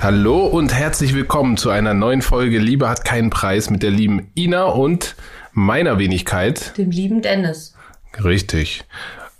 Hallo 0.00 0.46
und 0.46 0.74
herzlich 0.74 1.14
willkommen 1.14 1.56
zu 1.56 1.70
einer 1.70 1.94
neuen 1.94 2.20
Folge 2.20 2.58
Liebe 2.58 2.88
hat 2.88 3.04
keinen 3.04 3.30
Preis 3.30 3.70
mit 3.70 3.82
der 3.82 3.90
lieben 3.90 4.30
Ina 4.34 4.64
und 4.64 5.16
meiner 5.52 5.98
Wenigkeit. 5.98 6.76
Dem 6.76 6.90
lieben 6.90 7.22
Dennis. 7.22 7.74
Richtig. 8.22 8.84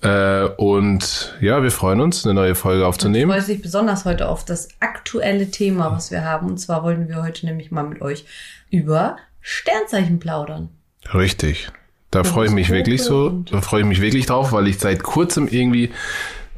Äh, 0.03 0.45
und 0.57 1.37
ja, 1.41 1.62
wir 1.62 1.71
freuen 1.71 2.01
uns, 2.01 2.25
eine 2.25 2.35
neue 2.35 2.55
Folge 2.55 2.87
aufzunehmen. 2.87 3.30
Ich 3.37 3.45
freue 3.45 3.55
mich 3.55 3.62
besonders 3.62 4.05
heute 4.05 4.29
auf 4.29 4.45
das 4.45 4.69
aktuelle 4.80 5.51
Thema, 5.51 5.93
was 5.93 6.11
wir 6.11 6.24
haben. 6.24 6.47
Und 6.47 6.59
zwar 6.59 6.83
wollen 6.83 7.09
wir 7.09 7.23
heute 7.23 7.47
nämlich 7.47 7.70
mal 7.70 7.84
mit 7.84 8.01
euch 8.01 8.24
über 8.71 9.16
Sternzeichen 9.41 10.19
plaudern. 10.19 10.71
Richtig. 11.12 11.71
Da 12.10 12.24
freue 12.24 12.47
ich 12.47 12.52
mich 12.52 12.71
wirklich 12.71 13.02
so, 13.02 13.45
da 13.51 13.60
freue 13.60 13.83
ich 13.83 13.87
mich 13.87 14.01
wirklich 14.01 14.27
drauf, 14.27 14.51
weil 14.52 14.66
ich 14.66 14.79
seit 14.79 15.05
kurzem 15.05 15.47
irgendwie 15.47 15.93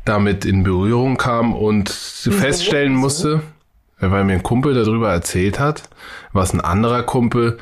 damit 0.07 0.47
in 0.47 0.63
Berührung 0.63 1.19
kam 1.19 1.55
und 1.55 1.91
feststellen 1.91 2.95
musste, 2.95 3.43
weil 4.01 4.25
mir 4.25 4.33
ein 4.33 4.43
Kumpel 4.43 4.73
darüber 4.73 5.13
erzählt 5.13 5.61
hat, 5.61 5.91
was 6.33 6.55
ein 6.55 6.63
anderer 6.63 7.03
Kumpel 7.03 7.59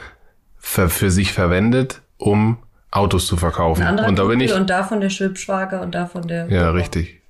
für, 0.56 0.88
für 0.88 1.10
sich 1.10 1.32
verwendet, 1.32 2.00
um 2.16 2.58
Autos 2.90 3.26
zu 3.26 3.36
verkaufen. 3.36 3.86
Und 4.00 4.18
da 4.18 4.24
bin 4.24 4.40
ich 4.40 4.52
und 4.52 4.68
davon 4.68 5.00
der 5.00 5.10
Schwibschwager 5.10 5.80
und 5.80 5.94
davon 5.94 6.26
der. 6.26 6.48
Ja, 6.48 6.70
richtig. 6.70 7.20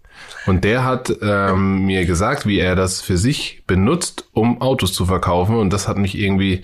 Und 0.47 0.65
der 0.65 0.85
hat 0.85 1.13
ähm, 1.23 1.85
mir 1.85 2.07
gesagt, 2.07 2.47
wie 2.47 2.59
er 2.59 2.77
das 2.77 3.01
für 3.01 3.17
sich 3.17 3.63
benutzt, 3.67 4.29
um 4.33 4.61
Autos 4.63 4.93
zu 4.93 5.07
verkaufen. 5.07 5.57
Und 5.57 5.73
das 5.73 5.87
hat 5.87 5.99
mich 5.99 6.17
irgendwie 6.19 6.63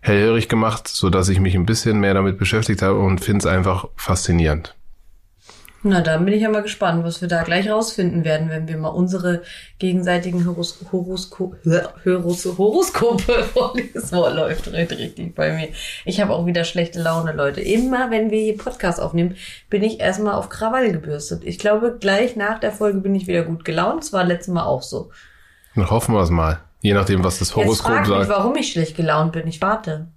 hellhörig 0.00 0.48
gemacht, 0.48 0.88
so 0.88 1.08
dass 1.08 1.28
ich 1.28 1.40
mich 1.40 1.54
ein 1.54 1.64
bisschen 1.64 2.00
mehr 2.00 2.14
damit 2.14 2.38
beschäftigt 2.38 2.82
habe 2.82 2.98
und 2.98 3.24
finde 3.24 3.38
es 3.38 3.46
einfach 3.46 3.86
faszinierend. 3.96 4.74
Na, 5.86 6.00
dann 6.00 6.24
bin 6.24 6.32
ich 6.32 6.40
ja 6.40 6.48
mal 6.48 6.62
gespannt, 6.62 7.04
was 7.04 7.20
wir 7.20 7.28
da 7.28 7.42
gleich 7.42 7.68
rausfinden 7.68 8.24
werden, 8.24 8.48
wenn 8.48 8.66
wir 8.66 8.78
mal 8.78 8.88
unsere 8.88 9.42
gegenseitigen 9.78 10.46
Horos 10.46 10.78
Horosko 10.90 11.56
Horos 12.06 12.46
Horoskope 12.56 13.44
vorlesen. 13.52 13.90
Das 13.92 14.10
Wort 14.12 14.34
läuft 14.34 14.72
richtig 14.72 15.34
bei 15.34 15.52
mir. 15.52 15.68
Ich 16.06 16.22
habe 16.22 16.32
auch 16.32 16.46
wieder 16.46 16.64
schlechte 16.64 17.02
Laune, 17.02 17.32
Leute. 17.32 17.60
Immer 17.60 18.10
wenn 18.10 18.30
wir 18.30 18.40
hier 18.40 18.56
Podcast 18.56 18.98
aufnehmen, 18.98 19.36
bin 19.68 19.82
ich 19.82 20.00
erstmal 20.00 20.36
auf 20.36 20.48
Krawall 20.48 20.90
gebürstet. 20.90 21.42
Ich 21.44 21.58
glaube, 21.58 21.98
gleich 22.00 22.34
nach 22.34 22.58
der 22.60 22.72
Folge 22.72 23.00
bin 23.00 23.14
ich 23.14 23.26
wieder 23.26 23.42
gut 23.42 23.66
gelaunt. 23.66 24.04
Das 24.04 24.12
war 24.14 24.24
letztes 24.24 24.54
Mal 24.54 24.64
auch 24.64 24.82
so. 24.82 25.10
Dann 25.76 25.90
hoffen 25.90 26.14
wir 26.14 26.22
es 26.22 26.30
mal. 26.30 26.60
Je 26.80 26.94
nachdem, 26.94 27.22
was 27.22 27.40
das 27.40 27.54
Horoskop 27.54 27.90
Jetzt 27.90 27.96
frag 27.96 28.06
sagt. 28.06 28.20
Mich, 28.20 28.28
warum 28.30 28.56
ich 28.56 28.72
schlecht 28.72 28.96
gelaunt 28.96 29.32
bin. 29.32 29.46
Ich 29.46 29.60
warte. 29.60 30.08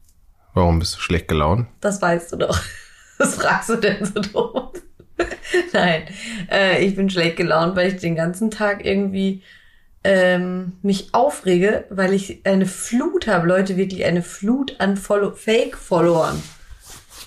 Warum 0.53 0.79
bist 0.79 0.95
du 0.95 1.01
schlecht 1.01 1.27
gelaunt? 1.27 1.67
Das 1.81 2.01
weißt 2.01 2.31
du 2.31 2.37
doch. 2.37 2.57
Was 3.17 3.35
fragst 3.35 3.69
du 3.69 3.75
denn 3.77 4.05
so 4.05 4.21
doof? 4.21 4.71
Nein, 5.73 6.03
äh, 6.51 6.83
ich 6.85 6.95
bin 6.95 7.09
schlecht 7.09 7.37
gelaunt, 7.37 7.75
weil 7.75 7.93
ich 7.93 8.01
den 8.01 8.15
ganzen 8.15 8.51
Tag 8.51 8.85
irgendwie 8.85 9.41
ähm, 10.03 10.73
mich 10.81 11.13
aufrege, 11.13 11.85
weil 11.89 12.13
ich 12.13 12.41
eine 12.45 12.65
Flut 12.65 13.27
habe, 13.27 13.47
Leute, 13.47 13.77
wirklich 13.77 14.05
eine 14.05 14.21
Flut 14.21 14.75
an 14.79 14.95
Follow 14.95 15.31
Fake-Followern. 15.31 16.41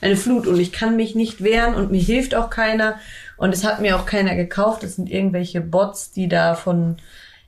Eine 0.00 0.16
Flut 0.16 0.46
und 0.46 0.58
ich 0.58 0.72
kann 0.72 0.96
mich 0.96 1.14
nicht 1.14 1.42
wehren 1.44 1.74
und 1.74 1.90
mir 1.90 2.00
hilft 2.00 2.34
auch 2.34 2.48
keiner 2.48 2.98
und 3.36 3.52
es 3.52 3.64
hat 3.64 3.80
mir 3.80 3.96
auch 3.96 4.06
keiner 4.06 4.34
gekauft. 4.34 4.82
Es 4.82 4.96
sind 4.96 5.10
irgendwelche 5.10 5.60
Bots, 5.60 6.10
die 6.10 6.28
da 6.28 6.54
von 6.54 6.96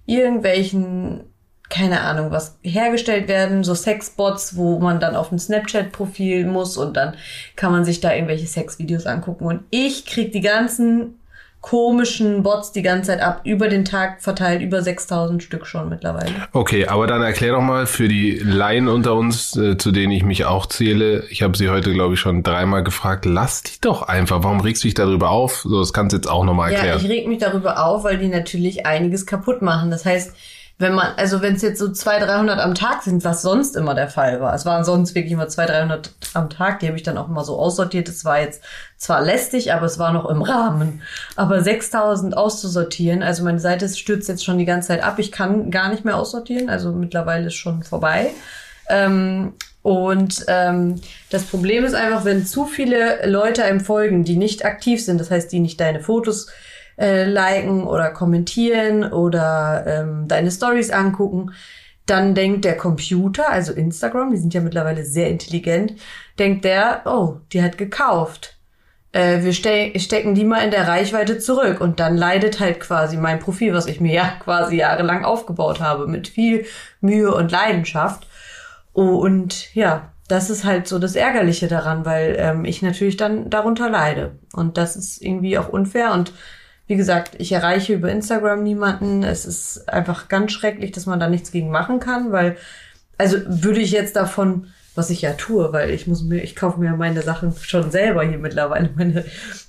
irgendwelchen 0.05 1.32
keine 1.73 2.03
Ahnung, 2.03 2.31
was 2.31 2.59
hergestellt 2.63 3.29
werden, 3.29 3.65
so 3.65 3.75
Sexbots, 3.75 4.57
wo 4.57 4.79
man 4.79 5.01
dann 5.01 5.17
auf 5.17 5.33
ein 5.33 5.39
Snapchat-Profil 5.39 6.45
muss 6.45 6.77
und 6.77 6.99
dann 6.99 7.15
kann 7.57 7.73
man 7.73 7.87
sich 7.87 8.01
da 8.01 8.13
irgendwelche 8.13 8.47
Sexvideos 8.47 9.07
angucken. 9.07 9.47
Und 9.47 9.65
ich 9.71 10.05
krieg 10.05 10.33
die 10.33 10.43
ganzen 10.43 11.15
komischen 11.63 12.43
Bots 12.43 12.73
die 12.73 12.83
ganze 12.83 13.13
Zeit 13.13 13.23
ab, 13.23 13.43
über 13.45 13.69
den 13.69 13.87
Tag 13.87 14.21
verteilt, 14.21 14.61
über 14.61 14.83
6000 14.83 15.43
Stück 15.43 15.65
schon 15.65 15.89
mittlerweile. 15.89 16.35
Okay, 16.53 16.89
aber 16.89 17.07
dann 17.07 17.23
erklär 17.23 17.53
doch 17.53 17.63
mal 17.63 17.87
für 17.87 18.09
die 18.09 18.33
Laien 18.33 18.89
unter 18.89 19.15
uns, 19.15 19.57
äh, 19.57 19.79
zu 19.79 19.93
denen 19.93 20.13
ich 20.13 20.25
mich 20.25 20.45
auch 20.45 20.67
zähle, 20.67 21.25
ich 21.31 21.43
habe 21.43 21.57
sie 21.57 21.71
heute, 21.71 21.93
glaube 21.93 22.15
ich, 22.15 22.21
schon 22.21 22.43
dreimal 22.43 22.83
gefragt, 22.83 23.25
lass 23.25 23.63
die 23.63 23.81
doch 23.81 24.03
einfach, 24.03 24.43
warum 24.43 24.61
regst 24.61 24.83
du 24.83 24.89
dich 24.89 24.95
darüber 24.95 25.31
auf? 25.31 25.63
So, 25.63 25.79
das 25.79 25.93
kannst 25.93 26.13
du 26.13 26.17
jetzt 26.19 26.29
auch 26.29 26.45
nochmal 26.45 26.73
erklären. 26.73 26.99
Ja, 26.99 27.05
ich 27.05 27.09
reg 27.09 27.29
mich 27.29 27.39
darüber 27.39 27.87
auf, 27.87 28.03
weil 28.03 28.19
die 28.19 28.29
natürlich 28.29 28.85
einiges 28.85 29.25
kaputt 29.25 29.63
machen. 29.63 29.91
Das 29.91 30.05
heißt, 30.05 30.35
wenn 30.83 30.93
man, 30.93 31.15
also 31.17 31.41
wenn 31.41 31.55
es 31.55 31.63
jetzt 31.63 31.79
so 31.79 31.91
200, 31.91 32.29
300 32.29 32.59
am 32.61 32.75
Tag 32.75 33.03
sind, 33.03 33.25
was 33.25 33.41
sonst 33.41 33.77
immer 33.77 33.95
der 33.95 34.09
Fall 34.09 34.41
war. 34.41 34.53
Es 34.55 34.67
waren 34.67 34.85
sonst 34.85 35.15
wirklich 35.15 35.33
immer 35.33 35.49
200, 35.49 35.77
300 35.79 36.11
am 36.35 36.51
Tag. 36.51 36.81
Die 36.81 36.89
habe 36.89 36.97
ich 36.99 37.03
dann 37.03 37.17
auch 37.17 37.29
immer 37.29 37.45
so 37.45 37.59
aussortiert. 37.59 38.09
Es 38.09 38.25
war 38.27 38.41
jetzt 38.41 38.63
zwar 38.99 39.23
lästig, 39.23 39.73
aber 39.73 39.87
es 39.87 39.99
war 39.99 40.13
noch 40.13 40.29
im 40.29 40.43
Rahmen. 40.43 41.01
Aber 41.37 41.63
6000 41.63 42.37
auszusortieren, 42.37 43.23
also 43.23 43.45
meine 43.45 43.61
Seite 43.61 43.89
stürzt 43.89 44.29
jetzt 44.29 44.45
schon 44.45 44.59
die 44.59 44.67
ganze 44.67 44.89
Zeit 44.89 45.03
ab. 45.03 45.19
Ich 45.19 45.33
kann 45.33 45.71
gar 45.71 45.89
nicht 45.89 46.05
mehr 46.05 46.19
aussortieren. 46.19 46.69
Also 46.69 46.93
mittlerweile 46.93 47.47
ist 47.47 47.55
schon 47.55 47.83
vorbei. 47.83 48.31
Ähm, 48.89 49.55
und 49.83 50.45
ähm, 50.49 51.01
das 51.31 51.45
Problem 51.45 51.85
ist 51.85 51.95
einfach, 51.95 52.25
wenn 52.25 52.45
zu 52.47 52.67
viele 52.67 53.27
Leute 53.27 53.65
einem 53.65 53.81
folgen, 53.81 54.25
die 54.25 54.37
nicht 54.37 54.65
aktiv 54.65 55.05
sind, 55.05 55.21
das 55.21 55.31
heißt, 55.31 55.51
die 55.51 55.59
nicht 55.59 55.81
deine 55.81 56.01
Fotos 56.01 56.49
äh, 56.99 57.25
liken 57.25 57.85
oder 57.85 58.11
kommentieren 58.11 59.05
oder 59.05 59.85
ähm, 59.87 60.29
deine 60.29 60.51
Stories 60.51 60.91
angucken, 60.91 61.53
dann 62.07 62.35
denkt 62.35 62.65
der 62.65 62.77
Computer, 62.77 63.51
also 63.51 63.73
Instagram, 63.73 64.33
die 64.33 64.39
sind 64.39 64.55
ja 64.55 64.61
mittlerweile 64.61 65.05
sehr 65.05 65.29
intelligent, 65.29 65.95
denkt 66.39 66.65
der, 66.65 67.03
oh, 67.05 67.37
die 67.53 67.63
hat 67.63 67.79
gekauft. 67.79 68.59
Äh, 69.13 69.43
wir 69.43 69.53
ste 69.53 69.93
stecken 69.99 70.35
die 70.35 70.45
mal 70.45 70.65
in 70.65 70.71
der 70.71 70.89
Reichweite 70.89 71.39
zurück 71.39 71.81
und 71.81 72.01
dann 72.01 72.17
leidet 72.17 72.61
halt 72.61 72.81
quasi 72.81 73.17
mein 73.17 73.39
Profil, 73.39 73.75
was 73.75 73.87
ich 73.87 74.01
mir 74.01 74.15
ja 74.15 74.33
quasi 74.41 74.77
jahrelang 74.77 75.25
aufgebaut 75.25 75.81
habe, 75.81 76.07
mit 76.07 76.29
viel 76.29 76.67
Mühe 77.01 77.33
und 77.35 77.53
Leidenschaft. 77.53 78.27
und 78.93 79.75
ja, 79.75 80.13
das 80.29 80.51
ist 80.51 80.65
halt 80.65 80.89
so 80.89 80.99
das 80.99 81.15
Ärgerliche 81.15 81.69
daran, 81.69 82.05
weil 82.07 82.37
ähm, 82.39 82.65
ich 82.65 82.81
natürlich 82.81 83.17
dann 83.17 83.51
darunter 83.51 83.91
leide. 83.91 84.39
Und 84.55 84.79
das 84.79 84.97
ist 84.97 85.21
irgendwie 85.21 85.59
auch 85.59 85.69
unfair 85.69 86.13
und 86.13 86.33
wie 86.93 86.97
gesagt, 86.97 87.37
ich 87.39 87.53
erreiche 87.53 87.95
über 87.95 88.13
Instagram 88.13 88.63
niemanden. 88.63 89.23
Es 89.23 89.47
ist 89.47 89.89
einfach 89.89 90.29
ganz 90.29 90.53
schrecklich, 90.53 90.93
dass 90.93 91.07
man 91.07 91.19
da 91.19 91.27
nichts 91.27 91.51
gegen 91.51 91.71
machen 91.71 92.01
kann, 92.01 92.33
weil, 92.33 92.59
also 93.17 93.39
würde 93.47 93.81
ich 93.81 93.93
jetzt 93.93 94.15
davon, 94.15 94.67
was 94.95 95.09
ich 95.09 95.23
ja 95.23 95.33
tue, 95.33 95.73
weil 95.73 95.89
ich 95.89 96.07
muss 96.07 96.23
mir, 96.23 96.43
ich 96.43 96.55
kaufe 96.55 96.79
mir 96.79 96.95
meine 96.95 97.23
Sachen 97.23 97.55
schon 97.59 97.91
selber 97.91 98.25
hier 98.25 98.37
mittlerweile, 98.37 98.91
meine, 98.95 99.25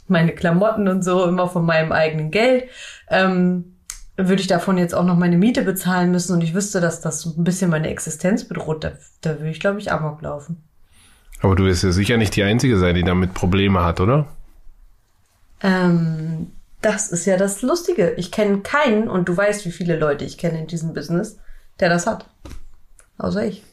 meine 0.09 0.33
Klamotten 0.33 0.89
und 0.89 1.01
so, 1.01 1.23
immer 1.23 1.47
von 1.47 1.65
meinem 1.65 1.93
eigenen 1.93 2.29
Geld. 2.29 2.65
Ähm, 3.09 3.77
würde 4.17 4.41
ich 4.41 4.47
davon 4.47 4.77
jetzt 4.77 4.93
auch 4.93 5.05
noch 5.05 5.15
meine 5.15 5.37
Miete 5.37 5.61
bezahlen 5.61 6.11
müssen 6.11 6.33
und 6.33 6.41
ich 6.41 6.53
wüsste, 6.53 6.81
dass 6.81 6.99
das 6.99 7.25
ein 7.25 7.45
bisschen 7.45 7.69
meine 7.69 7.87
Existenz 7.87 8.45
bedroht, 8.45 8.83
da, 8.83 8.91
da 9.21 9.39
würde 9.39 9.49
ich, 9.49 9.61
glaube 9.61 9.79
ich, 9.79 9.93
Amok 9.93 10.21
laufen. 10.21 10.61
Aber 11.39 11.55
du 11.55 11.63
wirst 11.63 11.85
ja 11.85 11.93
sicher 11.93 12.17
nicht 12.17 12.35
die 12.35 12.43
Einzige 12.43 12.77
sein, 12.77 12.95
die 12.95 13.03
damit 13.03 13.33
Probleme 13.33 13.81
hat, 13.85 14.01
oder? 14.01 14.27
Ähm, 15.61 16.47
das 16.83 17.11
ist 17.11 17.25
ja 17.25 17.37
das 17.37 17.61
Lustige. 17.61 18.11
Ich 18.17 18.31
kenne 18.31 18.59
keinen, 18.59 19.09
und 19.09 19.29
du 19.29 19.35
weißt, 19.35 19.65
wie 19.65 19.71
viele 19.71 19.97
Leute 19.97 20.25
ich 20.25 20.37
kenne 20.37 20.59
in 20.59 20.67
diesem 20.67 20.93
Business, 20.93 21.37
der 21.79 21.89
das 21.89 22.05
hat. 22.05 22.29
Außer 23.17 23.45
ich. 23.45 23.63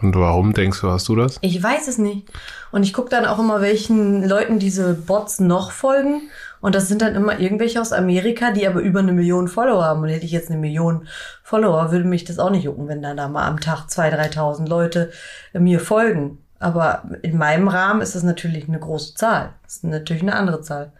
Und 0.00 0.16
warum 0.16 0.52
denkst 0.52 0.80
du, 0.80 0.90
hast 0.90 1.08
du 1.08 1.14
das? 1.14 1.38
Ich 1.42 1.62
weiß 1.62 1.86
es 1.86 1.96
nicht. 1.96 2.26
Und 2.72 2.82
ich 2.82 2.92
gucke 2.92 3.08
dann 3.08 3.24
auch 3.24 3.38
immer, 3.38 3.60
welchen 3.60 4.28
Leuten 4.28 4.58
diese 4.58 4.94
Bots 4.94 5.38
noch 5.38 5.70
folgen. 5.70 6.22
Und 6.60 6.74
das 6.74 6.88
sind 6.88 7.02
dann 7.02 7.14
immer 7.14 7.38
irgendwelche 7.38 7.80
aus 7.80 7.92
Amerika, 7.92 8.50
die 8.50 8.66
aber 8.66 8.80
über 8.80 8.98
eine 8.98 9.12
Million 9.12 9.46
Follower 9.46 9.84
haben. 9.84 10.02
Und 10.02 10.08
hätte 10.08 10.24
ich 10.24 10.32
jetzt 10.32 10.50
eine 10.50 10.58
Million 10.58 11.06
Follower, 11.44 11.92
würde 11.92 12.04
mich 12.04 12.24
das 12.24 12.40
auch 12.40 12.50
nicht 12.50 12.64
jucken, 12.64 12.88
wenn 12.88 13.02
dann 13.02 13.16
da 13.16 13.28
mal 13.28 13.46
am 13.46 13.60
Tag 13.60 13.86
2.000, 13.86 14.34
3.000 14.34 14.68
Leute 14.68 15.12
mir 15.52 15.78
folgen. 15.78 16.38
Aber 16.58 17.04
in 17.22 17.38
meinem 17.38 17.68
Rahmen 17.68 18.00
ist 18.00 18.16
das 18.16 18.24
natürlich 18.24 18.66
eine 18.66 18.80
große 18.80 19.14
Zahl. 19.14 19.50
Das 19.62 19.76
ist 19.76 19.84
natürlich 19.84 20.22
eine 20.22 20.34
andere 20.34 20.62
Zahl. 20.62 20.92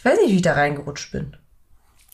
Ich 0.00 0.04
weiß 0.06 0.18
nicht, 0.22 0.30
wie 0.30 0.36
ich 0.36 0.42
da 0.42 0.54
reingerutscht 0.54 1.12
bin. 1.12 1.36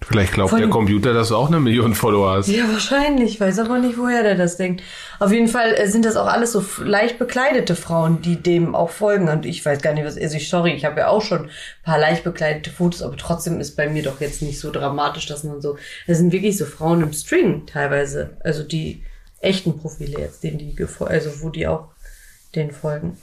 Vielleicht 0.03 0.33
glaubt 0.33 0.51
Von 0.51 0.59
der 0.59 0.69
Computer, 0.69 1.15
dass 1.15 1.29
du 1.29 1.37
auch 1.37 1.47
eine 1.47 1.61
Million 1.61 1.95
Follower 1.95 2.33
hast. 2.33 2.49
Ja, 2.49 2.69
wahrscheinlich. 2.69 3.35
Ich 3.35 3.41
weiß 3.41 3.61
aber 3.61 3.79
nicht, 3.79 3.97
woher 3.97 4.25
der 4.25 4.35
das 4.35 4.57
denkt. 4.57 4.83
Auf 5.21 5.31
jeden 5.31 5.47
Fall 5.47 5.73
äh, 5.75 5.87
sind 5.87 6.05
das 6.05 6.17
auch 6.17 6.27
alles 6.27 6.51
so 6.51 6.65
leicht 6.83 7.21
bekleidete 7.21 7.77
Frauen, 7.77 8.23
die 8.23 8.43
dem 8.43 8.75
auch 8.75 8.91
folgen. 8.91 9.29
Und 9.29 9.47
ich 9.47 9.65
weiß 9.65 9.83
gar 9.83 9.93
nicht, 9.93 10.05
was. 10.05 10.19
Also, 10.19 10.37
ich, 10.37 10.49
sorry, 10.49 10.73
ich 10.73 10.85
habe 10.85 10.99
ja 10.99 11.09
auch 11.09 11.23
schon 11.23 11.45
ein 11.45 11.51
paar 11.85 11.99
leicht 12.01 12.25
bekleidete 12.25 12.71
Fotos, 12.71 13.03
aber 13.03 13.17
trotzdem 13.17 13.61
ist 13.61 13.77
bei 13.77 13.89
mir 13.89 14.03
doch 14.03 14.21
jetzt 14.21 14.43
nicht 14.43 14.59
so 14.59 14.73
dramatisch, 14.73 15.27
dass 15.27 15.45
man 15.45 15.61
so. 15.61 15.79
Das 16.09 16.19
sind 16.19 16.33
wirklich 16.33 16.59
so 16.59 16.67
Frauen 16.67 17.03
im 17.03 17.13
String 17.13 17.67
teilweise. 17.67 18.37
Also 18.41 18.65
die 18.65 19.05
echten 19.41 19.79
Profile 19.79 20.19
jetzt, 20.19 20.43
denen 20.43 20.59
die, 20.59 20.77
also 20.99 21.41
wo 21.41 21.51
die 21.51 21.69
auch 21.69 21.89
den 22.57 22.73
folgen. 22.73 23.17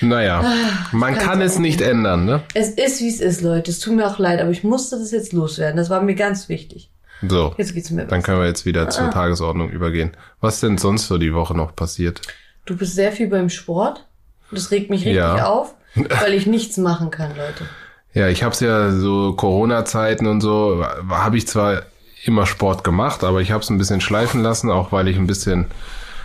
Naja, 0.00 0.42
Ach, 0.44 0.92
man 0.92 1.14
kann 1.16 1.40
es 1.40 1.58
nicht 1.58 1.80
ändern, 1.80 2.24
ne? 2.24 2.42
Es 2.54 2.70
ist, 2.70 3.00
wie 3.00 3.08
es 3.08 3.20
ist, 3.20 3.40
Leute. 3.40 3.70
Es 3.70 3.78
tut 3.80 3.94
mir 3.94 4.06
auch 4.06 4.18
leid, 4.18 4.40
aber 4.40 4.50
ich 4.50 4.64
musste 4.64 4.98
das 4.98 5.10
jetzt 5.12 5.32
loswerden. 5.32 5.76
Das 5.76 5.90
war 5.90 6.02
mir 6.02 6.14
ganz 6.14 6.48
wichtig. 6.48 6.90
So, 7.26 7.54
Jetzt 7.56 7.72
geht's 7.74 7.90
mir 7.90 8.02
dann 8.02 8.08
besser. 8.08 8.22
können 8.22 8.40
wir 8.40 8.48
jetzt 8.48 8.66
wieder 8.66 8.90
zur 8.90 9.04
Ah. 9.04 9.10
Tagesordnung 9.10 9.70
übergehen. 9.70 10.10
Was 10.40 10.58
denn 10.60 10.76
sonst 10.76 11.06
so 11.06 11.18
die 11.18 11.32
Woche 11.34 11.56
noch 11.56 11.74
passiert? 11.76 12.20
Du 12.64 12.76
bist 12.76 12.94
sehr 12.96 13.12
viel 13.12 13.28
beim 13.28 13.48
Sport. 13.48 14.06
Das 14.50 14.70
regt 14.72 14.90
mich 14.90 15.00
richtig 15.02 15.16
Ja. 15.16 15.46
auf, 15.46 15.74
weil 15.94 16.34
ich 16.34 16.46
nichts 16.46 16.76
machen 16.78 17.10
kann, 17.10 17.30
Leute. 17.30 17.64
Ja, 18.12 18.28
ich 18.28 18.42
habe 18.42 18.52
es 18.52 18.60
ja 18.60 18.90
so 18.90 19.32
Corona-Zeiten 19.34 20.26
und 20.26 20.40
so, 20.40 20.84
habe 21.08 21.38
ich 21.38 21.46
zwar 21.46 21.82
immer 22.24 22.44
Sport 22.44 22.84
gemacht, 22.84 23.24
aber 23.24 23.40
ich 23.40 23.52
habe 23.52 23.62
es 23.62 23.70
ein 23.70 23.78
bisschen 23.78 24.00
schleifen 24.00 24.42
lassen, 24.42 24.70
auch 24.70 24.92
weil 24.92 25.08
ich 25.08 25.16
ein 25.16 25.26
bisschen 25.26 25.66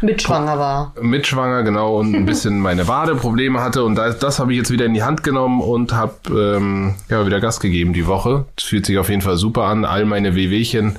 Mitschwanger 0.01 0.59
war. 0.59 0.93
mitschwanger, 1.01 1.63
genau, 1.63 1.97
und 1.97 2.15
ein 2.15 2.25
bisschen 2.27 2.59
meine 2.59 2.87
Wadeprobleme 2.87 3.61
hatte. 3.61 3.83
Und 3.83 3.95
das, 3.95 4.19
das 4.19 4.39
habe 4.39 4.51
ich 4.53 4.57
jetzt 4.59 4.71
wieder 4.71 4.85
in 4.85 4.93
die 4.93 5.03
Hand 5.03 5.23
genommen 5.23 5.61
und 5.61 5.93
habe 5.93 6.57
ähm, 6.57 6.95
ja, 7.09 7.25
wieder 7.25 7.39
Gas 7.39 7.59
gegeben 7.59 7.93
die 7.93 8.07
Woche. 8.07 8.45
Es 8.57 8.63
fühlt 8.65 8.85
sich 8.85 8.97
auf 8.97 9.09
jeden 9.09 9.21
Fall 9.21 9.37
super 9.37 9.63
an. 9.63 9.85
All 9.85 10.05
meine 10.05 10.35
Wehwehchen 10.35 10.97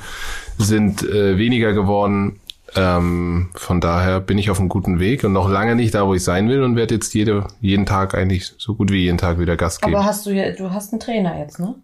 sind 0.58 1.02
äh, 1.02 1.38
weniger 1.38 1.72
geworden. 1.72 2.40
Ähm, 2.76 3.48
von 3.54 3.80
daher 3.80 4.20
bin 4.20 4.36
ich 4.36 4.50
auf 4.50 4.58
einem 4.60 4.68
guten 4.68 4.98
Weg 5.00 5.24
und 5.24 5.32
noch 5.32 5.48
lange 5.48 5.74
nicht 5.74 5.94
da, 5.94 6.06
wo 6.06 6.12
ich 6.14 6.22
sein 6.22 6.48
will 6.50 6.62
und 6.62 6.76
werde 6.76 6.94
jetzt 6.96 7.14
jede, 7.14 7.46
jeden 7.62 7.86
Tag 7.86 8.14
eigentlich 8.14 8.52
so 8.58 8.74
gut 8.74 8.90
wie 8.92 9.04
jeden 9.04 9.16
Tag 9.16 9.38
wieder 9.38 9.56
Gas 9.56 9.80
geben. 9.80 9.96
Aber 9.96 10.04
hast 10.04 10.26
du 10.26 10.30
ja, 10.30 10.52
du 10.52 10.70
hast 10.70 10.92
einen 10.92 11.00
Trainer 11.00 11.38
jetzt, 11.38 11.58
ne? 11.58 11.74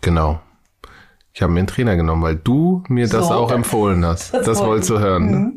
Genau. 0.00 0.40
Ich 1.34 1.42
habe 1.42 1.52
mir 1.52 1.60
einen 1.60 1.66
Trainer 1.66 1.96
genommen, 1.96 2.22
weil 2.22 2.36
du 2.36 2.82
mir 2.88 3.08
das 3.08 3.28
So. 3.28 3.34
auch 3.34 3.50
empfohlen 3.52 4.04
hast. 4.06 4.32
Das, 4.44 4.46
wollte 4.46 4.66
wolltest 4.66 4.90
du 4.90 4.98
hören. 5.00 5.30
Ne? 5.30 5.52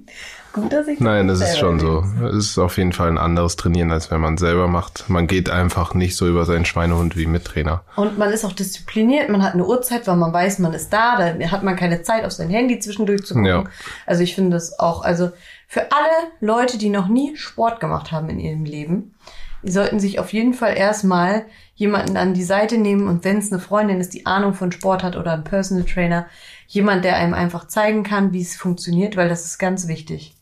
Gut, 0.56 0.72
dass 0.72 0.88
ich 0.88 1.02
Nein, 1.02 1.28
das 1.28 1.42
ist 1.42 1.58
schon 1.58 1.82
so. 1.82 2.06
Es 2.30 2.52
ist 2.52 2.58
auf 2.58 2.78
jeden 2.78 2.94
Fall 2.94 3.10
ein 3.10 3.18
anderes 3.18 3.58
Trainieren, 3.58 3.92
als 3.92 4.10
wenn 4.10 4.22
man 4.22 4.38
selber 4.38 4.70
macht. 4.70 5.10
Man 5.10 5.28
geht 5.28 5.50
einfach 5.50 5.94
nicht 5.94 6.16
so 6.16 6.30
über 6.30 6.46
seinen 6.46 6.64
Schweinehund 6.64 7.18
wie 7.18 7.26
mit 7.26 7.44
Trainer. 7.44 7.84
Und 7.98 8.18
man 8.18 8.32
ist 8.32 8.46
auch 8.46 8.54
diszipliniert, 8.54 9.28
man 9.28 9.44
hat 9.44 9.54
eine 9.54 9.66
Uhrzeit, 9.66 10.08
weil 10.08 10.16
man 10.16 10.32
weiß, 10.32 10.60
man 10.60 10.74
ist 10.74 10.94
da, 10.94 11.18
da 11.18 11.52
hat 11.52 11.64
man 11.64 11.76
keine 11.76 12.04
Zeit, 12.04 12.24
auf 12.24 12.32
sein 12.32 12.50
Handy 12.50 12.80
zwischendurch 12.80 13.26
zu 13.26 13.34
gucken. 13.34 13.50
Ja. 13.50 13.64
Also 14.06 14.24
ich 14.24 14.34
finde 14.34 14.52
das 14.52 14.80
auch, 14.80 15.04
also 15.04 15.32
für 15.68 15.92
alle 15.92 16.32
Leute, 16.40 16.78
die 16.78 16.88
noch 16.88 17.10
nie 17.10 17.36
Sport 17.36 17.82
gemacht 17.82 18.14
haben 18.14 18.30
in 18.30 18.40
ihrem 18.40 18.64
Leben, 18.64 19.14
die 19.62 19.74
sollten 19.74 20.00
sich 20.00 20.20
auf 20.20 20.32
jeden 20.32 20.54
Fall 20.54 20.78
erstmal 20.78 21.48
jemanden 21.74 22.16
an 22.16 22.34
die 22.34 22.44
Seite 22.46 22.78
nehmen 22.78 23.10
und 23.10 23.26
wenn 23.26 23.40
es 23.40 23.52
eine 23.52 23.60
Freundin 23.60 24.00
ist, 24.00 24.14
die 24.14 24.26
Ahnung 24.26 24.54
von 24.54 24.72
Sport 24.72 25.04
hat 25.04 25.18
oder 25.18 25.34
ein 25.34 25.44
Personal 25.44 25.84
Trainer, 25.84 26.28
jemand, 26.68 27.04
der 27.04 27.18
einem 27.18 27.34
einfach 27.34 27.68
zeigen 27.68 28.04
kann, 28.04 28.32
wie 28.32 28.42
es 28.42 28.56
funktioniert, 28.56 29.18
weil 29.18 29.28
das 29.28 29.44
ist 29.44 29.58
ganz 29.58 29.90
wichtig. 29.90 30.34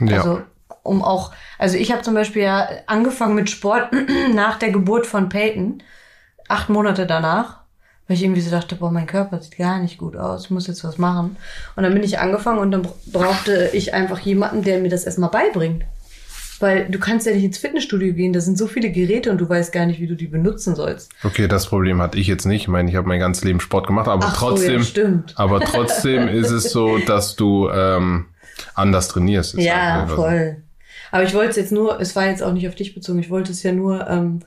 Ja. 0.00 0.16
Also 0.18 0.40
um 0.82 1.02
auch, 1.02 1.32
also 1.58 1.76
ich 1.76 1.90
habe 1.92 2.02
zum 2.02 2.14
Beispiel 2.14 2.42
ja 2.42 2.68
angefangen 2.86 3.34
mit 3.34 3.50
Sport 3.50 3.90
nach 4.34 4.58
der 4.58 4.70
Geburt 4.70 5.06
von 5.06 5.28
Peyton, 5.28 5.82
acht 6.48 6.68
Monate 6.68 7.06
danach, 7.06 7.58
weil 8.06 8.16
ich 8.16 8.22
irgendwie 8.22 8.40
so 8.40 8.50
dachte, 8.50 8.76
boah, 8.76 8.90
mein 8.92 9.06
Körper 9.06 9.40
sieht 9.40 9.58
gar 9.58 9.80
nicht 9.80 9.98
gut 9.98 10.16
aus, 10.16 10.44
ich 10.44 10.50
muss 10.50 10.66
jetzt 10.68 10.84
was 10.84 10.96
machen. 10.98 11.36
Und 11.74 11.82
dann 11.82 11.92
bin 11.92 12.04
ich 12.04 12.18
angefangen 12.20 12.58
und 12.60 12.70
dann 12.70 12.82
bra- 12.82 12.94
brauchte 13.12 13.70
ich 13.72 13.94
einfach 13.94 14.20
jemanden, 14.20 14.62
der 14.62 14.78
mir 14.78 14.88
das 14.90 15.04
erstmal 15.04 15.30
beibringt. 15.30 15.84
Weil 16.58 16.88
du 16.88 16.98
kannst 16.98 17.26
ja 17.26 17.34
nicht 17.34 17.44
ins 17.44 17.58
Fitnessstudio 17.58 18.14
gehen, 18.14 18.32
da 18.32 18.40
sind 18.40 18.56
so 18.56 18.66
viele 18.66 18.90
Geräte 18.90 19.30
und 19.30 19.38
du 19.38 19.48
weißt 19.48 19.72
gar 19.74 19.84
nicht, 19.84 20.00
wie 20.00 20.06
du 20.06 20.14
die 20.14 20.26
benutzen 20.28 20.74
sollst. 20.74 21.10
Okay, 21.22 21.48
das 21.48 21.66
Problem 21.66 22.00
hatte 22.00 22.16
ich 22.18 22.28
jetzt 22.28 22.46
nicht. 22.46 22.62
Ich 22.62 22.68
meine, 22.68 22.88
ich 22.88 22.96
habe 22.96 23.06
mein 23.08 23.20
ganzes 23.20 23.44
Leben 23.44 23.60
Sport 23.60 23.86
gemacht, 23.86 24.08
aber 24.08 24.24
Ach 24.24 24.38
so, 24.40 24.48
trotzdem, 24.50 24.78
ja, 24.78 24.82
stimmt. 24.84 25.34
aber 25.36 25.60
trotzdem 25.60 26.28
ist 26.28 26.50
es 26.50 26.70
so, 26.70 26.96
dass 26.98 27.36
du 27.36 27.68
ähm, 27.68 28.26
anders 28.74 29.08
trainierst. 29.08 29.54
Ja, 29.54 30.06
so. 30.08 30.16
voll. 30.16 30.62
Aber 31.10 31.24
ich 31.24 31.34
wollte 31.34 31.50
es 31.50 31.56
jetzt 31.56 31.72
nur, 31.72 32.00
es 32.00 32.16
war 32.16 32.26
jetzt 32.26 32.42
auch 32.42 32.52
nicht 32.52 32.68
auf 32.68 32.74
dich 32.74 32.94
bezogen, 32.94 33.18
ich 33.18 33.30
wollte 33.30 33.52
es 33.52 33.62
ja 33.62 33.72
nur 33.72 34.08
ähm, 34.08 34.40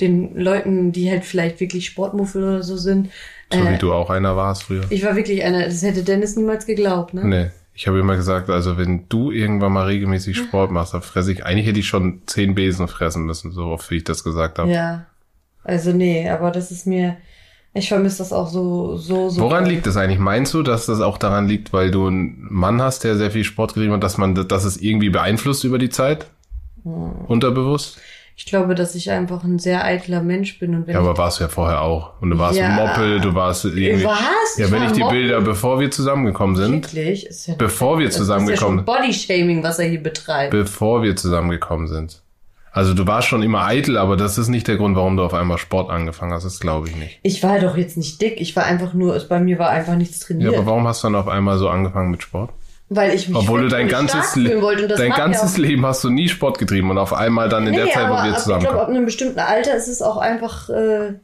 den 0.00 0.36
Leuten, 0.36 0.92
die 0.92 1.10
halt 1.10 1.24
vielleicht 1.24 1.60
wirklich 1.60 1.86
Sportmuffel 1.86 2.42
oder 2.42 2.62
so 2.62 2.76
sind. 2.76 3.10
So 3.52 3.60
äh, 3.60 3.72
wie 3.72 3.78
du 3.78 3.92
auch 3.92 4.10
einer 4.10 4.36
warst 4.36 4.64
früher. 4.64 4.84
Ich 4.90 5.04
war 5.04 5.16
wirklich 5.16 5.44
einer, 5.44 5.64
das 5.64 5.82
hätte 5.82 6.02
Dennis 6.02 6.36
niemals 6.36 6.66
geglaubt, 6.66 7.14
ne? 7.14 7.24
Nee. 7.24 7.50
Ich 7.78 7.86
habe 7.86 7.98
immer 7.98 8.16
gesagt, 8.16 8.48
also 8.48 8.78
wenn 8.78 9.06
du 9.10 9.30
irgendwann 9.30 9.72
mal 9.72 9.84
regelmäßig 9.84 10.38
Sport 10.38 10.70
machst, 10.70 10.94
dann 10.94 11.02
fresse 11.02 11.30
ich, 11.30 11.44
eigentlich 11.44 11.66
hätte 11.66 11.78
ich 11.78 11.86
schon 11.86 12.22
zehn 12.24 12.54
Besen 12.54 12.88
fressen 12.88 13.26
müssen, 13.26 13.52
so 13.52 13.66
oft 13.66 13.90
wie 13.90 13.98
ich 13.98 14.04
das 14.04 14.24
gesagt 14.24 14.58
habe. 14.58 14.72
Ja. 14.72 15.04
Also 15.62 15.92
nee, 15.92 16.26
aber 16.30 16.50
das 16.50 16.70
ist 16.70 16.86
mir, 16.86 17.18
ich 17.76 17.88
vermisse 17.88 18.18
das 18.18 18.32
auch 18.32 18.48
so, 18.48 18.96
so, 18.96 19.28
so. 19.28 19.40
Woran 19.42 19.66
liegt 19.66 19.86
das 19.86 19.96
eigentlich? 19.96 20.18
Meinst 20.18 20.52
du, 20.54 20.62
dass 20.62 20.86
das 20.86 21.00
auch 21.00 21.18
daran 21.18 21.46
liegt, 21.48 21.72
weil 21.72 21.90
du 21.90 22.06
einen 22.06 22.46
Mann 22.50 22.80
hast, 22.82 23.04
der 23.04 23.16
sehr 23.16 23.30
viel 23.30 23.44
Sport 23.44 23.74
getrieben 23.74 23.92
hat, 23.94 24.02
dass 24.02 24.18
man, 24.18 24.34
dass 24.48 24.64
es 24.64 24.76
irgendwie 24.78 25.10
beeinflusst 25.10 25.64
über 25.64 25.78
die 25.78 25.90
Zeit? 25.90 26.26
Hm. 26.84 27.12
Unterbewusst? 27.26 27.98
Ich 28.38 28.44
glaube, 28.44 28.74
dass 28.74 28.94
ich 28.94 29.10
einfach 29.10 29.44
ein 29.44 29.58
sehr 29.58 29.82
eitler 29.86 30.22
Mensch 30.22 30.58
bin 30.58 30.74
und 30.74 30.86
wenn 30.86 30.92
Ja, 30.92 31.00
aber 31.00 31.16
warst 31.16 31.40
du 31.40 31.44
ja 31.44 31.48
vorher 31.48 31.80
auch. 31.80 32.20
Und 32.20 32.28
du 32.30 32.38
warst 32.38 32.58
Ja. 32.58 32.66
ein 32.68 32.74
Moppel, 32.76 33.18
du 33.20 33.34
warst 33.34 33.64
irgendwie. 33.64 34.04
Was? 34.04 34.58
Ja, 34.58 34.66
Ich 34.66 34.72
wenn 34.72 34.80
war 34.80 34.86
ich 34.88 34.92
die 34.92 35.00
Moppel? 35.00 35.18
Bilder, 35.20 35.40
bevor 35.40 35.80
wir 35.80 35.90
zusammengekommen 35.90 36.54
ich 36.54 36.60
sind, 36.62 36.72
wirklich, 36.94 37.26
ist 37.26 37.46
ja, 37.46 37.54
bevor 37.56 37.98
wir 37.98 38.04
das 38.04 38.16
ist 38.16 38.18
ja 38.20 38.24
zusammengekommen, 38.24 38.84
Bodyshaming, 38.84 39.62
was 39.62 39.78
er 39.78 39.88
hier 39.88 40.02
betreibt. 40.02 40.50
bevor 40.50 41.02
wir 41.02 41.16
zusammengekommen 41.16 41.88
sind. 41.88 42.20
Also 42.76 42.92
du 42.94 43.06
warst 43.06 43.26
schon 43.26 43.42
immer 43.42 43.64
eitel, 43.64 43.96
aber 43.96 44.16
das 44.16 44.36
ist 44.38 44.48
nicht 44.48 44.68
der 44.68 44.76
Grund, 44.76 44.96
warum 44.96 45.16
du 45.16 45.22
auf 45.24 45.32
einmal 45.34 45.56
Sport 45.58 45.90
angefangen 45.90 46.32
hast. 46.34 46.44
Das 46.44 46.60
glaube 46.60 46.88
ich 46.90 46.96
nicht. 46.96 47.18
ich 47.22 47.42
war 47.42 47.58
doch 47.58 47.76
jetzt 47.76 47.96
nicht 47.96 48.20
dick, 48.20 48.40
ich 48.40 48.54
war 48.54 48.64
einfach 48.64 48.92
nur, 48.92 49.16
es 49.16 49.26
bei 49.28 49.40
mir 49.40 49.58
war 49.58 49.70
einfach 49.70 49.96
nichts 49.96 50.20
Ja, 50.20 50.26
trainiert. 50.26 50.54
aber 50.54 50.66
warum 50.66 50.86
hast 50.86 51.02
du 51.02 51.06
dann 51.08 51.14
auf 51.16 51.26
einmal 51.26 51.56
so 51.58 51.68
angefangen 51.68 52.10
mit 52.10 52.22
Sport? 52.22 52.50
weil 52.88 53.12
ich 53.14 53.26
mich 53.28 53.36
Obwohl 53.36 53.62
du 53.62 53.68
dein 53.68 53.88
ganzes, 53.88 54.34
das 54.34 54.34
dein 54.98 55.08
ja 55.10 55.16
ganzes 55.16 55.54
auch- 55.54 55.58
Leben 55.58 55.84
hast 55.84 56.04
du 56.04 56.10
nie 56.10 56.28
Sport 56.28 56.58
getrieben 56.58 56.88
und 56.90 56.98
auf 56.98 57.12
einmal 57.12 57.48
dann 57.48 57.66
in 57.66 57.74
der 57.74 57.90
Zeit, 57.90 58.08
wo 58.08 58.12
wir 58.12 58.18
ab- 58.18 58.38
ich 58.38 58.44
glaube, 58.44 58.80
ab 58.80 58.88
einem 58.88 59.04
bestimmten 59.06 59.40
Alter 59.40 59.74
ist 59.74 59.88
es 59.88 60.02
auch 60.02 60.18
einfach 60.18 60.68
äh, 60.70 61.14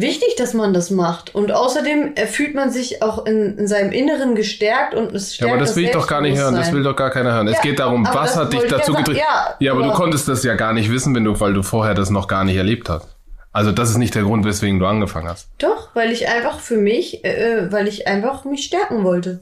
wichtig, 0.00 0.36
dass 0.36 0.54
man 0.54 0.72
das 0.72 0.90
macht. 0.90 1.34
Und 1.34 1.52
außerdem 1.52 2.12
äh, 2.14 2.26
fühlt 2.26 2.54
man 2.54 2.70
sich 2.70 3.02
auch 3.02 3.26
in, 3.26 3.58
in 3.58 3.66
seinem 3.66 3.92
Inneren 3.92 4.34
gestärkt 4.34 4.94
und 4.94 5.12
es 5.14 5.30
Ja, 5.30 5.34
stärkt 5.36 5.52
aber 5.54 5.60
das 5.60 5.76
will 5.76 5.84
ich 5.84 5.90
doch 5.90 6.06
gar 6.06 6.20
nicht 6.20 6.36
hören. 6.38 6.54
Das 6.54 6.72
will 6.72 6.82
doch 6.82 6.96
gar 6.96 7.10
keiner 7.10 7.32
hören. 7.34 7.48
Es 7.48 7.54
Ja, 7.56 7.60
geht 7.62 7.78
darum, 7.78 8.06
aber 8.06 8.20
was 8.20 8.32
das 8.34 8.40
hat 8.44 8.52
dich 8.52 8.62
dazu 8.68 8.92
ja 8.92 8.98
getrieben? 8.98 9.20
Ja, 9.60 9.72
aber 9.72 9.82
du 9.82 9.88
aber- 9.88 9.94
konntest 9.96 10.28
das 10.28 10.42
ja 10.44 10.54
gar 10.54 10.72
nicht 10.72 10.90
wissen, 10.90 11.14
wenn 11.14 11.24
du, 11.24 11.38
weil 11.40 11.54
du 11.54 11.62
vorher 11.62 11.94
das 11.94 12.10
noch 12.10 12.28
gar 12.28 12.44
nicht 12.44 12.56
erlebt 12.56 12.88
hast. 12.88 13.08
Also 13.52 13.72
das 13.72 13.90
ist 13.90 13.96
nicht 13.96 14.14
der 14.14 14.22
Grund, 14.22 14.44
weswegen 14.44 14.78
du 14.78 14.86
angefangen 14.86 15.28
hast. 15.28 15.48
Doch, 15.58 15.88
weil 15.94 16.12
ich 16.12 16.28
einfach 16.28 16.60
für 16.60 16.76
mich, 16.76 17.24
äh, 17.24 17.72
weil 17.72 17.88
ich 17.88 18.06
einfach 18.06 18.44
mich 18.44 18.64
stärken 18.64 19.02
wollte. 19.04 19.40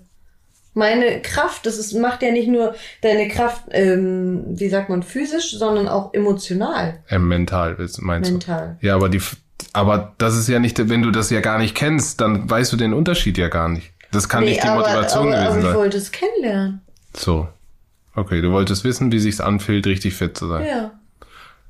Meine 0.74 1.22
Kraft, 1.22 1.64
das 1.64 1.78
ist, 1.78 1.94
macht 1.94 2.22
ja 2.22 2.30
nicht 2.30 2.48
nur 2.48 2.74
deine 3.02 3.28
Kraft, 3.28 3.62
ähm, 3.70 4.44
wie 4.48 4.68
sagt 4.68 4.90
man, 4.90 5.02
physisch, 5.02 5.52
sondern 5.58 5.88
auch 5.88 6.12
emotional, 6.12 6.98
Äh, 7.08 7.18
mental, 7.18 7.76
meinst 8.00 8.30
mental. 8.30 8.76
du? 8.80 8.86
Ja, 8.86 8.94
aber 8.94 9.08
die, 9.08 9.20
aber 9.72 10.14
das 10.18 10.36
ist 10.36 10.48
ja 10.48 10.58
nicht, 10.58 10.88
wenn 10.88 11.02
du 11.02 11.10
das 11.10 11.30
ja 11.30 11.40
gar 11.40 11.58
nicht 11.58 11.74
kennst, 11.74 12.20
dann 12.20 12.48
weißt 12.48 12.72
du 12.72 12.76
den 12.76 12.92
Unterschied 12.92 13.38
ja 13.38 13.48
gar 13.48 13.68
nicht. 13.68 13.92
Das 14.12 14.28
kann 14.28 14.44
nicht 14.44 14.62
die 14.62 14.68
aber, 14.68 14.80
Motivation 14.80 15.28
aber, 15.28 15.36
aber 15.36 15.44
gewesen 15.44 15.58
ich 15.58 15.66
sein. 15.66 15.76
wollte 15.76 15.96
es 15.98 16.12
kennenlernen. 16.12 16.80
So. 17.14 17.48
Okay, 18.14 18.40
du 18.40 18.50
wolltest 18.52 18.84
wissen, 18.84 19.12
wie 19.12 19.18
sich's 19.18 19.40
anfühlt, 19.40 19.86
richtig 19.86 20.14
fit 20.14 20.36
zu 20.36 20.48
sein. 20.48 20.66
Ja. 20.66 20.90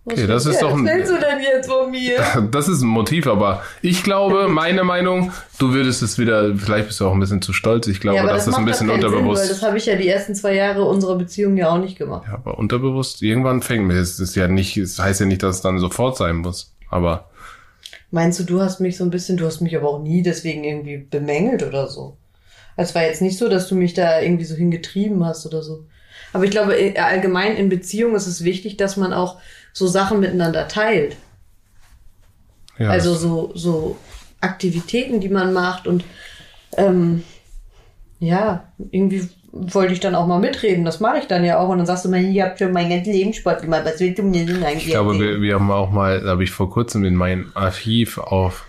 Was 0.05 0.15
Okay, 0.15 0.29
das 0.29 0.47
ist 0.47 0.63
doch 0.63 0.73
ein- 0.73 0.87
Was 0.87 0.95
willst 0.95 1.11
du 1.11 1.19
denn 1.19 1.41
jetzt 1.41 1.69
von 1.69 1.91
mir? 1.91 2.21
Das 2.53 2.69
ist 2.69 2.81
ein 2.81 2.87
Motiv, 2.87 3.27
aber 3.27 3.65
ich 3.83 4.05
glaube, 4.05 4.47
meine 4.49 4.85
Meinung, 4.85 5.33
du 5.59 5.73
würdest 5.73 6.03
es 6.03 6.17
wieder, 6.19 6.55
vielleicht 6.55 6.87
bist 6.87 7.01
du 7.01 7.09
auch 7.09 7.13
ein 7.13 7.19
bisschen 7.19 7.43
zu 7.43 7.53
stolz. 7.53 7.89
Ich 7.89 7.99
glaube, 8.01 8.19
ja, 8.19 8.23
aber 8.23 8.33
das, 8.33 8.45
das, 8.45 8.55
ist 8.55 8.59
ein 8.59 8.65
bisschen 8.65 8.89
unterbewusst. 8.91 9.43
Sinn, 9.43 9.51
weil 9.51 9.57
das 9.57 9.63
habe 9.67 9.79
ich 9.79 9.87
ja 9.87 9.97
die 9.97 10.07
ersten 10.07 10.37
zwei 10.37 10.55
Jahre 10.55 10.85
unserer 10.85 11.17
Beziehung 11.17 11.57
ja 11.57 11.71
auch 11.71 11.79
nicht 11.79 11.99
gemacht. 11.99 12.23
Ja, 12.29 12.35
aber 12.35 12.57
unterbewusst, 12.57 13.21
irgendwann 13.23 13.63
fängt 13.63 13.85
mir, 13.87 13.95
es 13.95 14.21
ist 14.21 14.37
ja 14.37 14.47
nicht, 14.47 14.77
es 14.77 15.01
heißt 15.01 15.19
ja 15.19 15.27
nicht, 15.27 15.43
dass 15.43 15.57
es 15.57 15.63
dann 15.63 15.81
sofort 15.81 16.17
sein 16.17 16.37
muss. 16.37 16.73
Aber 16.89 17.29
Meinst 18.11 18.39
du, 18.39 18.45
du 18.45 18.61
hast 18.61 18.81
mich 18.81 18.97
so 18.97 19.05
ein 19.05 19.11
bisschen, 19.11 19.37
du 19.37 19.47
hast 19.47 19.61
mich 19.61 19.77
aber 19.77 19.89
auch 19.89 20.01
nie 20.01 20.23
deswegen 20.23 20.65
irgendwie 20.65 20.99
bemängelt 20.99 21.63
oder 21.63 21.89
so. 21.89 22.17
Es 22.77 22.95
war 22.95 23.03
jetzt 23.03 23.23
nicht 23.23 23.39
so, 23.39 23.49
dass 23.49 23.69
du 23.69 23.75
mich 23.75 23.95
da 23.95 24.21
irgendwie 24.21 24.45
so 24.45 24.55
hingetrieben 24.55 25.25
hast 25.25 25.47
oder 25.47 25.63
so. 25.63 25.87
Aber 26.33 26.45
ich 26.45 26.51
glaube, 26.51 26.77
allgemein 26.97 27.57
in 27.57 27.69
Beziehungen 27.69 28.15
ist 28.15 28.27
es 28.27 28.45
wichtig, 28.45 28.77
dass 28.77 28.97
man 28.97 29.13
auch 29.13 29.39
so 29.73 29.87
Sachen 29.87 30.21
miteinander 30.21 30.69
teilt. 30.69 31.17
ja, 32.79 32.91
also 32.91 33.15
so, 33.15 33.53
so 33.55 33.97
Aktivitäten, 34.41 35.21
die 35.21 35.29
man 35.29 35.53
macht 35.53 35.87
und 35.87 36.05
ähm, 36.77 37.25
ja, 38.19 38.73
irgendwie 38.91 39.29
wollte 39.73 39.93
ich 39.93 40.01
dann 40.01 40.15
auch 40.15 40.27
mal 40.27 40.39
mitreden. 40.39 40.85
Das 40.85 41.01
mache 41.01 41.19
ich 41.19 41.27
dann 41.27 41.45
ja 41.45 41.59
auch. 41.59 41.69
Und 41.69 41.79
dann 41.79 41.87
sagst 41.87 42.05
du 42.05 42.09
mir, 42.09 42.21
ihr 42.21 42.45
habt 42.45 42.59
schon 42.59 42.73
mein 42.73 42.89
ganzes 42.91 43.13
Leben 43.13 43.33
Sport 43.33 43.63
gemacht. 43.63 43.83
Was 43.85 44.01
willst 44.01 44.19
du 44.19 44.23
mir 44.23 44.45
denn 44.47 44.63
eigentlich 44.63 44.87
ich 44.87 44.91
glaube, 44.93 45.19
wir, 45.19 45.41
wir 45.41 45.55
haben 45.55 45.71
auch 45.71 45.91
mal, 45.91 46.21
da 46.21 46.31
habe 46.31 46.45
ich 46.45 46.51
vor 46.51 46.71
kurzem 46.71 47.05
in 47.05 47.15
meinem 47.15 47.51
Archiv 47.55 48.19
auf 48.19 48.65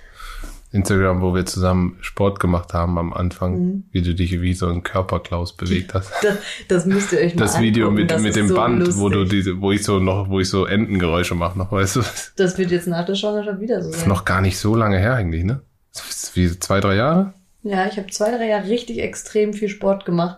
Instagram, 0.74 1.22
wo 1.22 1.34
wir 1.34 1.46
zusammen 1.46 1.98
Sport 2.01 2.39
gemacht 2.41 2.74
haben 2.74 2.98
am 2.98 3.13
Anfang, 3.13 3.53
Mhm. 3.58 3.84
wie 3.91 4.01
du 4.01 4.13
dich 4.13 4.41
wie 4.41 4.53
so 4.53 4.67
ein 4.67 4.84
Körperklaus 4.84 5.56
bewegt 5.56 5.94
hast. 5.94 6.12
Das, 6.22 6.38
das 6.67 6.86
müsst 6.86 7.13
ihr 7.13 7.20
euch 7.20 7.36
mal 7.36 7.41
Das 7.46 7.60
Video 7.62 7.89
mit, 7.89 8.12
Das 8.12 8.22
mit 8.22 8.36
dem 8.36 8.50
so 8.50 8.56
Band, 8.56 8.98
wo 8.98 9.08
du 9.10 9.20
lustig. 9.20 9.39
diese, 9.39 9.62
wo 9.62 9.72
ich 9.72 9.84
so 9.84 10.00
noch, 10.00 10.29
wo 10.29 10.41
ich 10.41 10.50
so 10.50 10.65
Entengeräusche 10.65 11.36
mache 11.36 11.58
noch, 11.58 11.72
weißt 11.72 11.96
du? 11.96 12.00
Das 12.01 12.34
Das 12.36 12.58
wird 12.58 12.72
jetzt 12.72 12.88
nach 12.88 13.06
der 13.06 13.15
Schwangerschaft 13.15 13.62
wieder 13.62 13.82
so 13.82 13.89
ist 13.89 14.01
sein. 14.01 14.10
noch 14.10 14.25
gar 14.25 14.41
nicht 14.41 14.58
so 14.60 14.75
lange 14.75 15.00
her 15.00 15.13
eigentlich, 15.15 15.46
ne? 15.46 15.62
Das 15.94 16.32
Wie 16.36 16.48
zwei, 16.60 16.82
drei 16.82 16.96
Jahre? 16.96 17.34
Ja, 17.63 17.88
ich 17.88 17.98
habe 17.98 18.08
zwei, 18.12 18.29
drei 18.32 18.48
Jahre 18.50 18.67
richtig 18.67 19.00
extrem 19.00 19.53
viel 19.53 19.70
Sport 19.70 20.06
gemacht. 20.06 20.38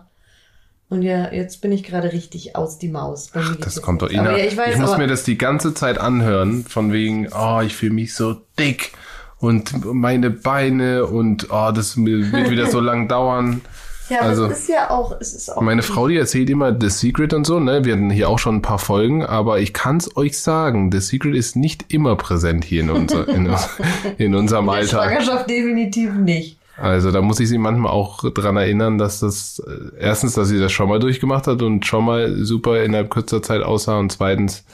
Und 0.90 1.02
ja, 1.02 1.32
jetzt 1.32 1.60
bin 1.62 1.70
ich 1.72 1.84
gerade 1.84 2.12
richtig 2.12 2.56
aus 2.56 2.76
die 2.78 2.88
Maus. 2.88 3.32
Geht 3.32 3.64
Das 3.64 3.80
kommt 3.80 4.02
doch. 4.02 4.10
Ina. 4.10 4.30
Aber 4.30 4.38
ja, 4.38 4.44
ich 4.44 4.56
weiß, 4.56 4.74
ich 4.74 4.80
muss 4.80 4.98
mir 4.98 5.06
das 5.06 5.22
die 5.22 5.38
ganze 5.38 5.72
Zeit 5.72 5.98
anhören, 5.98 6.64
von 6.64 6.92
wegen, 6.92 7.28
oh, 7.32 7.60
ich 7.64 7.74
fühle 7.76 7.92
mich 7.94 8.12
so 8.14 8.36
dick 8.58 8.92
und 9.38 9.84
meine 9.94 10.30
Beine 10.30 11.06
und 11.06 11.46
oh, 11.50 11.70
das 11.72 11.96
wird 11.96 12.50
wieder 12.50 12.66
so 12.66 12.80
lang 12.80 13.06
dauern. 13.08 13.60
Ja, 14.08 14.18
aber 14.22 14.28
Also- 14.30 14.46
es 14.46 14.58
ist 14.62 14.68
ja 14.68 14.90
auch, 14.90 15.14
es 15.20 15.32
ist 15.32 15.56
auch. 15.56 15.60
Meine 15.62 15.82
Frau, 15.82 16.08
die 16.08 16.16
erzählt 16.16 16.50
immer 16.50 16.76
The 16.78 16.90
Secret 16.90 17.32
und 17.32 17.46
so, 17.46 17.60
ne? 17.60 17.84
Wir 17.84 17.92
hatten 17.92 18.10
hier 18.10 18.28
auch 18.28 18.40
schon 18.40 18.56
ein 18.56 18.62
paar 18.62 18.80
Folgen, 18.80 19.24
aber 19.24 19.60
ich 19.60 19.72
kann's 19.72 20.16
euch 20.16 20.40
sagen, 20.40 20.90
The 20.90 20.98
Secret 20.98 21.36
ist 21.36 21.54
nicht 21.54 21.92
immer 21.94 22.16
präsent 22.16 22.64
hier 22.64 22.80
in, 22.82 22.90
unser, 22.90 23.28
in, 23.28 23.48
in 24.18 24.34
unserem 24.34 24.64
in 24.64 24.70
der 24.72 24.80
Alltag. 24.80 25.04
Schwangerschaft 25.12 25.48
definitiv 25.48 26.12
nicht. 26.14 26.58
Also 26.80 27.10
da 27.10 27.20
muss 27.20 27.40
ich 27.40 27.48
sie 27.48 27.58
manchmal 27.58 27.92
auch 27.92 28.24
dran 28.32 28.56
erinnern, 28.56 28.96
dass 28.96 29.20
das 29.20 29.62
äh, 29.66 29.98
erstens, 29.98 30.34
dass 30.34 30.48
sie 30.48 30.58
das 30.58 30.72
schon 30.72 30.88
mal 30.88 30.98
durchgemacht 30.98 31.46
hat 31.46 31.60
und 31.60 31.84
schon 31.84 32.06
mal 32.06 32.42
super 32.42 32.82
innerhalb 32.82 33.10
kürzer 33.10 33.42
Zeit 33.42 33.62
aussah 33.62 33.98
und 33.98 34.10
zweitens, 34.10 34.64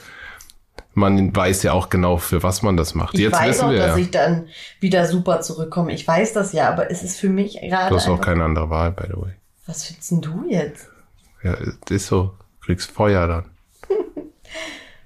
man 0.93 1.35
weiß 1.35 1.63
ja 1.63 1.73
auch 1.73 1.89
genau, 1.89 2.17
für 2.17 2.43
was 2.43 2.61
man 2.61 2.77
das 2.77 2.95
macht. 2.95 3.15
Ich 3.15 3.21
Jetzt 3.21 3.33
weiß 3.33 3.57
wissen 3.57 3.65
auch, 3.65 3.71
wir 3.71 3.79
dass 3.79 3.97
ja. 3.97 4.03
ich 4.03 4.11
dann 4.11 4.47
wieder 4.79 5.05
super 5.05 5.41
zurückkomme. 5.41 5.91
Ich 5.93 6.07
weiß 6.07 6.31
das 6.31 6.53
ja, 6.53 6.69
aber 6.69 6.89
es 6.89 7.03
ist 7.03 7.19
für 7.19 7.29
mich 7.29 7.59
gerade. 7.59 7.89
Du 7.89 7.95
hast 7.97 8.07
auch 8.07 8.21
keine 8.21 8.45
andere 8.45 8.69
Wahl, 8.69 8.91
by 8.91 9.03
the 9.07 9.21
way. 9.21 9.33
Was 9.65 9.85
findest 9.85 10.11
denn 10.11 10.21
du 10.21 10.45
jetzt? 10.49 10.87
Ja, 11.43 11.57
ist 11.89 12.07
so. 12.07 12.33
Du 12.61 12.67
kriegst 12.67 12.89
Feuer 12.89 13.27
dann. 13.27 13.45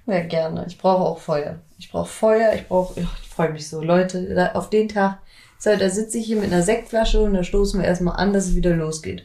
Ja, 0.06 0.20
gerne. 0.22 0.64
Ich 0.66 0.78
brauche 0.78 1.02
auch 1.04 1.18
Feuer. 1.18 1.60
Ich 1.78 1.90
brauche 1.90 2.08
Feuer, 2.08 2.52
ich 2.54 2.66
brauche. 2.66 3.00
Ich 3.00 3.28
freue 3.28 3.50
mich 3.50 3.68
so. 3.68 3.82
Leute, 3.82 4.34
da, 4.34 4.52
auf 4.52 4.68
den 4.70 4.88
Tag, 4.88 5.18
so, 5.58 5.74
da 5.76 5.88
sitze 5.90 6.18
ich 6.18 6.26
hier 6.26 6.36
mit 6.36 6.52
einer 6.52 6.62
Sektflasche 6.62 7.20
und 7.20 7.34
da 7.34 7.44
stoßen 7.44 7.80
wir 7.80 7.86
erstmal 7.86 8.16
an, 8.16 8.32
dass 8.32 8.46
es 8.46 8.56
wieder 8.56 8.74
losgeht. 8.74 9.24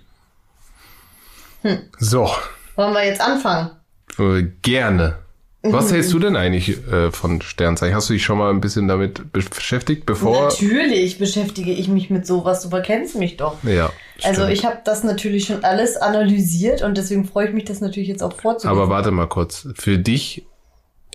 So, 1.98 2.30
Wollen 2.76 2.94
wir 2.94 3.06
jetzt 3.06 3.22
anfangen? 3.22 3.72
äh, 4.20 4.44
gerne. 4.62 5.18
Was 5.64 5.92
hältst 5.92 6.14
du 6.14 6.20
denn 6.20 6.36
eigentlich 6.36 6.78
äh, 6.88 7.12
von 7.12 7.42
Sternzeichen? 7.42 7.96
Hast 7.96 8.10
du 8.10 8.14
dich 8.14 8.24
schon 8.24 8.38
mal 8.38 8.52
ein 8.52 8.62
bisschen 8.62 8.88
damit 8.88 9.34
beschäftigt, 9.34 10.06
bevor? 10.06 10.44
Natürlich 10.44 11.18
beschäftige 11.18 11.72
ich 11.72 11.88
mich 11.88 12.10
mit 12.10 12.26
sowas. 12.26 12.68
Du 12.68 12.82
kennst 12.82 13.16
mich 13.16 13.38
doch. 13.38 13.56
Ja. 13.64 13.92
Also 14.24 14.44
stimmt. 14.44 14.54
ich 14.58 14.66
habe 14.66 14.78
das 14.86 15.04
natürlich 15.04 15.46
schon 15.46 15.64
alles 15.64 15.98
analysiert 15.98 16.84
und 16.84 16.98
deswegen 16.98 17.26
freue 17.26 17.48
ich 17.48 17.54
mich, 17.54 17.66
das 17.66 17.82
natürlich 17.82 18.10
jetzt 18.10 18.24
auch 18.24 18.34
vorzulesen. 18.34 18.70
Aber 18.70 18.90
warte 18.90 19.12
mal 19.12 19.28
kurz. 19.28 19.68
Für 19.76 19.98
dich 19.98 20.46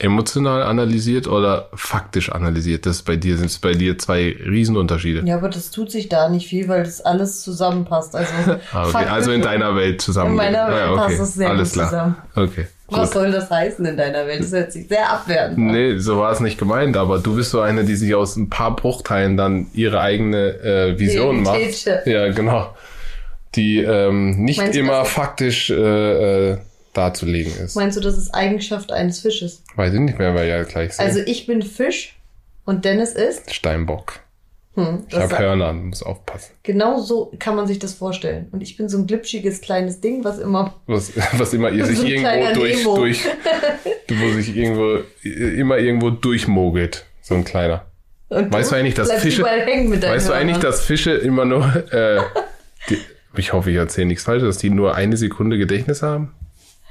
emotional 0.03 0.63
analysiert 0.63 1.27
oder 1.27 1.69
faktisch 1.75 2.31
analysiert? 2.33 2.85
Das 2.87 3.03
bei 3.03 3.17
dir 3.17 3.37
sind 3.37 3.47
es 3.47 3.59
bei 3.59 3.73
dir 3.73 3.97
zwei 3.99 4.37
Riesenunterschiede. 4.45 5.23
ja, 5.27 5.37
aber 5.37 5.49
das 5.49 5.71
tut 5.71 5.91
sich 5.91 6.09
da 6.09 6.29
nicht 6.29 6.49
viel, 6.49 6.69
weil 6.69 6.83
das 6.85 7.01
alles 7.01 7.43
zusammenpasst. 7.43 8.15
Also, 8.15 8.33
Ah, 8.73 8.87
okay. 8.89 9.07
Also 9.11 9.33
in 9.33 9.43
deiner 9.43 9.75
Welt 9.77 10.01
zusammen. 10.03 10.31
In 10.33 10.37
meiner 10.37 10.69
Welt 10.69 10.81
Ah, 10.89 10.93
okay. 10.93 11.01
passt 11.01 11.21
das 11.21 11.35
sehr 11.35 11.51
Alles 11.51 11.69
gut 11.71 11.75
klar. 11.75 11.89
zusammen. 11.91 12.17
Okay. 12.35 12.67
Was 12.89 13.11
Gut. 13.11 13.23
soll 13.23 13.31
das 13.33 13.51
heißen 13.51 13.87
in 13.87 13.97
deiner 13.97 14.27
Welt? 14.27 14.41
Das 14.43 14.53
hört 14.53 14.71
sich 14.73 14.87
sehr 14.87 15.11
abwertend 15.11 15.57
an. 15.59 15.67
Nee, 15.73 15.97
so 15.97 16.19
war 16.19 16.31
es 16.31 16.41
nicht 16.41 16.59
gemeint, 16.59 16.95
aber 16.99 17.21
du 17.21 17.37
bist 17.37 17.51
so 17.51 17.61
eine, 17.61 17.85
die 17.85 17.95
sich 17.97 18.15
aus 18.15 18.37
ein 18.37 18.51
paar 18.51 18.77
Bruchteilen 18.77 19.39
dann 19.39 19.69
ihre 19.73 20.01
eigene 20.01 20.59
äh, 20.63 20.99
Vision 20.99 21.43
macht. 21.43 21.59
Ja, 22.05 22.31
genau. 22.33 22.75
Die 23.55 23.79
ähm, 23.79 24.45
nicht 24.45 24.59
Meinst 24.59 24.79
immer 24.79 25.05
faktisch 25.07 25.71
äh, 25.71 26.51
äh, 26.53 26.59
darzulegen 26.95 27.53
ist. 27.57 27.75
Meinst 27.77 27.97
du, 27.97 28.01
das 28.01 28.17
ist 28.19 28.35
Eigenschaft 28.35 28.93
eines 28.93 29.21
Fisches? 29.21 29.63
Weiß 29.77 29.93
ich 29.95 30.01
nicht 30.01 30.19
mehr, 30.19 30.35
weil 30.35 30.49
ja 30.49 30.63
gleich 30.65 30.93
sehen. 30.95 31.05
Also 31.07 31.21
ich 31.21 31.47
bin 31.47 31.63
Fisch 31.63 32.19
und 32.65 32.85
Dennis 32.85 33.13
ist. 33.13 33.55
Steinbock. 33.55 34.21
Hm, 34.75 35.05
Ich 35.09 35.15
habe 35.17 35.39
Hörner, 35.39 35.73
muss 35.75 36.03
aufpassen. 36.03 36.53
genau 36.63 36.99
so 36.99 37.31
kann 37.39 37.57
man 37.57 37.67
sich 37.67 37.79
das 37.79 37.93
vorstellen. 37.93 38.49
Und 38.53 38.63
ich 38.63 38.77
bin 38.79 38.89
so 38.89 38.97
ein 38.99 39.07
glitschiges 39.07 39.61
kleines 39.61 40.01
Ding, 40.01 40.25
was 40.25 40.39
immer. 40.39 40.75
Was, 40.87 41.13
was 41.39 41.53
immer 41.53 41.71
ihr 41.71 41.85
sich 41.87 41.99
So 41.99 42.07
irgendwo 42.07 42.55
durch, 42.55 42.77
Nemo. 42.79 42.97
durch, 42.97 43.25
wo 44.09 44.29
sich 44.33 44.57
irgendwo, 44.57 44.99
immer 45.23 45.77
irgendwo 45.79 46.09
durchmogelt. 46.11 47.05
So 47.21 47.35
ein 47.35 47.45
kleiner. 47.45 47.85
Und 48.31 48.51
Weißt 48.51 48.73
du 48.73 48.77
eigentlich, 48.77 48.95
dass 48.95 49.13
Fische- 49.13 49.43
Weißt 49.45 50.29
du 50.29 50.33
eigentlich, 50.33 50.57
dass 50.59 50.81
Fische 50.85 51.13
immer 51.13 51.45
nur, 51.45 51.67
äh, 51.93 52.23
die, 52.89 52.97
ich 53.37 53.53
hoffe, 53.53 53.71
ich 53.71 53.77
erzähle 53.77 54.07
nichts 54.07 54.25
Falsches, 54.25 54.49
dass 54.49 54.59
die 54.59 54.71
nur 54.71 54.95
eine 54.95 55.19
Sekunde 55.19 55.59
Gedächtnis 55.59 56.01
haben? 56.03 56.35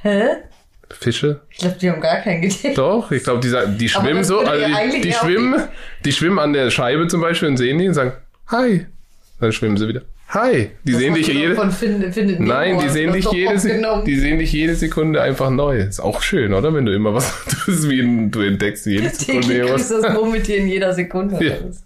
Hä? 0.02 0.24
Fische? 0.90 1.42
Ich 1.50 1.60
glaube, 1.60 1.78
die 1.80 1.90
haben 1.90 2.02
gar 2.02 2.18
kein 2.22 2.42
Gedächtnis. 2.42 2.76
Doch, 2.76 3.12
ich 3.12 3.24
glaube, 3.24 3.40
die, 3.40 3.48
sa- 3.50 3.66
die 3.66 3.88
schwimmen 3.88 4.24
so, 4.24 4.40
also 4.40 4.66
die, 4.94 5.02
die 5.02 5.14
schwimmen, 5.14 5.64
die 6.04 6.12
schwimmen 6.12 6.40
an 6.40 6.54
der 6.54 6.70
Scheibe 6.70 7.08
zum 7.08 7.22
Beispiel 7.22 7.48
und 7.48 7.58
sehen 7.58 7.78
die 7.78 7.88
und 7.88 7.94
sagen, 7.94 8.12
hi. 8.48 8.86
Dann 9.40 9.52
schwimmen 9.52 9.78
sie 9.78 9.88
wieder. 9.88 10.02
Hi. 10.30 10.72
Die 10.84 10.92
Das 10.94 11.02
sehen 11.02 11.14
dich 11.14 11.28
jede, 11.28 11.56
Find, 11.72 12.14
findet 12.14 12.40
Nein, 12.40 12.80
die 12.80 12.90
sehen 12.90 13.12
dich 13.12 13.30
jede, 13.32 14.04
die 14.06 14.16
sehen 14.20 14.40
dich 14.40 14.54
jede 14.54 14.76
Sekunde 14.76 15.22
einfach 15.22 15.50
neu. 15.50 15.78
Ist 15.80 16.00
auch 16.00 16.22
schön, 16.22 16.54
oder? 16.54 16.74
Wenn 16.74 16.86
du 16.86 16.94
immer 16.94 17.14
was, 17.14 17.34
das 17.46 17.68
ist 17.68 17.90
wie 17.90 18.00
ein, 18.02 18.32
du 18.32 18.42
entdeckst 18.42 18.86
jede 18.86 19.10
Sekunde 19.10 19.54
irgendwas. 19.54 19.90
du 19.90 20.02
das 20.02 20.14
Murmeltier 20.14 20.58
in 20.58 20.68
jeder 20.68 20.94
Sekunde. 20.94 21.44
Ja. 21.44 21.56
raus. 21.56 21.84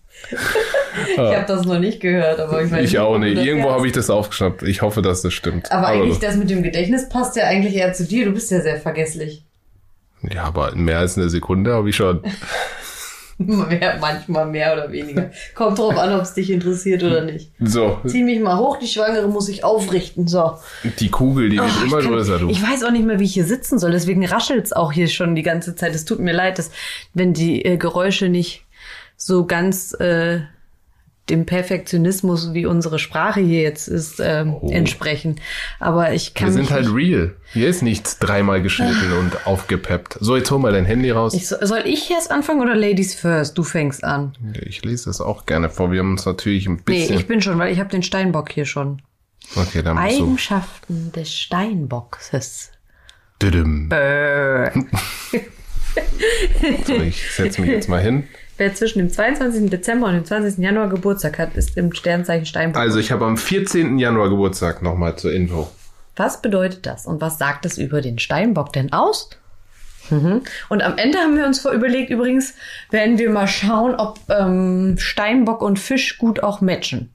Ich 1.12 1.18
habe 1.18 1.46
das 1.48 1.66
noch 1.66 1.78
nicht 1.80 2.00
gehört, 2.00 2.40
aber 2.40 2.64
ich 2.64 2.72
weiß 2.72 2.84
Ich 2.90 2.98
auch 3.00 3.18
nicht. 3.18 3.38
Irgendwo 3.38 3.72
habe 3.72 3.86
ich 3.86 3.94
das 3.94 4.10
aufgeschnappt. 4.10 4.64
Ich 4.64 4.82
hoffe, 4.82 5.02
dass 5.02 5.22
das 5.22 5.34
stimmt. 5.34 5.72
Aber 5.72 5.88
eigentlich 5.88 6.14
gut. 6.16 6.24
das 6.24 6.36
mit 6.36 6.50
dem 6.50 6.64
Gedächtnis 6.64 7.10
passt 7.10 7.36
ja 7.36 7.44
eigentlich 7.46 7.76
eher 7.76 7.94
zu 7.94 8.06
dir. 8.06 8.26
Du 8.26 8.32
bist 8.32 8.50
ja 8.52 8.62
sehr 8.62 8.78
vergesslich. 8.78 9.44
ja, 10.24 10.44
aber 10.46 10.74
mehr 10.76 11.00
als 11.00 11.18
eine 11.18 11.30
Sekunde 11.30 11.74
habe 11.74 11.90
ich 11.90 11.96
schon. 11.96 12.22
Mehr, 13.38 13.98
manchmal 14.00 14.46
mehr 14.46 14.72
oder 14.72 14.90
weniger. 14.94 15.30
Kommt 15.56 15.78
drauf 15.78 15.98
an, 15.98 16.14
ob 16.14 16.22
es 16.22 16.34
dich 16.36 16.50
interessiert 16.50 17.04
oder 17.04 17.26
nicht. 17.26 17.52
So, 17.60 18.00
Zieh 18.06 18.24
mich 18.24 18.40
mal 18.40 18.58
hoch, 18.58 18.78
die 18.80 18.88
Schwangere 18.88 19.28
muss 19.28 19.50
ich 19.50 19.62
aufrichten. 19.66 20.26
So. 20.26 20.54
die 21.02 21.10
Kugel, 21.12 21.50
die 21.50 21.58
wird 21.58 21.70
Oh, 21.82 21.86
immer 21.86 21.98
ich, 22.00 22.06
kann, 22.06 22.14
größer, 22.14 22.40
du. 22.40 22.48
ich 22.50 22.64
weiß 22.64 22.86
auch 22.86 22.92
nicht 22.92 23.06
mehr, 23.06 23.20
wie 23.20 23.26
ich 23.26 23.34
hier 23.34 23.44
sitzen 23.44 23.78
soll. 23.78 23.92
Deswegen 23.92 24.26
raschelt's 24.26 24.72
auch 24.72 24.94
hier 24.94 25.10
schon 25.10 25.36
die 25.36 25.44
ganze 25.44 25.76
Zeit. 25.76 25.94
Es 25.94 26.06
tut 26.06 26.20
mir 26.20 26.32
leid, 26.32 26.60
dass, 26.60 26.72
wenn 27.14 27.34
die 27.34 27.66
äh, 27.66 27.76
Geräusche 27.76 28.30
nicht 28.30 28.64
so 29.18 29.46
ganz 29.46 29.94
äh, 30.00 30.42
dem 31.30 31.48
Perfektionismus, 31.48 32.54
wie 32.54 32.68
unsere 32.68 33.00
Sprache 33.00 33.40
hier 33.42 33.64
jetzt 33.64 33.88
ist, 33.88 34.20
ähm, 34.20 34.54
Oh. 34.62 34.70
entsprechen. 34.70 35.42
Aber 35.80 36.14
ich 36.14 36.36
kann 36.36 36.50
Wir 36.50 36.54
sind 36.54 36.70
halt 36.70 36.94
real. 36.94 37.36
Hier 37.52 37.68
ist 37.68 37.82
nichts 37.82 38.20
dreimal 38.20 38.62
geschnitten 38.62 39.12
und 39.20 39.48
aufgepeppt. 39.48 40.18
So, 40.20 40.36
jetzt 40.38 40.52
hol 40.52 40.60
mal 40.60 40.72
dein 40.72 40.86
Handy 40.86 41.10
raus. 41.10 41.34
ich, 41.34 41.48
so- 41.48 41.56
soll 41.62 41.82
ich 41.86 42.10
jetzt 42.10 42.30
anfangen 42.30 42.62
oder 42.62 42.76
Ladies 42.76 43.16
first? 43.16 43.58
Du 43.58 43.64
fängst 43.64 44.04
an. 44.04 44.34
Ich 44.62 44.86
lese 44.86 45.06
das 45.06 45.20
auch 45.20 45.48
gerne 45.48 45.72
vor. 45.72 45.92
Wir 45.92 46.00
haben 46.02 46.12
uns 46.12 46.26
natürlich 46.28 46.68
ein 46.68 46.76
Nee, 46.88 47.00
bisschen. 47.00 47.16
ich 47.18 47.26
bin 47.26 47.42
schon, 47.42 47.58
weil 47.58 47.74
ich 47.74 47.80
habe 47.80 47.90
den 47.90 48.04
Steinbock 48.04 48.52
hier 48.52 48.66
schon. 48.66 49.02
okay, 49.56 49.82
dann. 49.82 49.98
Eigenschaften 49.98 51.12
des 51.12 51.34
Steinbockses. 51.34 52.72
Düdüm. 53.42 53.90
So, 56.86 56.94
ich 56.94 57.32
setze 57.32 57.62
mich 57.62 57.70
jetzt 57.70 57.88
mal 57.90 58.02
hin. 58.02 58.24
Wer 58.58 58.74
zwischen 58.74 59.00
dem 59.00 59.10
22. 59.10 59.70
Dezember 59.70 60.08
und 60.08 60.14
dem 60.14 60.26
20. 60.26 60.64
Januar 60.64 60.90
Geburtstag 60.90 61.40
hat, 61.40 61.56
ist 61.56 61.76
im 61.78 61.94
Sternzeichen 61.94 62.46
Steinbock. 62.46 62.82
Also, 62.82 63.00
ich 63.00 63.12
habe 63.12 63.26
am 63.26 63.38
14. 63.38 64.00
Januar 64.00 64.30
Geburtstag 64.30 64.82
nochmal 64.82 65.18
zur 65.18 65.34
Info. 65.34 65.70
Was 66.16 66.42
bedeutet 66.42 66.86
das 66.86 67.06
und 67.06 67.20
was 67.20 67.38
sagt 67.38 67.66
es 67.66 67.78
über 67.78 68.02
den 68.02 68.20
Steinbock 68.20 68.72
denn 68.72 68.94
aus? 68.94 69.30
Mhm. 70.10 70.42
Und 70.70 70.84
am 70.84 70.98
Ende 70.98 71.18
haben 71.18 71.36
wir 71.36 71.46
uns 71.46 71.60
vor 71.60 71.72
überlegt, 71.72 72.10
übrigens, 72.10 72.54
werden 72.92 73.18
wir 73.18 73.30
mal 73.30 73.48
schauen, 73.48 73.96
ob 73.96 74.20
ähm, 74.30 74.96
Steinbock 74.98 75.62
und 75.62 75.80
Fisch 75.80 76.18
gut 76.18 76.44
auch 76.44 76.62
matchen. 76.62 77.12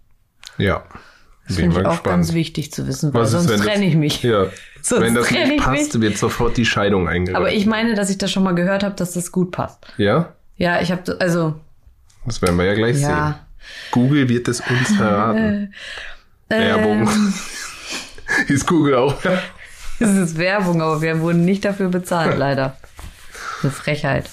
Ja. 0.58 0.84
Das 1.46 1.56
finde 1.56 1.80
ich 1.80 1.86
auch 1.86 2.02
ganz 2.02 2.28
gespannt. 2.28 2.34
wichtig 2.34 2.72
zu 2.72 2.86
wissen, 2.86 3.14
weil 3.14 3.24
ist, 3.24 3.30
sonst 3.30 3.56
trenne 3.56 3.86
ich 3.86 3.96
mich. 3.96 4.22
Ja. 4.22 4.46
Sonst 4.82 5.02
wenn 5.02 5.14
das 5.14 5.30
nicht 5.30 5.52
ich 5.52 5.60
passt, 5.60 5.92
mich. 5.92 6.02
wird 6.02 6.16
sofort 6.16 6.56
die 6.56 6.64
Scheidung 6.64 7.06
eingereicht. 7.06 7.36
Aber 7.36 7.52
ich 7.52 7.66
meine, 7.66 7.94
dass 7.94 8.08
ich 8.08 8.16
das 8.16 8.30
schon 8.30 8.42
mal 8.42 8.54
gehört 8.54 8.82
habe, 8.82 8.94
dass 8.94 9.12
das 9.12 9.30
gut 9.30 9.50
passt. 9.50 9.78
Ja? 9.98 10.32
Ja, 10.60 10.80
ich 10.82 10.92
habe 10.92 11.16
also 11.20 11.58
Das 12.26 12.42
werden 12.42 12.58
wir 12.58 12.66
ja 12.66 12.74
gleich 12.74 12.96
sehen. 12.98 13.08
ja. 13.08 13.40
Google 13.92 14.28
wird 14.28 14.46
es 14.46 14.60
uns 14.60 14.92
verraten. 14.96 15.72
Werbung. 16.48 17.08
Ähm. 17.08 17.34
Ist 18.48 18.66
Google 18.66 18.94
auch. 18.96 19.16
Es 19.98 20.08
ist 20.10 20.38
Werbung, 20.38 20.80
aber 20.82 21.02
wir 21.02 21.20
wurden 21.20 21.44
nicht 21.44 21.64
dafür 21.64 21.88
bezahlt, 21.88 22.38
leider. 22.38 22.76
Eine 23.62 23.72
Frechheit. 23.72 24.26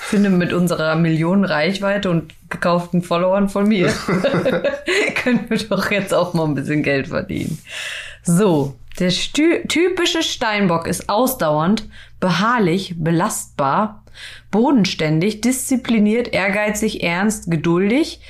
Ich 0.00 0.06
finde, 0.06 0.30
mit 0.30 0.52
unserer 0.52 0.94
Millionen 0.96 1.44
Reichweite 1.44 2.08
und 2.10 2.32
gekauften 2.54 3.02
Followern 3.02 3.48
von 3.48 3.68
mir 3.68 3.88
können 5.16 5.44
wir 5.48 5.58
doch 5.58 5.90
jetzt 5.90 6.14
auch 6.14 6.34
mal 6.34 6.44
ein 6.44 6.54
bisschen 6.54 6.82
Geld 6.82 7.08
verdienen. 7.08 7.58
So, 8.22 8.76
der 8.98 9.10
typische 9.10 10.22
Steinbock 10.22 10.86
ist 10.86 11.08
ausdauernd, 11.08 11.88
beharrlich, 12.20 12.94
belastbar, 12.96 14.04
bodenständig, 14.50 15.40
diszipliniert, 15.40 16.32
ehrgeizig, 16.32 17.02
ernst, 17.02 17.50
geduldig, 17.50 18.20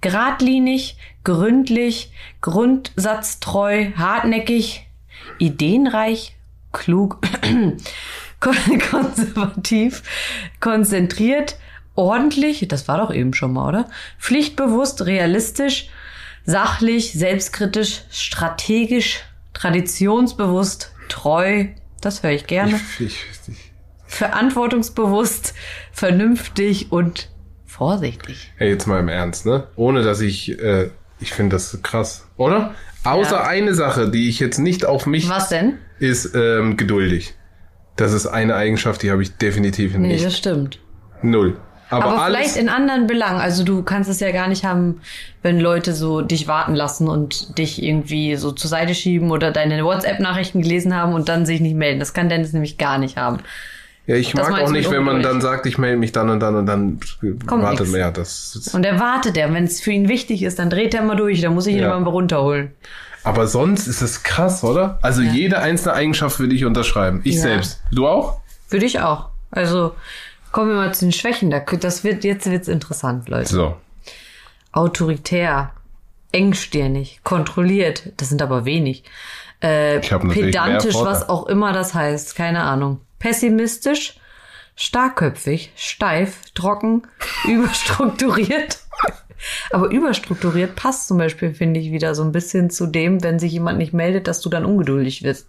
geradlinig, 0.00 0.96
gründlich, 1.24 2.12
grundsatztreu, 2.40 3.92
hartnäckig, 3.96 4.86
ideenreich, 5.38 6.36
klug, 6.72 7.18
kon- 8.40 8.78
konservativ, 8.90 10.02
konzentriert, 10.60 11.56
ordentlich, 12.00 12.66
das 12.68 12.88
war 12.88 12.98
doch 12.98 13.12
eben 13.12 13.34
schon 13.34 13.52
mal, 13.52 13.68
oder? 13.68 13.88
Pflichtbewusst, 14.18 15.04
realistisch, 15.06 15.88
sachlich, 16.44 17.12
selbstkritisch, 17.12 18.02
strategisch, 18.10 19.20
traditionsbewusst, 19.52 20.92
treu, 21.08 21.66
das 22.00 22.22
höre 22.22 22.30
ich 22.32 22.46
gerne, 22.46 22.80
Ich, 22.98 23.06
ich, 23.06 23.24
ich, 23.48 23.72
verantwortungsbewusst, 24.06 25.54
vernünftig 25.92 26.90
und 26.92 27.28
vorsichtig. 27.66 28.52
Hey, 28.56 28.70
jetzt 28.70 28.86
mal 28.86 29.00
im 29.00 29.08
Ernst, 29.08 29.46
ne? 29.46 29.68
Ohne 29.76 30.02
dass 30.02 30.20
ich, 30.20 30.58
äh, 30.60 30.90
ich 31.20 31.32
finde 31.32 31.56
das 31.56 31.78
krass, 31.82 32.26
oder? 32.36 32.74
Außer 33.04 33.36
Ja. 33.36 33.44
eine 33.44 33.74
Sache, 33.74 34.10
die 34.10 34.28
ich 34.28 34.40
jetzt 34.40 34.58
nicht 34.58 34.84
auf 34.84 35.06
mich 35.06 35.28
Was 35.28 35.48
denn? 35.48 35.78
ist 35.98 36.34
ähm, 36.34 36.76
geduldig. 36.76 37.34
Das 37.96 38.12
ist 38.12 38.26
eine 38.26 38.54
Eigenschaft, 38.54 39.02
die 39.02 39.10
habe 39.10 39.22
ich 39.22 39.36
definitiv 39.36 39.94
Nee, 39.96 40.08
nicht. 40.08 40.24
das 40.24 40.36
stimmt. 40.36 40.78
Null. 41.22 41.58
Aber, 41.90 42.04
Aber, 42.06 42.24
vielleicht 42.26 42.56
in 42.56 42.68
anderen 42.68 43.06
Belangen. 43.06 43.40
Also 43.40 43.64
du 43.64 43.82
kannst 43.82 44.08
es 44.08 44.20
ja 44.20 44.30
gar 44.32 44.48
nicht 44.48 44.64
haben, 44.64 45.00
wenn 45.42 45.58
Leute 45.60 45.92
so 45.92 46.20
dich 46.22 46.46
warten 46.48 46.74
lassen 46.74 47.08
und 47.08 47.58
dich 47.58 47.82
irgendwie 47.82 48.36
so 48.36 48.52
zur 48.52 48.70
Seite 48.70 48.94
schieben 48.94 49.30
oder 49.30 49.50
deine 49.50 49.84
WhatsApp-Nachrichten 49.84 50.62
gelesen 50.62 50.94
haben 50.94 51.12
und 51.14 51.28
dann 51.28 51.46
sich 51.46 51.60
nicht 51.60 51.74
melden. 51.74 51.98
Das 52.00 52.14
kann 52.14 52.28
Dennis 52.28 52.52
nämlich 52.52 52.78
gar 52.78 52.98
nicht 52.98 53.16
haben. 53.16 53.38
ja, 54.06 54.14
ich 54.16 54.32
das 54.32 54.48
mag 54.48 54.62
auch 54.62 54.70
nicht, 54.70 54.90
wenn 54.90 55.02
man 55.02 55.22
dann 55.22 55.40
sagt, 55.40 55.66
ich 55.66 55.78
melde 55.78 55.96
mich 55.98 56.12
dann 56.12 56.30
und 56.30 56.40
dann 56.40 56.54
und 56.56 56.66
dann 56.66 57.00
Kommt 57.46 57.62
wartet 57.62 57.80
nix. 57.80 57.90
man. 57.92 58.00
Ja, 58.00 58.10
das 58.10 58.70
Und 58.72 58.84
er 58.86 58.98
wartet 59.00 59.36
er. 59.36 59.52
Wenn 59.52 59.64
es 59.64 59.80
für 59.80 59.90
ihn 59.92 60.08
wichtig 60.08 60.42
ist, 60.44 60.58
dann 60.58 60.70
dreht 60.70 60.94
er 60.94 61.02
mal 61.02 61.16
durch. 61.16 61.40
Dann 61.40 61.54
muss 61.54 61.66
ich 61.66 61.74
ihn 61.74 61.80
Ja. 61.82 61.86
immer 61.88 62.00
mal 62.00 62.10
runterholen. 62.10 62.70
aber 63.24 63.46
sonst 63.46 63.86
ist 63.86 64.00
es 64.00 64.22
krass, 64.22 64.64
oder? 64.64 64.98
Also 65.02 65.20
jede 65.22 65.58
einzelne 65.58 65.94
Eigenschaft 65.94 66.38
würde 66.38 66.54
ich 66.54 66.64
unterschreiben. 66.64 67.20
Ich 67.24 67.34
Ja. 67.34 67.40
selbst. 67.42 67.82
Du 67.92 68.06
auch? 68.06 68.40
Würde 68.70 68.86
ich 68.86 69.00
auch. 69.00 69.26
Also 69.50 69.92
kommen 70.52 70.68
wir 70.70 70.76
mal 70.76 70.94
zu 70.94 71.04
den 71.04 71.12
Schwächen. 71.12 71.50
Da- 71.50 71.60
Das 71.60 72.04
wird, 72.04 72.24
jetzt 72.24 72.50
wird's 72.50 72.68
interessant, 72.68 73.28
Leute. 73.28 73.48
So. 73.54 73.76
autoritär, 74.72 75.72
engstirnig, 76.32 77.20
kontrolliert, 77.24 78.12
das 78.18 78.28
sind 78.28 78.40
aber 78.42 78.64
wenig. 78.64 79.04
Äh, 79.60 80.00
pedantisch, 80.00 80.94
was 80.94 81.28
auch 81.28 81.46
immer 81.46 81.72
das 81.72 81.92
heißt, 81.94 82.34
keine 82.36 82.62
Ahnung. 82.62 83.00
Pessimistisch, 83.18 84.18
starkköpfig, 84.76 85.72
steif, 85.76 86.38
trocken, 86.54 87.02
überstrukturiert. 87.48 88.78
Aber 89.70 89.90
überstrukturiert 89.90 90.76
passt 90.76 91.08
zum 91.08 91.18
Beispiel, 91.18 91.52
finde 91.54 91.80
ich, 91.80 91.90
wieder 91.90 92.14
so 92.14 92.22
ein 92.22 92.32
bisschen 92.32 92.70
zu 92.70 92.86
dem, 92.86 93.22
wenn 93.22 93.38
sich 93.38 93.52
jemand 93.52 93.78
nicht 93.78 93.92
meldet, 93.92 94.28
dass 94.28 94.40
du 94.40 94.48
dann 94.50 94.64
ungeduldig 94.64 95.22
wirst. 95.22 95.48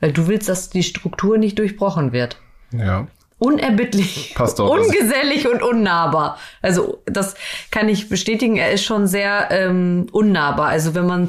Weil 0.00 0.12
du 0.12 0.26
willst, 0.28 0.48
dass 0.48 0.70
die 0.70 0.82
Struktur 0.82 1.38
nicht 1.38 1.58
durchbrochen 1.58 2.12
wird 2.12 2.36
Ja. 2.72 3.06
Unerbittlich, 3.38 4.32
Passt 4.34 4.60
auch. 4.60 4.70
ungesellig 4.70 5.48
und 5.48 5.62
unnahbar. 5.62 6.38
Also 6.62 7.02
das 7.06 7.34
kann 7.70 7.88
ich 7.88 8.08
bestätigen. 8.08 8.56
Er 8.56 8.72
ist 8.72 8.84
schon 8.84 9.06
sehr 9.06 9.48
ähm, 9.50 10.06
unnahbar. 10.12 10.68
Also 10.68 10.94
wenn 10.94 11.06
man 11.06 11.28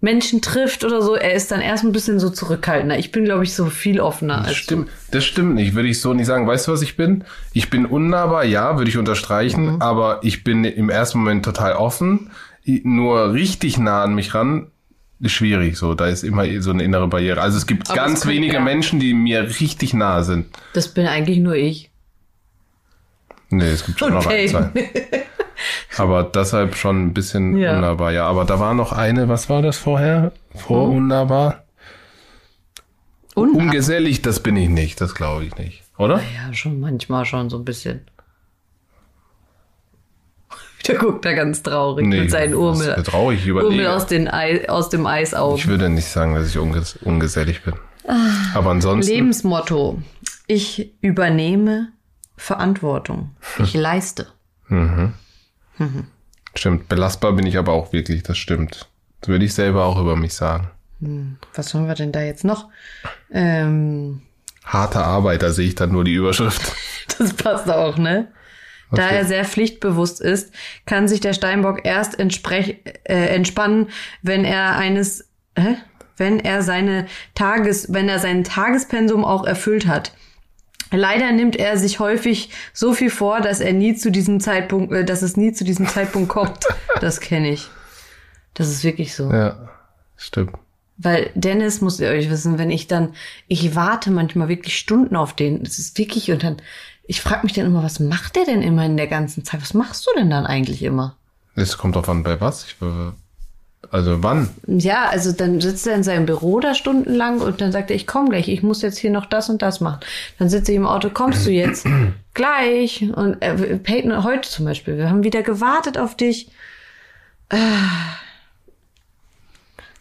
Menschen 0.00 0.40
trifft 0.40 0.84
oder 0.84 1.02
so, 1.02 1.16
er 1.16 1.32
ist 1.34 1.50
dann 1.50 1.60
erst 1.60 1.82
ein 1.84 1.90
bisschen 1.90 2.20
so 2.20 2.30
zurückhaltender. 2.30 2.98
Ich 2.98 3.10
bin, 3.10 3.24
glaube 3.24 3.42
ich, 3.44 3.54
so 3.54 3.66
viel 3.66 4.00
offener. 4.00 4.36
Das 4.38 4.46
Als 4.48 4.56
stimmt, 4.56 4.88
das 5.10 5.24
stimmt 5.24 5.54
nicht, 5.56 5.74
würde 5.74 5.88
ich 5.88 6.00
so 6.00 6.14
nicht 6.14 6.26
sagen. 6.26 6.46
Weißt 6.46 6.68
du, 6.68 6.72
was 6.72 6.82
ich 6.82 6.96
bin? 6.96 7.24
Ich 7.52 7.68
bin 7.68 7.84
unnahbar, 7.84 8.44
ja, 8.44 8.78
würde 8.78 8.90
ich 8.90 8.96
unterstreichen, 8.98 9.74
Mhm. 9.74 9.82
aber 9.82 10.20
ich 10.22 10.44
bin 10.44 10.64
im 10.64 10.88
ersten 10.88 11.18
Moment 11.18 11.44
total 11.44 11.72
offen. 11.74 12.30
Nur 12.64 13.32
richtig 13.32 13.78
nah 13.78 14.02
an 14.04 14.14
mich 14.14 14.34
ran 14.34 14.70
schwierig 15.24 15.76
so. 15.76 15.94
Da 15.94 16.06
ist 16.06 16.22
immer 16.22 16.44
so 16.60 16.70
eine 16.70 16.82
innere 16.84 17.08
Barriere. 17.08 17.40
Also 17.40 17.56
es 17.58 17.66
gibt 17.66 17.88
Aber 17.90 17.96
ganz 17.96 18.20
es 18.20 18.26
wenige 18.26 18.54
ja. 18.54 18.60
Menschen, 18.60 19.00
die 19.00 19.14
mir 19.14 19.42
richtig 19.60 19.94
nahe 19.94 20.22
sind. 20.24 20.46
Das 20.74 20.88
bin 20.88 21.06
eigentlich 21.06 21.38
nur 21.38 21.54
ich. 21.54 21.90
Nee, 23.50 23.70
es 23.70 23.84
gibt 23.86 23.98
schon 23.98 24.12
noch 24.12 24.26
Okay. 24.26 24.42
ein, 24.42 24.48
zwei. 24.48 24.90
Aber 25.96 26.22
deshalb 26.22 26.76
schon 26.76 27.06
ein 27.06 27.14
bisschen 27.14 27.56
Ja. 27.56 27.74
unnahbar, 27.76 28.12
ja. 28.12 28.26
Aber 28.26 28.44
da 28.44 28.60
war 28.60 28.74
noch 28.74 28.92
eine, 28.92 29.28
was 29.28 29.48
war 29.48 29.62
das 29.62 29.76
vorher? 29.76 30.32
Vor 30.54 30.86
Hm? 30.88 30.96
unnahbar? 30.96 31.64
Und 33.34 33.54
Ungesellig, 33.54 34.22
das 34.22 34.40
bin 34.40 34.56
ich 34.56 34.68
nicht, 34.68 35.00
das 35.00 35.14
glaube 35.14 35.44
ich 35.44 35.56
nicht. 35.56 35.82
Oder? 35.96 36.16
ja, 36.16 36.52
schon 36.54 36.78
manchmal 36.80 37.24
schon 37.24 37.50
so 37.50 37.56
ein 37.58 37.64
bisschen. 37.64 38.02
Der 40.88 40.96
guckt 40.96 41.24
da 41.24 41.34
ganz 41.34 41.62
traurig 41.62 42.06
mit 42.06 42.30
seinen 42.30 42.54
Urmel, 42.54 42.94
für 42.94 43.02
traurig. 43.02 43.46
Urmel 43.50 43.86
aus, 43.86 44.06
den 44.06 44.28
Ei, 44.28 44.68
aus 44.68 44.88
dem 44.88 45.06
Eisaugen. 45.06 45.58
Ich 45.58 45.68
würde 45.68 45.88
nicht 45.88 46.08
sagen, 46.08 46.34
dass 46.34 46.48
ich 46.48 46.58
unges 46.58 46.96
ungesellig 46.96 47.62
bin. 47.62 47.74
Aber 48.54 48.70
ansonsten. 48.70 49.12
Lebensmotto. 49.12 50.02
Ich 50.46 50.94
übernehme 51.02 51.92
Verantwortung. 52.36 53.36
Ich 53.58 53.74
leiste. 53.74 54.28
Stimmt, 56.54 56.88
belastbar 56.88 57.32
bin 57.32 57.46
ich 57.46 57.58
aber 57.58 57.72
auch 57.72 57.92
wirklich, 57.92 58.22
das 58.22 58.38
stimmt. 58.38 58.88
Das 59.20 59.28
würde 59.28 59.44
ich 59.44 59.54
selber 59.54 59.84
auch 59.84 60.00
über 60.00 60.16
mich 60.16 60.34
sagen. 60.34 60.70
Was 61.54 61.74
haben 61.74 61.86
wir 61.86 61.94
denn 61.94 62.12
da 62.12 62.22
jetzt 62.22 62.44
noch? 62.44 62.68
Ähm, 63.30 64.22
Harter 64.64 65.04
Arbeiter 65.04 65.52
sehe 65.52 65.68
ich 65.68 65.74
dann 65.74 65.92
nur 65.92 66.04
die 66.04 66.14
Überschrift. 66.14 66.72
das 67.18 67.34
passt 67.34 67.70
auch, 67.70 67.96
ne? 67.98 68.28
Da 68.90 69.08
er 69.08 69.24
sehr 69.24 69.44
pflichtbewusst 69.44 70.20
ist, 70.20 70.52
kann 70.86 71.08
sich 71.08 71.20
der 71.20 71.34
Steinbock 71.34 71.84
erst 71.84 72.18
äh, 72.18 72.74
entspannen, 73.04 73.88
wenn 74.22 74.44
er 74.44 74.76
eines, 74.76 75.28
hä? 75.58 75.76
wenn 76.16 76.40
er 76.40 76.62
seine 76.62 77.06
Tages, 77.34 77.92
wenn 77.92 78.08
er 78.08 78.18
sein 78.18 78.44
Tagespensum 78.44 79.24
auch 79.24 79.44
erfüllt 79.44 79.86
hat. 79.86 80.12
Leider 80.90 81.32
nimmt 81.32 81.56
er 81.56 81.76
sich 81.76 82.00
häufig 82.00 82.50
so 82.72 82.94
viel 82.94 83.10
vor, 83.10 83.40
dass 83.40 83.60
er 83.60 83.74
nie 83.74 83.94
zu 83.94 84.10
diesem 84.10 84.40
Zeitpunkt, 84.40 84.92
äh, 84.92 85.04
dass 85.04 85.22
es 85.22 85.36
nie 85.36 85.52
zu 85.52 85.64
diesem 85.64 85.86
Zeitpunkt 85.86 86.28
kommt. 86.28 86.64
Das 87.00 87.20
kenne 87.20 87.50
ich. 87.50 87.68
Das 88.54 88.68
ist 88.68 88.82
wirklich 88.82 89.14
so. 89.14 89.30
Ja, 89.30 89.68
stimmt. 90.16 90.50
Weil 90.96 91.30
Dennis, 91.36 91.80
muss 91.80 92.00
ihr 92.00 92.08
euch 92.08 92.28
wissen, 92.28 92.58
wenn 92.58 92.70
ich 92.70 92.88
dann, 92.88 93.14
ich 93.46 93.76
warte 93.76 94.10
manchmal 94.10 94.48
wirklich 94.48 94.76
Stunden 94.76 95.14
auf 95.14 95.32
den. 95.32 95.62
Das 95.62 95.78
ist 95.78 95.96
wirklich, 95.96 96.32
und 96.32 96.42
dann, 96.42 96.56
ich 97.08 97.22
frage 97.22 97.40
mich 97.44 97.54
dann 97.54 97.64
immer, 97.64 97.82
was 97.82 98.00
macht 98.00 98.36
der 98.36 98.44
denn 98.44 98.62
immer 98.62 98.84
in 98.84 98.98
der 98.98 99.06
ganzen 99.06 99.42
Zeit? 99.42 99.62
Was 99.62 99.72
machst 99.72 100.06
du 100.06 100.10
denn 100.14 100.28
dann 100.28 100.44
eigentlich 100.44 100.82
immer? 100.82 101.16
Es 101.56 101.78
kommt 101.78 101.96
drauf 101.96 102.08
an, 102.08 102.22
bei 102.22 102.38
was. 102.38 102.66
Ich, 102.66 102.76
äh, 102.82 103.12
also 103.90 104.22
wann? 104.22 104.50
Ja, 104.66 105.08
also 105.08 105.32
dann 105.32 105.58
sitzt 105.62 105.86
er 105.86 105.94
in 105.94 106.02
seinem 106.02 106.26
Büro 106.26 106.60
da 106.60 106.74
stundenlang 106.74 107.40
und 107.40 107.62
dann 107.62 107.72
sagt 107.72 107.88
er, 107.88 107.96
ich 107.96 108.06
komme 108.06 108.28
gleich, 108.28 108.48
ich 108.48 108.62
muss 108.62 108.82
jetzt 108.82 108.98
hier 108.98 109.10
noch 109.10 109.24
das 109.24 109.48
und 109.48 109.62
das 109.62 109.80
machen. 109.80 110.00
Dann 110.38 110.50
sitze 110.50 110.72
ich 110.72 110.76
im 110.76 110.86
Auto, 110.86 111.08
kommst 111.08 111.46
du 111.46 111.50
jetzt? 111.50 111.86
gleich. 112.34 113.02
Und 113.14 113.40
äh, 113.40 113.78
Peyton, 113.78 114.22
heute 114.22 114.46
zum 114.46 114.66
Beispiel, 114.66 114.98
wir 114.98 115.08
haben 115.08 115.24
wieder 115.24 115.42
gewartet 115.42 115.96
auf 115.96 116.14
dich. 116.14 116.50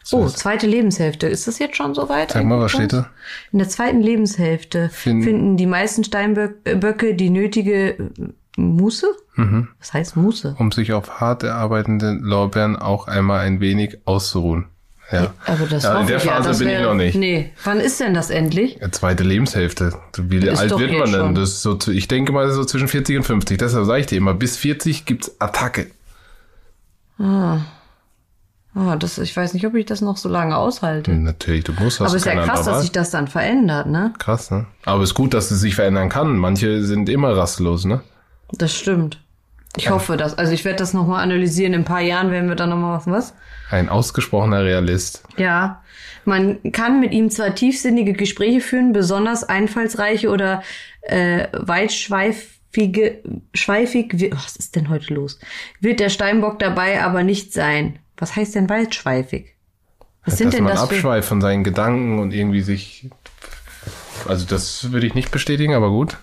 So 0.09 0.19
Oh, 0.19 0.27
zweite 0.29 0.67
Lebenshälfte. 0.67 1.27
Ist 1.27 1.47
das 1.49 1.59
jetzt 1.59 1.75
schon 1.75 1.93
soweit? 1.93 2.31
Sag 2.31 2.45
mal, 2.45 2.61
was 2.61 2.71
steht 2.71 2.93
da? 2.93 3.09
In 3.51 3.59
der 3.59 3.67
zweiten 3.67 3.99
Lebenshälfte 4.01 4.87
Fin- 4.89 5.21
finden 5.21 5.57
die 5.57 5.65
meisten 5.65 6.05
Steinböcke 6.05 7.13
die 7.13 7.29
nötige 7.29 7.89
äh, 7.89 8.03
Muße? 8.55 9.07
Mhm. 9.35 9.67
Was 9.79 9.91
heißt 9.93 10.15
Muße? 10.15 10.55
Um 10.59 10.71
sich 10.71 10.93
auf 10.93 11.19
hart 11.19 11.43
erarbeitende 11.43 12.13
Lorbeeren 12.21 12.77
auch 12.77 13.07
einmal 13.09 13.41
ein 13.41 13.59
wenig 13.59 13.97
auszuruhen. 14.05 14.67
Ja. 15.11 15.33
Aber 15.45 15.65
das 15.65 15.83
ja, 15.83 15.99
in 15.99 16.07
der 16.07 16.17
ich 16.17 16.23
ja, 16.23 16.31
Phase 16.35 16.49
das 16.49 16.59
bin 16.59 16.67
ich 16.69 16.73
wäre- 16.75 16.83
noch 16.85 16.93
nicht. 16.95 17.15
Nee, 17.15 17.51
wann 17.65 17.81
ist 17.81 17.99
denn 17.99 18.13
das 18.13 18.29
endlich? 18.29 18.77
Ja, 18.79 18.89
Zweite 18.89 19.23
Lebenshälfte. 19.23 19.91
Wie 20.17 20.37
Ist 20.37 20.57
alt 20.57 20.79
wird 20.79 20.91
man 20.97 21.11
denn? 21.11 21.35
Das 21.35 21.49
ist 21.49 21.61
so, 21.63 21.77
ich 21.91 22.07
denke 22.07 22.31
mal 22.31 22.49
so 22.51 22.63
zwischen 22.63 22.87
40 22.87 23.17
und 23.17 23.23
50. 23.23 23.57
Deshalb 23.57 23.85
sage 23.85 23.99
ich 23.99 24.05
dir 24.07 24.17
immer, 24.17 24.33
bis 24.33 24.55
40 24.55 25.05
gibt's 25.05 25.35
Attacke. 25.39 25.87
Ah, 27.19 27.59
das, 28.99 29.17
ich 29.17 29.35
weiß 29.35 29.53
nicht, 29.53 29.65
ob 29.65 29.75
ich 29.75 29.85
das 29.85 30.01
noch 30.01 30.17
so 30.17 30.29
lange 30.29 30.55
aushalte. 30.57 31.11
Natürlich, 31.11 31.63
du 31.63 31.73
musst, 31.73 31.99
hast 31.99 32.07
Aber 32.09 32.17
ist 32.17 32.25
ja 32.25 32.35
krass, 32.43 32.65
dass 32.65 32.81
sich 32.81 32.91
das 32.91 33.09
dann 33.11 33.27
verändert, 33.27 33.87
ne? 33.87 34.13
Krass, 34.19 34.51
ne? 34.51 34.65
Aber 34.85 35.03
es 35.03 35.09
ist 35.09 35.15
gut, 35.15 35.33
dass 35.33 35.51
es 35.51 35.59
sich 35.61 35.75
verändern 35.75 36.09
kann. 36.09 36.37
Manche 36.37 36.83
sind 36.83 37.09
immer 37.09 37.35
rastlos, 37.35 37.85
ne? 37.85 38.01
Das 38.51 38.73
stimmt. 38.75 39.19
Ich 39.75 39.89
hoffe 39.89 40.17
das. 40.17 40.37
Also 40.37 40.53
ich 40.53 40.65
werde 40.65 40.79
das 40.79 40.93
nochmal 40.93 41.21
analysieren. 41.23 41.73
In 41.73 41.81
ein 41.81 41.85
paar 41.85 42.01
Jahren 42.01 42.31
werden 42.31 42.49
wir 42.49 42.55
dann 42.55 42.69
nochmal 42.69 42.97
was. 42.97 43.07
Was? 43.07 43.33
Ein 43.69 43.89
ausgesprochener 43.89 44.63
Realist. 44.63 45.23
Ja. 45.37 45.83
Man 46.25 46.59
kann 46.71 46.99
mit 46.99 47.13
ihm 47.13 47.29
zwar 47.29 47.53
tiefsinnige 47.55 48.13
Gespräche 48.13 48.59
führen, 48.61 48.91
besonders 48.91 49.43
einfallsreiche 49.43 50.29
oder 50.29 50.63
äh, 51.03 51.47
weitschweifige, 51.53 53.19
schweifig, 53.53 54.19
wi- 54.19 54.31
was 54.33 54.55
ist 54.55 54.75
denn 54.75 54.89
heute 54.89 55.13
los? 55.13 55.39
Wird 55.79 55.99
der 55.99 56.09
Steinbock 56.09 56.59
dabei 56.59 57.03
aber 57.03 57.23
nicht 57.23 57.53
sein. 57.53 57.99
Was 58.17 58.35
heißt 58.35 58.55
denn 58.55 58.69
weitschweifig? 58.69 59.53
Was 60.25 60.37
sind 60.37 60.47
dass 60.47 60.55
denn 60.55 60.63
man 60.65 60.73
das 60.73 60.83
abschweift 60.83 61.27
von 61.27 61.39
seinen 61.41 61.63
Gedanken 61.63 62.19
und 62.19 62.33
irgendwie 62.33 62.61
sich. 62.61 63.09
Also 64.27 64.45
das 64.45 64.91
würde 64.91 65.07
ich 65.07 65.13
nicht 65.13 65.31
bestätigen, 65.31 65.73
aber 65.73 65.89
gut. 65.89 66.17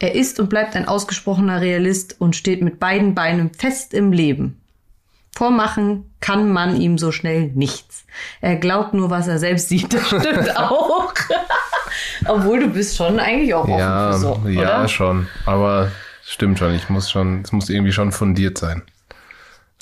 Er 0.00 0.14
ist 0.14 0.40
und 0.40 0.48
bleibt 0.48 0.74
ein 0.76 0.88
ausgesprochener 0.88 1.60
Realist 1.60 2.16
und 2.20 2.34
steht 2.34 2.62
mit 2.62 2.80
beiden 2.80 3.14
Beinen 3.14 3.52
fest 3.52 3.92
im 3.92 4.12
Leben. 4.12 4.60
Vormachen 5.36 6.10
kann 6.20 6.52
man 6.52 6.80
ihm 6.80 6.98
so 6.98 7.12
schnell 7.12 7.52
nichts. 7.54 8.04
Er 8.40 8.56
glaubt 8.56 8.94
nur, 8.94 9.10
was 9.10 9.28
er 9.28 9.38
selbst 9.38 9.68
sieht. 9.68 9.92
Das 9.92 10.06
stimmt 10.06 10.56
auch. 10.56 11.12
Obwohl 12.26 12.60
du 12.60 12.68
bist 12.68 12.96
schon 12.96 13.20
eigentlich 13.20 13.54
auch 13.54 13.64
offen 13.68 13.78
Ja, 13.78 14.12
für 14.12 14.18
so, 14.18 14.42
ja, 14.48 14.60
oder? 14.80 14.88
schon. 14.88 15.28
Aber 15.46 15.92
stimmt 16.26 16.58
schon. 16.58 16.74
Ich 16.74 16.88
muss 16.88 17.10
schon, 17.10 17.42
es 17.42 17.52
muss 17.52 17.68
irgendwie 17.68 17.92
schon 17.92 18.10
fundiert 18.10 18.58
sein. 18.58 18.82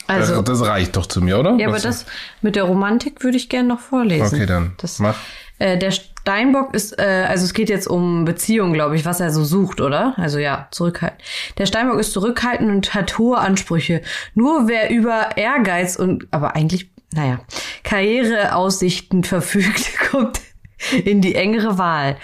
Also, 0.09 0.43
das, 0.43 0.59
das 0.61 0.69
reicht 0.69 0.97
doch 0.97 1.07
zu 1.07 1.21
mir, 1.21 1.39
oder? 1.39 1.57
ja, 1.59 1.67
aber 1.67 1.77
Was- 1.77 1.83
das 1.83 2.07
mit 2.43 2.57
der 2.57 2.65
Romantik 2.65 3.23
würde 3.23 3.37
ich 3.37 3.49
gerne 3.49 3.69
noch 3.69 3.81
vorlesen. 3.81 4.35
Okay, 4.37 4.47
dann 4.47 4.73
Das, 4.79 4.99
mach. 4.99 5.17
Äh, 5.61 5.77
der 5.77 5.91
Steinbock 5.91 6.73
ist, 6.75 6.99
äh, 6.99 7.27
also 7.29 7.45
es 7.45 7.53
geht 7.53 7.69
jetzt 7.69 7.89
um 7.89 8.25
Beziehung, 8.25 8.73
glaube 8.73 8.97
ich, 8.97 9.05
was 9.05 9.21
er 9.21 9.31
so 9.31 9.45
sucht, 9.45 9.81
oder? 9.81 10.15
Also 10.17 10.39
ja, 10.39 10.69
zurückhaltend. 10.71 11.21
Der 11.59 11.67
Steinbock 11.67 11.99
ist 11.99 12.13
zurückhaltend 12.13 12.71
und 12.71 12.95
hat 12.95 13.19
hohe 13.19 13.39
Ansprüche. 13.39 14.03
Nur 14.35 14.69
wer 14.69 14.91
über 14.91 15.37
Ehrgeiz 15.37 15.97
und, 15.97 16.27
aber 16.31 16.55
eigentlich, 16.55 16.91
naja, 17.13 17.41
Karriereaussichten 17.83 19.25
verfügt, 19.25 19.99
kommt 20.11 20.41
in 21.05 21.21
die 21.21 21.35
engere 21.35 21.79
Wahl. 21.79 22.17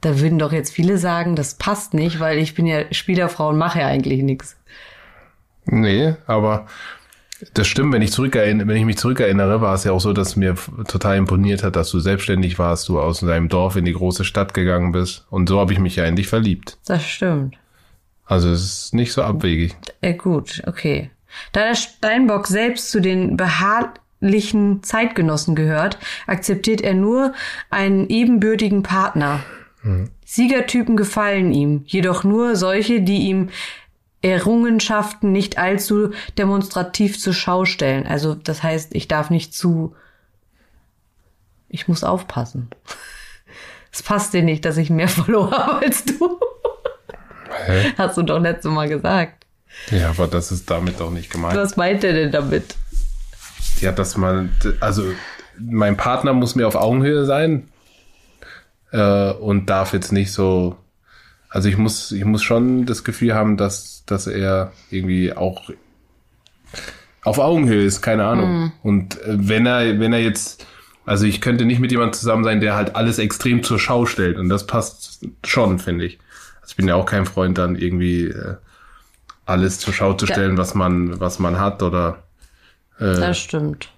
Da 0.00 0.18
würden 0.20 0.38
doch 0.38 0.52
jetzt 0.52 0.72
viele 0.72 0.96
sagen, 0.96 1.36
das 1.36 1.54
passt 1.54 1.92
nicht, 1.92 2.20
weil 2.20 2.38
ich 2.38 2.54
bin 2.54 2.66
ja 2.66 2.84
Spielerfrau 2.92 3.48
und 3.50 3.58
mache 3.58 3.80
ja 3.80 3.86
eigentlich 3.86 4.22
nichts. 4.22 4.56
Nee, 5.66 6.14
aber 6.26 6.66
das 7.54 7.66
stimmt, 7.66 7.92
wenn 7.92 8.02
ich 8.02 8.16
wenn 8.18 8.70
ich 8.70 8.84
mich 8.84 8.98
zurückerinnere, 8.98 9.60
war 9.60 9.74
es 9.74 9.84
ja 9.84 9.92
auch 9.92 10.00
so, 10.00 10.12
dass 10.12 10.36
mir 10.36 10.56
total 10.88 11.16
imponiert 11.16 11.62
hat, 11.62 11.76
dass 11.76 11.90
du 11.90 11.98
selbstständig 11.98 12.58
warst, 12.58 12.88
du 12.88 13.00
aus 13.00 13.20
deinem 13.20 13.48
Dorf 13.48 13.76
in 13.76 13.84
die 13.84 13.92
große 13.92 14.24
Stadt 14.24 14.54
gegangen 14.54 14.92
bist. 14.92 15.26
Und 15.30 15.48
so 15.48 15.58
habe 15.60 15.72
ich 15.72 15.78
mich 15.78 15.96
ja 15.96 16.04
in 16.04 16.16
dich 16.16 16.28
verliebt. 16.28 16.78
Das 16.86 17.04
stimmt. 17.04 17.56
Also 18.24 18.50
es 18.50 18.62
ist 18.62 18.94
nicht 18.94 19.12
so 19.12 19.22
abwegig. 19.22 19.76
Äh, 20.00 20.14
gut, 20.14 20.62
okay. 20.66 21.10
Da 21.52 21.66
der 21.66 21.74
Steinbock 21.74 22.46
selbst 22.46 22.90
zu 22.90 23.00
den 23.00 23.36
beharrlichen 23.36 24.82
Zeitgenossen 24.82 25.54
gehört, 25.54 25.98
akzeptiert 26.26 26.80
er 26.80 26.94
nur 26.94 27.32
einen 27.70 28.08
ebenbürtigen 28.08 28.82
Partner. 28.82 29.40
Mhm. 29.82 30.10
Siegertypen 30.24 30.96
gefallen 30.96 31.52
ihm, 31.52 31.82
jedoch 31.86 32.22
nur 32.22 32.54
solche, 32.54 33.00
die 33.00 33.28
ihm 33.28 33.48
Errungenschaften 34.22 35.32
nicht 35.32 35.58
allzu 35.58 36.12
demonstrativ 36.36 37.18
zur 37.18 37.32
Schau 37.32 37.64
stellen. 37.64 38.06
Also 38.06 38.34
das 38.34 38.62
heißt, 38.62 38.94
ich 38.94 39.08
darf 39.08 39.30
nicht 39.30 39.54
zu. 39.54 39.94
Ich 41.68 41.88
muss 41.88 42.04
aufpassen. 42.04 42.68
Es 43.92 44.04
passt 44.04 44.32
dir 44.32 44.44
nicht, 44.44 44.64
dass 44.64 44.76
ich 44.76 44.88
mehr 44.88 45.08
verloren 45.08 45.50
habe 45.50 45.84
als 45.84 46.04
du. 46.04 46.38
Hä? 47.66 47.92
Hast 47.98 48.16
du 48.16 48.22
doch 48.22 48.38
letztes 48.38 48.70
Mal 48.70 48.88
gesagt. 48.88 49.44
Ja, 49.90 50.10
aber 50.10 50.28
das 50.28 50.52
ist 50.52 50.70
damit 50.70 51.00
doch 51.00 51.10
nicht 51.10 51.28
gemeint. 51.28 51.56
Was 51.56 51.76
meint 51.76 52.04
er 52.04 52.12
denn 52.12 52.30
damit? 52.30 52.76
Ja, 53.80 53.90
dass 53.90 54.16
man, 54.16 54.54
also 54.78 55.02
mein 55.58 55.96
Partner 55.96 56.32
muss 56.32 56.54
mir 56.54 56.68
auf 56.68 56.76
Augenhöhe 56.76 57.24
sein 57.24 57.68
äh, 58.92 59.32
und 59.32 59.66
darf 59.66 59.92
jetzt 59.92 60.12
nicht 60.12 60.32
so 60.32 60.76
also 61.50 61.68
ich 61.68 61.76
muss, 61.76 62.12
ich 62.12 62.24
muss 62.24 62.42
schon 62.42 62.86
das 62.86 63.02
Gefühl 63.02 63.34
haben, 63.34 63.56
dass, 63.56 64.04
dass 64.06 64.28
er 64.28 64.72
irgendwie 64.90 65.32
auch 65.32 65.70
auf 67.22 67.38
Augenhöhe 67.38 67.84
ist, 67.84 68.00
keine 68.00 68.24
Ahnung. 68.24 68.50
Mm. 68.50 68.72
Und 68.82 69.20
äh, 69.22 69.36
wenn 69.36 69.66
er, 69.66 69.98
wenn 69.98 70.12
er 70.12 70.20
jetzt, 70.20 70.64
also 71.04 71.26
ich 71.26 71.40
könnte 71.40 71.64
nicht 71.64 71.80
mit 71.80 71.90
jemandem 71.90 72.14
zusammen 72.14 72.44
sein, 72.44 72.60
der 72.60 72.76
halt 72.76 72.94
alles 72.94 73.18
extrem 73.18 73.64
zur 73.64 73.80
Schau 73.80 74.06
stellt. 74.06 74.38
Und 74.38 74.48
das 74.48 74.66
passt 74.66 75.26
schon, 75.44 75.80
finde 75.80 76.06
ich. 76.06 76.18
Also 76.60 76.70
ich 76.70 76.76
bin 76.76 76.88
ja 76.88 76.94
auch 76.94 77.04
kein 77.04 77.26
Freund, 77.26 77.58
dann 77.58 77.74
irgendwie 77.74 78.26
äh, 78.26 78.54
alles 79.44 79.80
zur 79.80 79.92
Schau 79.92 80.14
zu 80.14 80.26
stellen, 80.26 80.52
ja. 80.52 80.58
was 80.58 80.74
man, 80.74 81.18
was 81.18 81.40
man 81.40 81.58
hat 81.58 81.82
oder. 81.82 82.22
Äh, 82.98 83.16
das 83.16 83.38
stimmt. 83.38 83.90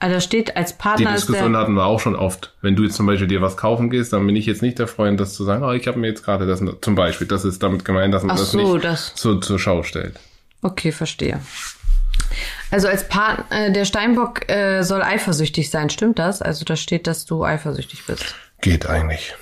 Also 0.00 0.14
da 0.14 0.20
steht 0.20 0.56
als 0.56 0.76
Partner. 0.76 1.10
Die 1.10 1.14
Diskussion 1.14 1.56
hatten 1.56 1.74
wir 1.74 1.84
auch 1.84 2.00
schon 2.00 2.16
oft. 2.16 2.54
Wenn 2.62 2.74
du 2.74 2.84
jetzt 2.84 2.96
zum 2.96 3.06
Beispiel 3.06 3.28
dir 3.28 3.42
was 3.42 3.58
kaufen 3.58 3.90
gehst, 3.90 4.12
dann 4.12 4.26
bin 4.26 4.34
ich 4.34 4.46
jetzt 4.46 4.62
nicht 4.62 4.78
der 4.78 4.88
Freund, 4.88 5.20
das 5.20 5.34
zu 5.34 5.44
sagen, 5.44 5.62
oh, 5.62 5.72
ich 5.72 5.86
habe 5.86 5.98
mir 5.98 6.08
jetzt 6.08 6.24
gerade 6.24 6.46
das 6.46 6.62
zum 6.80 6.94
Beispiel. 6.94 7.26
Das 7.26 7.44
ist 7.44 7.62
damit 7.62 7.84
gemeint, 7.84 8.12
dass 8.14 8.22
man 8.22 8.32
Ach 8.32 8.40
das 8.40 8.50
so, 8.50 8.74
nicht 8.74 8.84
das. 8.84 9.12
So 9.14 9.36
zur 9.36 9.58
Schau 9.58 9.82
stellt. 9.82 10.18
Okay, 10.62 10.90
verstehe. 10.90 11.38
Also 12.70 12.88
als 12.88 13.08
Partner, 13.08 13.66
äh, 13.66 13.72
der 13.72 13.84
Steinbock 13.84 14.48
äh, 14.48 14.82
soll 14.82 15.02
eifersüchtig 15.02 15.70
sein, 15.70 15.90
stimmt 15.90 16.18
das? 16.18 16.40
Also 16.40 16.64
da 16.64 16.76
steht, 16.76 17.06
dass 17.06 17.26
du 17.26 17.44
eifersüchtig 17.44 18.06
bist. 18.06 18.34
Geht 18.60 18.86
eigentlich. 18.86 19.34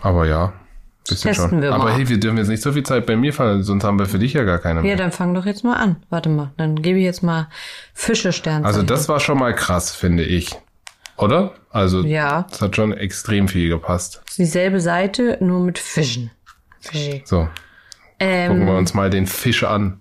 Aber 0.00 0.26
ja. 0.26 0.52
Bisschen 1.06 1.30
Testen 1.30 1.50
schon. 1.50 1.62
wir 1.62 1.70
mal. 1.70 1.80
Aber 1.80 1.92
hey, 1.92 2.08
wir 2.08 2.18
dürfen 2.18 2.38
jetzt 2.38 2.48
nicht 2.48 2.62
so 2.62 2.72
viel 2.72 2.82
Zeit 2.82 3.06
bei 3.06 3.16
mir 3.16 3.32
fallen, 3.32 3.62
sonst 3.62 3.84
haben 3.84 3.98
wir 3.98 4.06
für 4.06 4.18
dich 4.18 4.32
ja 4.32 4.44
gar 4.44 4.58
keine 4.58 4.82
mehr. 4.82 4.90
Ja, 4.90 4.96
dann 4.96 5.12
fang 5.12 5.34
doch 5.34 5.46
jetzt 5.46 5.64
mal 5.64 5.74
an. 5.74 5.96
Warte 6.10 6.28
mal, 6.28 6.52
dann 6.56 6.82
gebe 6.82 6.98
ich 6.98 7.04
jetzt 7.04 7.22
mal 7.22 7.48
Fische 7.94 8.32
Sternzeichen. 8.32 8.66
Also 8.66 8.82
das 8.82 9.08
war 9.08 9.20
schon 9.20 9.38
mal 9.38 9.54
krass, 9.54 9.94
finde 9.94 10.24
ich. 10.24 10.50
Oder? 11.16 11.54
Also 11.70 12.02
ja. 12.02 12.46
das 12.50 12.60
hat 12.60 12.76
schon 12.76 12.92
extrem 12.92 13.48
viel 13.48 13.68
gepasst. 13.68 14.22
Dieselbe 14.36 14.80
Seite, 14.80 15.38
nur 15.40 15.60
mit 15.60 15.78
Fischen. 15.78 16.30
Okay. 16.86 17.22
So. 17.24 17.48
Ähm, 18.18 18.52
Gucken 18.52 18.66
wir 18.66 18.74
uns 18.76 18.94
mal 18.94 19.10
den 19.10 19.26
Fisch 19.26 19.64
an. 19.64 20.00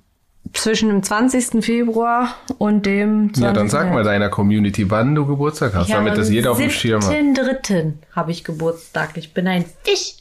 Zwischen 0.53 0.89
dem 0.89 1.01
20. 1.01 1.65
Februar 1.65 2.35
und 2.59 2.85
dem 2.85 3.33
20. 3.33 3.43
Ja, 3.43 3.51
dann 3.51 3.67
sag 3.67 3.91
mal 3.91 4.03
deiner 4.03 4.29
Community, 4.29 4.89
wann 4.91 5.15
du 5.15 5.25
Geburtstag 5.25 5.73
hast, 5.73 5.91
damit 5.91 6.17
das 6.17 6.29
jeder 6.29 6.51
auf 6.51 6.59
dem 6.59 6.69
Schirm 6.69 7.01
hat. 7.03 7.09
Am 7.09 7.33
7.3. 7.33 7.93
habe 8.11 8.31
ich 8.31 8.43
Geburtstag. 8.43 9.17
Ich 9.17 9.33
bin 9.33 9.47
ein 9.47 9.65
Fisch. 9.83 10.17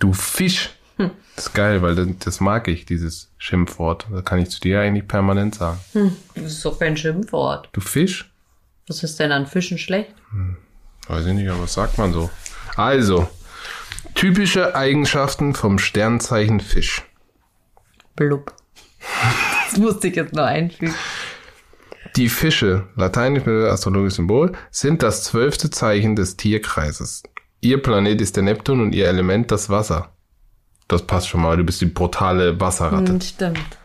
Du 0.00 0.12
Fisch. 0.14 0.70
Hm. 0.96 1.12
Das 1.36 1.46
ist 1.46 1.54
geil, 1.54 1.82
weil 1.82 1.94
das, 1.94 2.08
das, 2.18 2.40
mag 2.40 2.66
ich, 2.66 2.84
dieses 2.86 3.30
Schimpfwort. 3.38 4.06
Das 4.10 4.24
kann 4.24 4.40
ich 4.40 4.50
zu 4.50 4.58
dir 4.58 4.80
eigentlich 4.80 5.06
permanent 5.06 5.54
sagen. 5.54 5.78
Hm. 5.92 6.16
Das 6.34 6.52
ist 6.52 6.64
doch 6.64 6.78
kein 6.78 6.96
Schimpfwort. 6.96 7.68
Du 7.72 7.80
Fisch? 7.80 8.32
Was 8.88 9.02
ist 9.04 9.20
denn 9.20 9.30
an 9.30 9.46
Fischen 9.46 9.78
schlecht? 9.78 10.12
Hm. 10.32 10.56
Weiß 11.06 11.26
ich 11.26 11.34
nicht, 11.34 11.48
aber 11.48 11.62
was 11.62 11.74
sagt 11.74 11.98
man 11.98 12.12
so? 12.12 12.30
Also, 12.76 13.28
typische 14.14 14.74
Eigenschaften 14.74 15.54
vom 15.54 15.78
Sternzeichen 15.78 16.60
Fisch. 16.60 17.02
Blub. 18.16 18.52
Das 19.70 19.78
musste 19.78 20.08
ich 20.08 20.16
jetzt 20.16 20.32
noch 20.32 20.46
einfügen. 20.46 20.92
Die 22.16 22.28
Fische, 22.28 22.88
lateinisch 22.96 23.46
astrologisches 23.46 24.16
Symbol, 24.16 24.50
sind 24.72 25.04
das 25.04 25.22
zwölfte 25.22 25.70
Zeichen 25.70 26.16
des 26.16 26.36
Tierkreises. 26.36 27.22
Ihr 27.60 27.82
Planet 27.82 28.20
ist 28.20 28.36
der 28.36 28.42
Neptun 28.42 28.80
und 28.80 28.94
ihr 28.94 29.08
Element 29.08 29.50
das 29.50 29.68
Wasser. 29.68 30.12
Das 30.88 31.06
passt 31.06 31.28
schon 31.28 31.42
mal, 31.42 31.56
du 31.56 31.64
bist 31.64 31.80
die 31.80 31.86
brutale 31.86 32.58
Wasserratte. 32.60 33.12
Hm, 33.12 33.20
stimmt. 33.20 33.78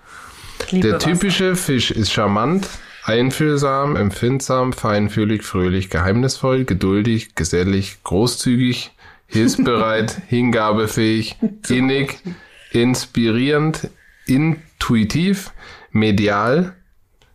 Der 0.71 0.97
typische 0.97 1.51
Wasser. 1.51 1.63
Fisch 1.63 1.91
ist 1.91 2.11
charmant, 2.11 2.67
einfühlsam, 3.03 3.95
empfindsam, 3.95 4.73
feinfühlig, 4.73 5.43
fröhlich, 5.43 5.89
geheimnisvoll, 5.89 6.65
geduldig, 6.65 7.35
gesellig, 7.35 8.01
großzügig, 8.03 8.91
hilfsbereit, 9.27 10.21
hingabefähig, 10.27 11.35
innig, 11.69 12.17
inspirierend, 12.71 13.89
intuitiv, 14.25 15.51
medial, 15.91 16.75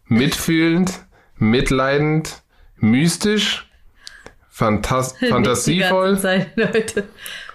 mitfühlend, 0.07 1.01
mitleidend, 1.37 2.43
mystisch, 2.77 3.70
Fantas 4.61 5.15
fantasievoll, 5.31 6.19
Zeit, 6.19 6.49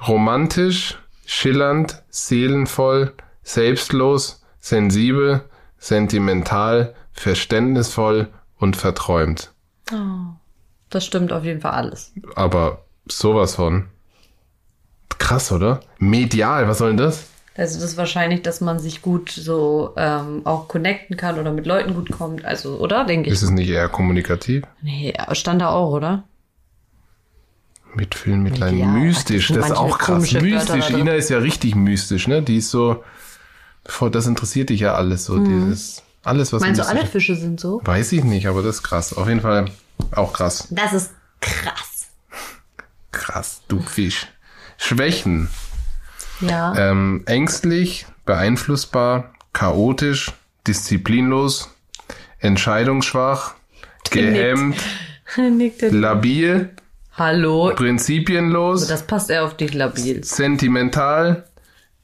romantisch, 0.08 0.98
schillernd, 1.28 2.02
seelenvoll, 2.10 3.14
selbstlos, 3.44 4.44
sensibel, 4.60 5.44
sentimental, 5.78 6.96
verständnisvoll 7.12 8.30
und 8.58 8.76
verträumt. 8.76 9.54
Oh, 9.94 10.34
das 10.90 11.06
stimmt 11.06 11.32
auf 11.32 11.44
jeden 11.44 11.62
Fall 11.62 11.74
alles. 11.74 12.12
Aber 12.34 12.86
sowas 13.08 13.54
von. 13.54 13.86
Krass, 15.20 15.52
oder? 15.52 15.82
Medial, 16.00 16.68
was 16.68 16.80
soll 16.80 16.90
denn 16.90 16.98
das? 16.98 17.28
Also 17.56 17.80
das 17.80 17.92
ist 17.92 17.98
wahrscheinlich, 17.98 18.42
dass 18.42 18.62
man 18.62 18.80
sich 18.80 19.04
gut 19.04 19.30
so 19.30 19.94
ähm, 19.96 20.42
auch 20.44 20.68
connecten 20.68 21.18
kann 21.18 21.40
oder 21.40 21.52
mit 21.52 21.68
Leuten 21.68 21.94
gut 21.94 22.12
kommt. 22.12 22.44
Also, 22.46 22.80
oder? 22.80 23.06
Denke 23.06 23.28
ich. 23.28 23.34
Ist 23.34 23.44
es 23.44 23.52
nicht 23.52 23.70
eher 23.70 23.90
kommunikativ? 23.90 24.64
Nee, 24.82 25.14
stand 25.34 25.62
da 25.62 25.70
auch, 25.70 25.92
oder? 25.92 26.24
Mitfühlen, 27.96 28.44
Mitleiden, 28.44 28.80
ja, 28.80 28.88
mystisch, 28.88 29.48
das 29.48 29.68
ist 29.68 29.72
auch 29.72 29.98
krass. 29.98 30.32
Mystisch, 30.34 30.90
Ina 30.90 31.14
ist 31.14 31.30
ja 31.30 31.38
richtig 31.38 31.76
mystisch, 31.76 32.28
ne? 32.28 32.42
Die 32.42 32.58
ist 32.58 32.70
so, 32.70 33.04
das 34.12 34.28
interessiert 34.28 34.70
dich 34.70 34.82
ja 34.82 34.96
alles, 34.96 35.26
so 35.26 35.36
mhm. 35.36 35.46
dieses, 35.46 36.04
alles 36.24 36.52
was 36.52 36.62
Meinst 36.62 36.82
du, 36.82 36.88
alle 36.88 37.06
Fische 37.06 37.36
sind 37.36 37.60
so? 37.60 37.82
Weiß 37.84 38.12
ich 38.12 38.24
nicht, 38.24 38.48
aber 38.48 38.62
das 38.62 38.78
ist 38.78 38.84
krass. 38.84 39.14
Auf 39.14 39.28
jeden 39.28 39.42
Fall 39.42 39.72
auch 40.12 40.34
krass. 40.34 40.68
Das 40.72 40.94
ist 40.94 41.12
krass. 41.40 42.08
Krass, 43.12 43.62
du 43.68 43.80
Fisch. 43.80 44.28
Schwächen. 44.78 45.50
Ja. 46.42 46.76
Ähm, 46.76 47.24
ängstlich, 47.28 48.08
beeinflussbar, 48.26 49.34
chaotisch, 49.54 50.34
disziplinlos, 50.68 51.70
entscheidungsschwach, 52.40 53.54
gehemmt, 54.12 54.78
labil, 55.82 56.75
Hallo. 57.18 57.72
Prinzipienlos. 57.74 58.88
Das 58.88 59.08
passt 59.08 59.30
eher 59.30 59.46
auf 59.46 59.56
dich 59.56 59.74
labil. 59.74 60.22
Sentimental, 60.26 61.46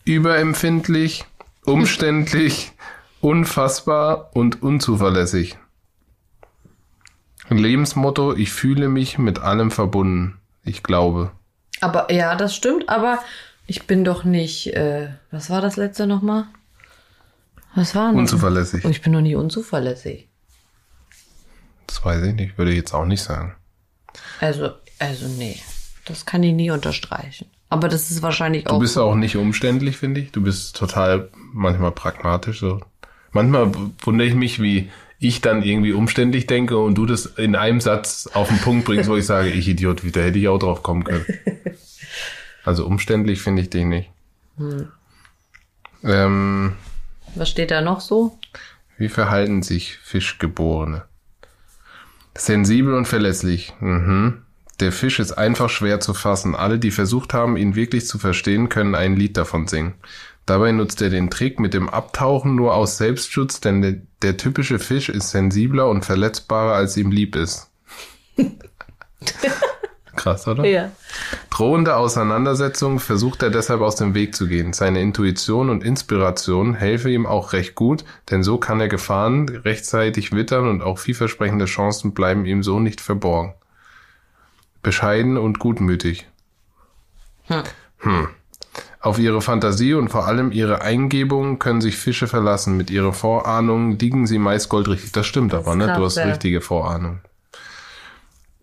überempfindlich, 0.05 1.25
umständlich, 1.65 2.71
unfassbar 3.21 4.29
und 4.33 4.63
unzuverlässig. 4.63 5.57
Lebensmotto, 7.49 8.33
ich 8.33 8.53
fühle 8.53 8.87
mich 8.87 9.17
mit 9.17 9.39
allem 9.39 9.69
verbunden. 9.71 10.39
Ich 10.63 10.81
glaube. 10.81 11.31
Aber 11.81 12.09
ja, 12.09 12.35
das 12.35 12.55
stimmt, 12.55 12.87
aber 12.87 13.19
ich 13.67 13.87
bin 13.87 14.05
doch 14.05 14.23
nicht. 14.23 14.73
Äh, 14.73 15.09
was 15.29 15.49
war 15.49 15.59
das 15.59 15.75
letzte 15.75 16.07
nochmal? 16.07 16.45
Was 17.75 17.95
war 17.95 18.11
denn? 18.11 18.19
Unzuverlässig. 18.19 18.85
Oh, 18.85 18.89
ich 18.89 19.01
bin 19.01 19.11
doch 19.11 19.19
nicht 19.19 19.35
unzuverlässig. 19.35 20.29
Das 21.87 22.05
weiß 22.05 22.23
ich 22.23 22.33
nicht, 22.33 22.57
würde 22.57 22.71
ich 22.71 22.77
jetzt 22.77 22.93
auch 22.93 23.05
nicht 23.05 23.21
sagen. 23.21 23.55
Also, 24.39 24.71
also 25.01 25.27
nee. 25.27 25.59
Das 26.05 26.25
kann 26.25 26.43
ich 26.43 26.53
nie 26.53 26.71
unterstreichen. 26.71 27.47
Aber 27.69 27.87
das 27.87 28.11
ist 28.11 28.21
wahrscheinlich 28.21 28.67
auch. 28.67 28.73
Du 28.73 28.79
bist 28.79 28.97
auch 28.97 29.15
nicht 29.15 29.37
umständlich, 29.37 29.97
finde 29.97 30.21
ich. 30.21 30.31
Du 30.31 30.41
bist 30.41 30.75
total 30.75 31.29
manchmal 31.53 31.91
pragmatisch. 31.91 32.59
So. 32.59 32.81
Manchmal 33.31 33.71
wundere 34.01 34.27
ich 34.27 34.35
mich, 34.35 34.61
wie 34.61 34.89
ich 35.19 35.41
dann 35.41 35.63
irgendwie 35.63 35.93
umständlich 35.93 36.47
denke 36.47 36.77
und 36.77 36.95
du 36.95 37.05
das 37.05 37.25
in 37.25 37.55
einem 37.55 37.79
Satz 37.79 38.27
auf 38.33 38.49
den 38.49 38.57
Punkt 38.57 38.85
bringst, 38.85 39.09
wo 39.09 39.15
ich 39.15 39.25
sage, 39.25 39.49
ich 39.49 39.67
Idiot, 39.67 40.01
da 40.15 40.19
hätte 40.19 40.39
ich 40.39 40.47
auch 40.47 40.59
drauf 40.59 40.83
kommen 40.83 41.03
können. 41.03 41.25
Also 42.63 42.85
umständlich 42.85 43.41
finde 43.41 43.63
ich 43.63 43.71
dich 43.71 43.85
nicht. 43.85 44.11
Hm. 44.57 44.89
Ähm, 46.03 46.73
Was 47.33 47.49
steht 47.49 47.71
da 47.71 47.81
noch 47.81 48.01
so? 48.01 48.37
Wie 48.99 49.09
verhalten 49.09 49.63
sich 49.63 49.97
Fischgeborene? 49.97 51.05
Sensibel 52.35 52.93
und 52.93 53.07
verlässlich. 53.07 53.73
Mhm. 53.79 54.43
Der 54.81 54.91
Fisch 54.91 55.19
ist 55.19 55.33
einfach 55.33 55.69
schwer 55.69 55.99
zu 55.99 56.15
fassen. 56.15 56.55
Alle, 56.55 56.79
die 56.79 56.89
versucht 56.89 57.35
haben, 57.35 57.55
ihn 57.55 57.75
wirklich 57.75 58.07
zu 58.07 58.17
verstehen, 58.17 58.67
können 58.67 58.95
ein 58.95 59.15
Lied 59.15 59.37
davon 59.37 59.67
singen. 59.67 59.93
Dabei 60.47 60.71
nutzt 60.71 61.03
er 61.03 61.11
den 61.11 61.29
Trick 61.29 61.59
mit 61.59 61.75
dem 61.75 61.87
Abtauchen 61.87 62.55
nur 62.55 62.73
aus 62.73 62.97
Selbstschutz, 62.97 63.61
denn 63.61 63.83
der, 63.83 63.95
der 64.23 64.37
typische 64.37 64.79
Fisch 64.79 65.09
ist 65.09 65.29
sensibler 65.29 65.87
und 65.87 66.03
verletzbarer, 66.03 66.73
als 66.73 66.97
ihm 66.97 67.11
lieb 67.11 67.35
ist. 67.35 67.69
Krass, 70.15 70.47
oder? 70.47 70.65
Ja. 70.65 70.91
Drohende 71.51 71.95
Auseinandersetzungen 71.95 72.97
versucht 72.97 73.43
er 73.43 73.51
deshalb 73.51 73.81
aus 73.81 73.95
dem 73.95 74.15
Weg 74.15 74.35
zu 74.35 74.47
gehen. 74.47 74.73
Seine 74.73 74.99
Intuition 74.99 75.69
und 75.69 75.83
Inspiration 75.83 76.73
helfe 76.73 77.11
ihm 77.11 77.27
auch 77.27 77.53
recht 77.53 77.75
gut, 77.75 78.03
denn 78.31 78.41
so 78.41 78.57
kann 78.57 78.81
er 78.81 78.87
Gefahren 78.87 79.47
rechtzeitig 79.47 80.31
wittern 80.31 80.67
und 80.67 80.81
auch 80.81 80.97
vielversprechende 80.97 81.65
Chancen 81.65 82.13
bleiben 82.13 82.45
ihm 82.45 82.63
so 82.63 82.79
nicht 82.79 82.99
verborgen. 82.99 83.53
Bescheiden 84.81 85.37
und 85.37 85.59
gutmütig. 85.59 86.27
Hm. 87.43 87.63
Hm. 87.99 88.27
Auf 88.99 89.17
ihre 89.17 89.41
Fantasie 89.41 89.95
und 89.95 90.09
vor 90.09 90.27
allem 90.27 90.51
ihre 90.51 90.81
Eingebungen 90.81 91.57
können 91.57 91.81
sich 91.81 91.97
Fische 91.97 92.27
verlassen. 92.27 92.77
Mit 92.77 92.91
ihrer 92.91 93.13
Vorahnung 93.13 93.97
liegen 93.97 94.27
sie 94.27 94.37
meist 94.37 94.69
goldrichtig. 94.69 95.11
Das 95.11 95.25
stimmt 95.25 95.53
aber, 95.53 95.75
ne? 95.75 95.93
Du 95.97 96.05
hast 96.05 96.19
richtige 96.19 96.61
Vorahnung. 96.61 97.19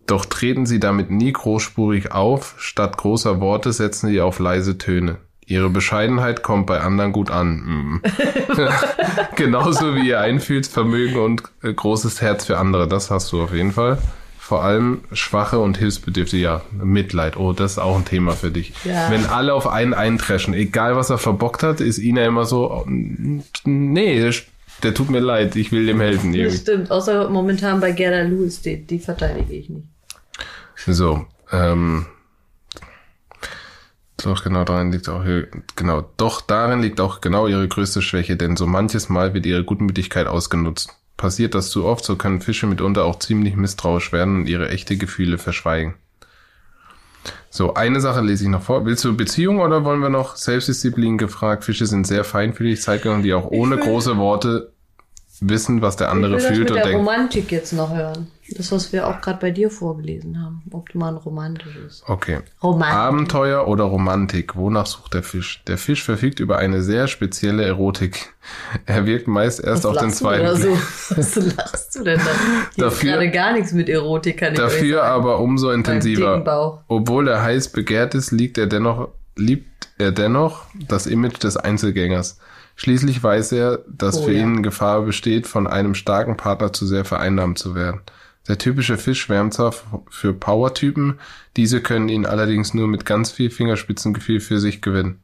Doch 0.07 0.25
treten 0.25 0.65
sie 0.65 0.79
damit 0.79 1.11
nie 1.11 1.31
großspurig 1.31 2.13
auf, 2.13 2.55
statt 2.57 2.97
großer 2.97 3.41
Worte 3.41 3.71
setzen 3.73 4.07
sie 4.07 4.21
auf 4.21 4.39
leise 4.39 4.77
Töne. 4.77 5.17
Ihre 5.45 5.69
Bescheidenheit 5.69 6.41
kommt 6.41 6.67
bei 6.67 6.79
anderen 6.79 7.11
gut 7.11 7.29
an. 7.29 7.57
Mm. 7.57 8.01
Genauso 9.35 9.95
wie 9.95 10.07
ihr 10.07 10.19
Einfühlsvermögen 10.19 11.19
und 11.19 11.43
äh, 11.61 11.73
großes 11.73 12.21
Herz 12.21 12.45
für 12.45 12.57
andere, 12.57 12.87
das 12.87 13.11
hast 13.11 13.31
du 13.31 13.43
auf 13.43 13.53
jeden 13.53 13.71
Fall. 13.71 13.99
Vor 14.49 14.63
allem 14.63 15.01
schwache 15.11 15.59
und 15.59 15.77
hilfsbedürftige, 15.77 16.41
ja, 16.41 16.61
Mitleid. 16.71 17.37
Oh, 17.37 17.53
das 17.53 17.73
ist 17.73 17.77
auch 17.77 17.95
ein 17.95 18.05
Thema 18.05 18.31
für 18.31 18.49
dich. 18.49 18.73
Ja. 18.83 19.11
Wenn 19.11 19.27
alle 19.27 19.53
auf 19.53 19.67
einen 19.67 19.93
eintreschen, 19.93 20.55
egal 20.55 20.95
was 20.95 21.11
er 21.11 21.19
verbockt 21.19 21.61
hat, 21.61 21.81
ist 21.81 21.99
Ina 21.99 22.25
immer 22.25 22.45
so, 22.45 22.83
nee, 22.87 24.31
der 24.81 24.93
tut 24.95 25.11
mir 25.11 25.19
leid, 25.19 25.55
ich 25.55 25.71
will 25.71 25.85
dem 25.85 26.01
helfen. 26.01 26.33
Irgendwie. 26.33 26.51
Das 26.51 26.61
stimmt, 26.61 26.89
außer 26.89 27.29
momentan 27.29 27.79
bei 27.79 27.91
Gerda 27.91 28.23
Lewis, 28.23 28.59
die, 28.63 28.83
die 28.83 28.97
verteidige 28.97 29.53
ich 29.53 29.69
nicht. 29.69 29.85
So, 30.87 31.27
ähm, 31.51 32.07
doch 34.17 34.43
genau 34.43 34.63
darin 34.63 34.91
liegt 34.91 35.09
auch 35.09 35.25
genau, 35.75 36.09
doch 36.17 36.41
darin 36.41 36.81
liegt 36.81 36.99
auch 36.99 37.21
genau 37.21 37.45
ihre 37.45 37.67
größte 37.67 38.01
Schwäche, 38.01 38.35
denn 38.35 38.57
so 38.57 38.65
manches 38.65 39.09
Mal 39.09 39.35
wird 39.35 39.45
ihre 39.45 39.63
Gutmütigkeit 39.63 40.25
ausgenutzt. 40.25 40.98
Passiert 41.19 41.53
das 41.53 41.69
zu 41.69 41.83
oft, 41.83 42.05
so 42.05 42.15
können 42.15 42.39
Fische 42.39 42.65
mitunter 42.65 43.03
auch 43.03 43.19
ziemlich 43.19 43.57
misstrauisch 43.57 44.13
werden 44.13 44.37
und 44.37 44.47
ihre 44.47 44.69
echte 44.69 44.95
Gefühle 44.95 45.37
verschweigen. 45.37 45.95
So, 47.49 47.73
eine 47.73 47.99
Sache 47.99 48.21
lese 48.21 48.45
ich 48.45 48.49
noch 48.49 48.61
vor. 48.61 48.85
Willst 48.85 49.03
du 49.03 49.17
Beziehung 49.17 49.59
oder 49.59 49.83
wollen 49.83 49.99
wir 49.99 50.07
noch 50.07 50.37
Selbstdisziplin 50.37 51.17
gefragt? 51.17 51.65
Fische 51.65 51.87
sind 51.87 52.07
sehr 52.07 52.23
feinfühlig, 52.23 52.81
Zeitgenossen, 52.81 53.23
die 53.23 53.33
auch 53.33 53.51
ohne 53.51 53.75
große 53.75 54.15
Worte 54.15 54.71
wissen, 55.41 55.81
was 55.81 55.97
der 55.97 56.09
andere 56.09 56.37
ich 56.37 56.43
will 56.43 56.55
fühlt 56.55 56.69
das 56.69 56.75
mit 56.75 56.85
und 56.85 56.85
der 56.85 56.85
denkt. 56.85 56.99
Romantik 57.09 57.51
jetzt 57.51 57.73
noch 57.73 57.93
hören. 57.93 58.27
Das, 58.55 58.71
was 58.71 58.91
wir 58.91 59.07
auch 59.07 59.21
gerade 59.21 59.39
bei 59.39 59.51
dir 59.51 59.69
vorgelesen 59.69 60.41
haben. 60.41 60.63
Ob 60.71 60.89
du 60.89 60.97
mal 60.97 61.09
ein 61.09 61.17
romantisches. 61.17 62.03
Okay. 62.07 62.39
Romantik. 62.63 62.97
Abenteuer 62.97 63.67
oder 63.67 63.85
Romantik? 63.85 64.55
Wonach 64.55 64.85
sucht 64.85 65.13
der 65.13 65.23
Fisch? 65.23 65.63
Der 65.67 65.77
Fisch 65.77 66.03
verfügt 66.03 66.39
über 66.39 66.57
eine 66.57 66.81
sehr 66.81 67.07
spezielle 67.07 67.63
Erotik. 67.63 68.33
Er 68.85 69.05
wirkt 69.05 69.27
meist 69.27 69.63
erst 69.63 69.83
was 69.83 69.91
auf 69.91 69.97
den 69.97 70.11
zweiten. 70.11 70.41
Oder 70.41 70.55
so? 70.55 70.69
Was 71.15 71.35
lachst 71.35 71.95
du 71.95 72.03
denn 72.03 72.19
da? 72.19 72.25
Hier 72.75 72.83
dafür, 72.85 73.11
gerade 73.11 73.31
gar 73.31 73.53
nichts 73.53 73.73
mit 73.73 73.89
Erotik, 73.89 74.37
kann 74.37 74.53
ich 74.53 74.59
Dafür 74.59 75.03
aber 75.03 75.39
umso 75.39 75.71
intensiver. 75.71 76.83
Obwohl 76.87 77.27
er 77.27 77.43
heiß 77.43 77.69
begehrt 77.69 78.15
ist, 78.15 78.31
liegt 78.31 78.57
er 78.57 78.67
dennoch, 78.67 79.09
liebt 79.35 79.89
er 79.97 80.11
dennoch 80.11 80.65
das 80.87 81.05
Image 81.05 81.43
des 81.43 81.57
Einzelgängers. 81.57 82.39
Schließlich 82.75 83.21
weiß 83.21 83.51
er, 83.51 83.79
dass 83.89 84.19
oh, 84.19 84.23
für 84.23 84.31
ja. 84.31 84.41
ihn 84.41 84.63
Gefahr 84.63 85.01
besteht, 85.01 85.47
von 85.47 85.67
einem 85.67 85.95
starken 85.95 86.37
Partner 86.37 86.71
zu 86.71 86.87
sehr 86.87 87.03
vereinnahmt 87.03 87.59
zu 87.59 87.75
werden. 87.75 87.99
Der 88.49 88.57
typische 88.57 88.97
Fisch 88.97 89.21
schwärmt 89.21 89.53
zwar 89.53 89.75
für 90.09 90.33
Power-Typen, 90.33 91.19
diese 91.55 91.81
können 91.81 92.09
ihn 92.09 92.25
allerdings 92.25 92.73
nur 92.73 92.87
mit 92.87 93.05
ganz 93.05 93.31
viel 93.31 93.51
Fingerspitzengefühl 93.51 94.39
für 94.39 94.59
sich 94.59 94.81
gewinnen. 94.81 95.21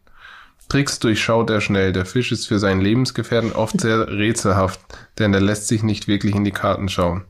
Tricks 0.69 0.99
durchschaut 0.99 1.49
er 1.49 1.59
schnell. 1.59 1.91
Der 1.91 2.05
Fisch 2.05 2.31
ist 2.31 2.47
für 2.47 2.59
seinen 2.59 2.81
Lebensgefährten 2.81 3.51
oft 3.51 3.81
sehr 3.81 4.07
rätselhaft, 4.07 4.79
denn 5.17 5.33
er 5.33 5.41
lässt 5.41 5.67
sich 5.67 5.81
nicht 5.81 6.07
wirklich 6.07 6.35
in 6.35 6.43
die 6.43 6.51
Karten 6.51 6.87
schauen. 6.87 7.25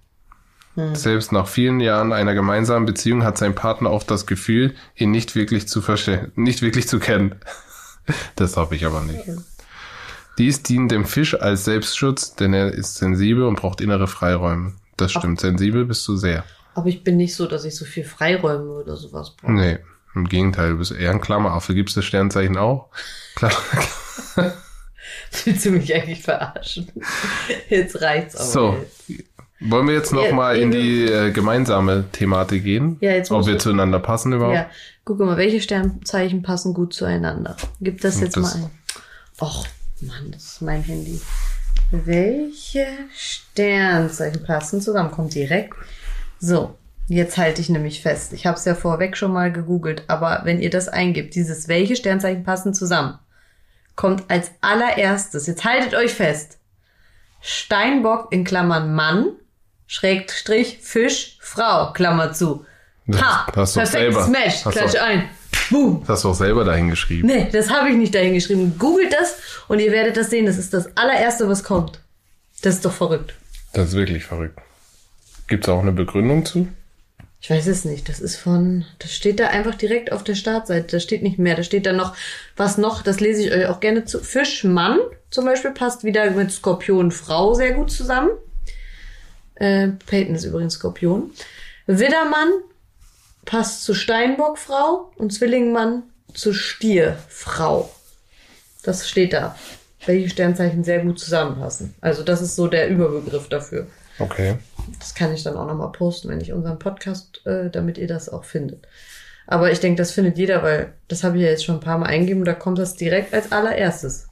Hm. 0.76 0.96
Selbst 0.96 1.32
nach 1.32 1.48
vielen 1.48 1.80
Jahren 1.80 2.12
einer 2.12 2.34
gemeinsamen 2.34 2.86
Beziehung 2.86 3.24
hat 3.24 3.38
sein 3.38 3.56
Partner 3.56 3.90
oft 3.90 4.12
das 4.12 4.26
Gefühl, 4.26 4.76
ihn 4.96 5.12
nicht 5.12 5.34
wirklich 5.36 5.70
zu 5.70 5.82
verstehen, 5.82 6.34
nicht 6.36 6.62
wirklich 6.62 6.90
zu 6.90 7.00
kennen. 7.00 7.36
das 8.36 8.58
habe 8.58 8.76
ich 8.76 8.86
aber 8.86 9.02
nicht. 9.02 9.24
Dies 10.38 10.62
dient 10.62 10.92
dem 10.92 11.06
Fisch 11.06 11.40
als 11.40 11.64
Selbstschutz, 11.64 12.36
denn 12.36 12.54
er 12.54 12.74
ist 12.74 12.96
sensibel 12.96 13.46
und 13.46 13.56
braucht 13.56 13.80
innere 13.80 14.08
Freiräume. 14.08 14.74
Das 14.98 15.12
stimmt, 15.12 15.40
Ach. 15.40 15.42
sensibel 15.42 15.86
bist 15.86 16.08
du 16.08 16.16
sehr. 16.16 16.44
Aber 16.74 16.88
ich 16.88 17.04
bin 17.04 17.18
nicht 17.18 17.36
so, 17.36 17.48
dass 17.48 17.66
ich 17.66 17.76
so 17.76 17.86
viel 17.86 18.04
Freiräume 18.04 18.72
oder 18.72 18.96
sowas 18.96 19.36
brauche. 19.36 19.52
Nee, 19.52 19.80
im 20.14 20.28
Gegenteil, 20.28 20.72
du 20.72 20.78
bist 20.78 20.92
eher 20.92 21.12
ein 21.12 21.22
Klammeraffe. 21.22 21.74
Gibst 21.74 21.96
du 21.96 22.00
das 22.00 22.06
Sternzeichen 22.06 22.58
auch? 22.58 22.90
Klar. 23.36 23.52
Willst 25.44 25.66
du 25.66 25.72
mich 25.72 25.94
eigentlich 25.94 26.22
verarschen? 26.22 26.92
Jetzt 27.70 28.02
reicht's 28.02 28.36
aber. 28.36 28.46
So. 28.46 28.86
Jetzt. 29.08 29.26
Wollen 29.62 29.88
wir 29.88 29.94
jetzt 29.94 30.12
noch 30.12 30.26
ja, 30.26 30.34
mal 30.34 30.58
in 30.58 30.72
die 30.72 31.06
äh, 31.06 31.32
gemeinsame 31.32 32.06
Thematik 32.12 32.64
gehen? 32.64 32.98
Ja, 33.00 33.12
jetzt 33.12 33.32
Ob 33.32 33.46
wir 33.48 33.58
zueinander 33.58 34.00
passen 34.00 34.34
überhaupt? 34.34 34.56
Ja. 34.56 34.70
Guck 35.06 35.20
mal, 35.20 35.38
welche 35.38 35.62
Sternzeichen 35.62 36.42
passen 36.42 36.74
gut 36.74 36.94
zueinander? 36.94 37.56
Gib 37.80 38.02
das 38.02 38.20
jetzt 38.20 38.36
das, 38.36 38.56
mal 38.56 38.66
ein. 38.66 38.72
Och, 39.42 39.66
Mann, 40.02 40.32
das 40.32 40.46
ist 40.46 40.62
mein 40.62 40.82
Handy. 40.82 41.22
Welche 41.92 42.88
Sternzeichen 43.14 44.44
passen 44.44 44.82
zusammen? 44.82 45.12
Kommt 45.12 45.34
direkt. 45.34 45.74
So, 46.40 46.78
jetzt 47.08 47.38
halte 47.38 47.62
ich 47.62 47.70
nämlich 47.70 48.02
fest. 48.02 48.34
Ich 48.34 48.46
habe 48.46 48.58
es 48.58 48.66
ja 48.66 48.76
vorweg 48.76 49.18
schon 49.18 49.32
mal 49.32 49.52
gegoogelt, 49.52 50.04
aber 50.08 50.42
wenn 50.44 50.60
ihr 50.60 50.70
das 50.70 50.88
eingibt, 50.88 51.36
dieses 51.36 51.68
welche 51.68 51.96
Sternzeichen 51.96 52.44
passen 52.44 52.74
zusammen, 52.74 53.20
kommt 53.96 54.30
als 54.30 54.52
allererstes, 54.62 55.48
jetzt 55.48 55.64
haltet 55.64 55.96
euch 55.96 56.14
fest, 56.14 56.58
Steinbock 57.42 58.32
in 58.32 58.44
Klammern 58.44 58.94
Mann, 58.94 59.34
Schrägstrich 59.88 60.80
Fisch, 60.82 61.38
Frau, 61.40 61.94
Klammer 61.94 62.34
zu. 62.34 62.66
Ha, 63.14 63.46
das 63.54 63.74
perfekt, 63.74 63.92
selber. 63.92 64.26
Smash, 64.26 64.64
klatsch 64.64 64.96
ein. 64.96 65.30
Boom. 65.70 66.02
Das 66.02 66.18
hast 66.18 66.24
du 66.24 66.30
auch 66.30 66.36
selber 66.36 66.64
dahin 66.64 66.90
geschrieben. 66.90 67.28
Nee, 67.28 67.50
das 67.52 67.70
habe 67.70 67.90
ich 67.90 67.96
nicht 67.96 68.14
dahin 68.14 68.34
geschrieben. 68.34 68.76
Googelt 68.78 69.14
das 69.14 69.36
und 69.68 69.80
ihr 69.80 69.92
werdet 69.92 70.18
das 70.18 70.30
sehen. 70.30 70.46
Das 70.46 70.58
ist 70.58 70.74
das 70.74 70.96
allererste, 70.98 71.48
was 71.48 71.64
kommt. 71.64 72.00
Das 72.62 72.76
ist 72.76 72.86
doch 72.86 72.94
verrückt. 72.94 73.34
Das 73.74 73.90
ist 73.90 73.96
wirklich 73.96 74.24
verrückt. 74.24 74.60
Gibt 75.48 75.66
es 75.66 75.70
auch 75.70 75.82
eine 75.82 75.92
Begründung 75.92 76.46
zu? 76.46 76.68
Ich 77.42 77.50
weiß 77.50 77.68
es 77.68 77.86
nicht. 77.86 78.10
Das 78.10 78.20
ist 78.20 78.38
von, 78.38 78.86
das 79.00 79.14
steht 79.14 79.40
da 79.40 79.48
einfach 79.48 79.76
direkt 79.76 80.12
auf 80.12 80.24
der 80.24 80.36
Startseite. 80.36 80.88
Da 80.88 81.00
steht 81.00 81.22
nicht 81.22 81.38
mehr. 81.38 81.56
Da 81.56 81.64
steht 81.64 81.86
da 81.86 81.94
noch, 81.94 82.16
was 82.58 82.78
noch, 82.78 83.04
das 83.04 83.20
lese 83.20 83.44
ich 83.44 83.52
euch 83.52 83.68
auch 83.68 83.80
gerne 83.80 84.06
zu. 84.06 84.20
Fischmann 84.20 84.98
zum 85.30 85.46
Beispiel 85.46 85.72
passt 85.72 86.04
wieder 86.04 86.32
mit 86.32 86.52
Skorpion 86.52 87.12
Frau 87.12 87.54
sehr 87.54 87.74
gut 87.74 87.92
zusammen. 87.92 88.32
Äh, 89.56 89.90
Peyton 90.08 90.36
ist 90.36 90.46
übrigens 90.46 90.76
Skorpion. 90.76 91.32
Widdermann 91.88 92.50
passt 93.46 93.84
zu 93.84 93.94
Steinbockfrau 93.94 95.12
und 95.18 95.32
Zwillingmann 95.32 96.04
zu 96.34 96.54
Stierfrau. 96.54 97.90
Das 98.84 99.08
steht 99.08 99.34
da. 99.34 99.56
Welche 100.06 100.30
Sternzeichen 100.30 100.84
sehr 100.84 101.00
gut 101.00 101.20
zusammenpassen. 101.20 101.96
Also 102.02 102.24
das 102.24 102.42
ist 102.42 102.56
so 102.56 102.68
der 102.68 102.90
Überbegriff 102.90 103.50
dafür. 103.50 103.88
Okay. 104.20 104.58
Das 105.00 105.16
kann 105.16 105.34
ich 105.34 105.44
dann 105.44 105.58
auch 105.58 105.66
nochmal 105.66 105.92
posten, 105.92 106.30
wenn 106.30 106.42
ich 106.42 106.54
unseren 106.54 106.78
Podcast, 106.78 107.46
äh, 107.46 107.70
damit 107.70 107.98
ihr 107.98 108.08
das 108.08 108.30
auch 108.30 108.44
findet. 108.44 108.88
Aber 109.48 109.72
ich 109.72 109.80
denke, 109.80 109.98
das 109.98 110.12
findet 110.12 110.38
jeder, 110.38 110.64
weil 110.64 110.94
das 111.08 111.24
habe 111.24 111.38
ich 111.38 111.44
ja 111.44 111.50
jetzt 111.50 111.66
schon 111.66 111.76
ein 111.76 111.82
paar 111.82 111.98
Mal 111.98 112.08
eingegeben 112.08 112.42
und 112.42 112.46
da 112.46 112.54
kommt 112.54 112.80
das 112.80 112.96
direkt 112.96 113.34
als 113.34 113.52
allererstes. 113.52 114.28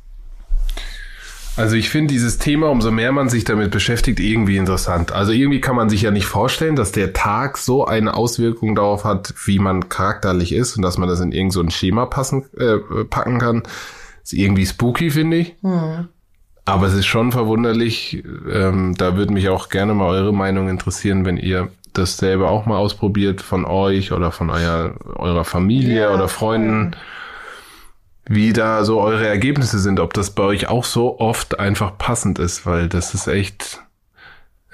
Also 1.55 1.75
ich 1.75 1.89
finde 1.89 2.11
dieses 2.11 2.39
Thema, 2.39 2.69
umso 2.69 2.89
mehr 2.89 3.11
man 3.11 3.29
sich 3.29 3.43
damit 3.43 3.69
beschäftigt, 3.69 4.19
irgendwie 4.19 4.57
interessant. 4.57 5.11
Also 5.11 5.31
irgendwie 5.31 5.61
kann 5.61 5.75
man 5.75 5.87
sich 5.87 6.01
ja 6.01 6.09
nicht 6.09 6.25
vorstellen, 6.25 6.75
dass 6.75 6.91
der 6.91 7.13
Tag 7.13 7.59
so 7.59 7.85
eine 7.85 8.15
Auswirkung 8.15 8.73
darauf 8.75 9.03
hat, 9.03 9.33
wie 9.45 9.59
man 9.59 9.87
charakterlich 9.87 10.51
ist 10.51 10.75
und 10.75 10.81
dass 10.81 10.97
man 10.97 11.07
das 11.07 11.19
in 11.19 11.31
irgend 11.31 11.53
so 11.53 11.61
ein 11.61 11.69
Schema 11.69 12.07
passen, 12.07 12.45
äh, 12.57 12.77
packen 13.07 13.37
kann. 13.37 13.63
Ist 14.23 14.33
irgendwie 14.33 14.65
spooky, 14.65 15.11
finde 15.11 15.37
ich. 15.37 15.55
Hm. 15.61 16.07
Aber 16.65 16.87
es 16.87 16.93
ist 16.93 17.05
schon 17.05 17.31
verwunderlich. 17.31 18.23
Ähm, 18.51 18.95
da 18.97 19.15
würde 19.15 19.33
mich 19.33 19.49
auch 19.49 19.69
gerne 19.69 19.93
mal 19.93 20.07
eure 20.07 20.33
Meinung 20.33 20.69
interessieren, 20.69 21.25
wenn 21.25 21.37
ihr 21.37 21.69
das 21.91 22.17
selber 22.17 22.49
auch 22.49 22.65
mal 22.65 22.77
ausprobiert 22.77 23.41
von 23.41 23.65
euch 23.65 24.11
oder 24.11 24.31
von 24.31 24.49
euer, 24.49 24.95
eurer 25.17 25.43
Familie 25.43 26.01
ja, 26.01 26.13
oder 26.13 26.27
Freunden. 26.27 26.93
Voll 26.93 26.99
wie 28.25 28.53
da 28.53 28.85
so 28.85 29.01
eure 29.01 29.27
Ergebnisse 29.27 29.79
sind, 29.79 29.99
ob 29.99 30.13
das 30.13 30.31
bei 30.31 30.43
euch 30.43 30.67
auch 30.69 30.85
so 30.85 31.19
oft 31.19 31.59
einfach 31.59 31.97
passend 31.97 32.39
ist, 32.39 32.65
weil 32.65 32.87
das 32.87 33.13
ist 33.13 33.27
echt 33.27 33.81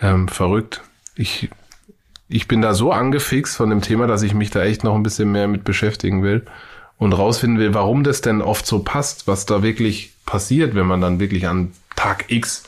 ähm, 0.01 0.27
verrückt. 0.27 0.81
Ich, 1.15 1.49
ich 2.27 2.47
bin 2.47 2.61
da 2.61 2.73
so 2.73 2.91
angefixt 2.91 3.57
von 3.57 3.69
dem 3.69 3.81
Thema, 3.81 4.07
dass 4.07 4.21
ich 4.21 4.33
mich 4.33 4.51
da 4.51 4.63
echt 4.63 4.83
noch 4.83 4.95
ein 4.95 5.03
bisschen 5.03 5.31
mehr 5.31 5.47
mit 5.47 5.63
beschäftigen 5.63 6.21
will 6.21 6.45
und 6.97 7.13
rausfinden 7.13 7.59
will, 7.59 7.73
warum 7.73 8.03
das 8.03 8.21
denn 8.21 8.41
oft 8.41 8.65
so 8.65 8.79
passt, 8.79 9.27
was 9.27 9.45
da 9.45 9.63
wirklich 9.63 10.13
passiert, 10.25 10.75
wenn 10.75 10.85
man 10.85 11.01
dann 11.01 11.19
wirklich 11.19 11.47
an 11.47 11.71
Tag 11.95 12.25
X 12.27 12.63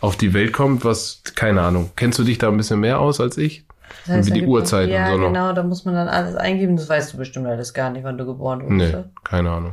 auf 0.00 0.16
die 0.16 0.34
Welt 0.34 0.52
kommt, 0.52 0.84
was, 0.84 1.22
keine 1.34 1.62
Ahnung. 1.62 1.90
Kennst 1.96 2.18
du 2.18 2.24
dich 2.24 2.36
da 2.38 2.48
ein 2.48 2.56
bisschen 2.56 2.80
mehr 2.80 3.00
aus 3.00 3.20
als 3.20 3.38
ich? 3.38 3.64
Das 4.06 4.16
heißt, 4.16 4.28
wie 4.28 4.40
die 4.40 4.46
Uhrzeiten 4.46 4.92
ja, 4.92 5.06
und 5.06 5.16
so. 5.16 5.22
Ja, 5.22 5.28
genau, 5.28 5.52
da 5.52 5.62
muss 5.62 5.84
man 5.84 5.94
dann 5.94 6.08
alles 6.08 6.36
eingeben. 6.36 6.76
Das 6.76 6.88
weißt 6.88 7.14
du 7.14 7.16
bestimmt 7.16 7.46
alles 7.46 7.72
gar 7.72 7.90
nicht, 7.90 8.04
wann 8.04 8.18
du 8.18 8.26
geboren 8.26 8.62
wurdest. 8.62 8.94
Nee, 8.94 9.04
keine 9.24 9.50
Ahnung. 9.50 9.72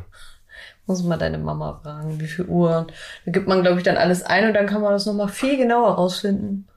Muss 0.86 1.04
mal 1.04 1.18
deine 1.18 1.38
Mama 1.38 1.80
fragen, 1.82 2.20
wie 2.20 2.28
viel 2.28 2.46
Uhr. 2.46 2.88
Da 3.26 3.32
gibt 3.32 3.48
man, 3.48 3.62
glaube 3.62 3.78
ich, 3.78 3.84
dann 3.84 3.98
alles 3.98 4.24
ein 4.24 4.48
und 4.48 4.54
dann 4.54 4.68
kann 4.68 4.82
man 4.82 4.92
das 4.92 5.06
nochmal 5.06 5.30
viel 5.30 5.58
genauer 5.58 5.92
rausfinden. 5.92 6.68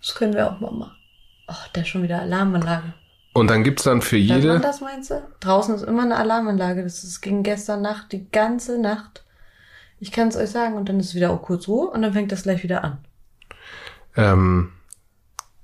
Das 0.00 0.14
können 0.14 0.34
wir 0.34 0.50
auch 0.50 0.60
mal 0.60 0.72
machen. 0.72 0.96
Ach, 1.46 1.66
oh, 1.66 1.70
der 1.74 1.82
ist 1.82 1.88
schon 1.88 2.02
wieder 2.02 2.20
Alarmanlage. 2.20 2.92
Und 3.32 3.48
dann 3.48 3.64
gibt's 3.64 3.84
dann 3.84 4.02
für 4.02 4.16
jede. 4.16 4.48
man 4.48 4.62
das 4.62 4.80
meinst 4.80 5.10
du? 5.10 5.22
Draußen 5.40 5.74
ist 5.74 5.82
immer 5.82 6.02
eine 6.02 6.16
Alarmanlage. 6.16 6.82
Das, 6.82 7.02
das 7.02 7.20
ging 7.20 7.42
gestern 7.42 7.82
Nacht, 7.82 8.12
die 8.12 8.28
ganze 8.30 8.78
Nacht. 8.78 9.24
Ich 10.00 10.12
kann 10.12 10.28
es 10.28 10.36
euch 10.36 10.50
sagen. 10.50 10.74
Und 10.74 10.88
dann 10.88 11.00
ist 11.00 11.14
wieder 11.14 11.30
auch 11.30 11.42
kurz 11.42 11.68
Ruhe 11.68 11.88
und 11.90 12.02
dann 12.02 12.12
fängt 12.12 12.32
das 12.32 12.42
gleich 12.42 12.62
wieder 12.62 12.84
an. 12.84 12.98
Ähm, 14.16 14.72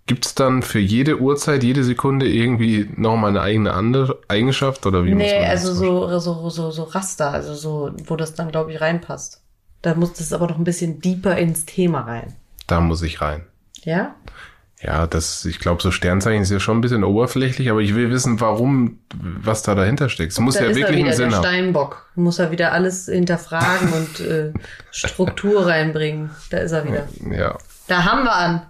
Gibt 0.07 0.27
es 0.27 0.35
dann 0.37 0.63
für 0.63 0.79
jede 0.79 1.21
Uhrzeit, 1.21 1.65
jede 1.65 1.83
Sekunde 1.83 2.29
irgendwie 2.29 2.89
nochmal 2.97 3.31
eine 3.31 3.41
eigene 3.41 3.73
andere 3.73 4.21
Eigenschaft 4.29 4.87
oder 4.87 5.05
wie 5.05 5.15
nee, 5.15 5.25
muss 5.25 5.33
man 5.33 5.43
das 5.43 5.67
also 5.67 5.75
so, 5.75 6.19
so, 6.21 6.51
so, 6.51 6.71
so 6.71 6.83
Raster, 6.85 7.33
also 7.33 7.55
so, 7.55 7.91
wo 8.05 8.15
das 8.15 8.35
dann, 8.35 8.53
glaube 8.53 8.73
ich, 8.73 8.81
reinpasst. 8.81 9.43
Da 9.83 9.95
muss 9.95 10.13
das 10.13 10.33
aber 10.33 10.47
noch 10.47 10.59
ein 10.59 10.65
bisschen 10.65 11.01
deeper 11.01 11.37
ins 11.37 11.67
Thema 11.67 12.03
rein. 12.03 12.35
Da 12.69 12.81
muss 12.81 13.03
ich 13.03 13.21
rein. 13.21 13.47
Ja? 13.83 14.15
Ja, 14.81 15.07
das, 15.07 15.45
ich 15.45 15.59
glaube, 15.59 15.83
so 15.83 15.91
Sternzeichen 15.91 16.43
ist 16.43 16.51
ja 16.51 16.61
schon 16.61 16.79
ein 16.79 16.81
bisschen 16.83 17.03
oberflächlich, 17.03 17.71
aber 17.71 17.81
ich 17.81 17.95
will 17.95 18.11
wissen, 18.11 18.41
warum, 18.41 18.99
was 19.15 19.63
da 19.63 19.75
dahinter 19.75 20.09
steckt. 20.09 20.33
Es 20.33 20.39
muss 20.39 20.55
ja 20.55 20.75
wirklich 20.75 21.05
einen 21.05 21.13
Sinn 21.15 21.35
haben. 21.35 21.43
Steinbock. 21.43 22.11
Muss 22.15 22.39
er 22.39 22.51
wieder 22.53 22.73
alles 22.73 23.07
hinterfragen 23.07 23.93
und 23.93 24.21
äh, 24.21 24.53
Struktur 24.93 25.67
reinbringen. 25.67 26.31
Da 26.51 26.59
ist 26.59 26.73
er 26.73 26.87
wieder. 26.87 27.09
Ja. 27.31 27.57
Da 27.89 28.05
haben 28.05 28.25
wir 28.25 28.35
an 28.35 28.63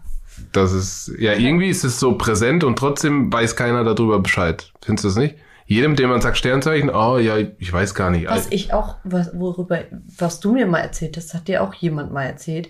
das 0.52 0.72
ist, 0.72 1.12
ja, 1.18 1.34
irgendwie 1.34 1.68
ist 1.68 1.84
es 1.84 2.00
so 2.00 2.16
präsent 2.16 2.64
und 2.64 2.78
trotzdem 2.78 3.32
weiß 3.32 3.56
keiner 3.56 3.84
darüber 3.84 4.18
Bescheid. 4.18 4.72
Findest 4.82 5.04
du 5.04 5.08
das 5.08 5.16
nicht? 5.16 5.36
Jedem, 5.66 5.96
dem 5.96 6.10
man 6.10 6.20
sagt 6.20 6.38
Sternzeichen, 6.38 6.90
oh 6.90 7.18
ja, 7.18 7.38
ich 7.58 7.72
weiß 7.72 7.94
gar 7.94 8.10
nicht. 8.10 8.28
Was 8.28 8.46
ich 8.50 8.72
auch, 8.72 8.96
was, 9.02 9.30
worüber, 9.34 9.80
was 10.16 10.38
du 10.38 10.52
mir 10.52 10.66
mal 10.66 10.78
erzählt 10.78 11.16
hast, 11.16 11.34
hat 11.34 11.48
dir 11.48 11.62
auch 11.62 11.74
jemand 11.74 12.12
mal 12.12 12.22
erzählt, 12.22 12.68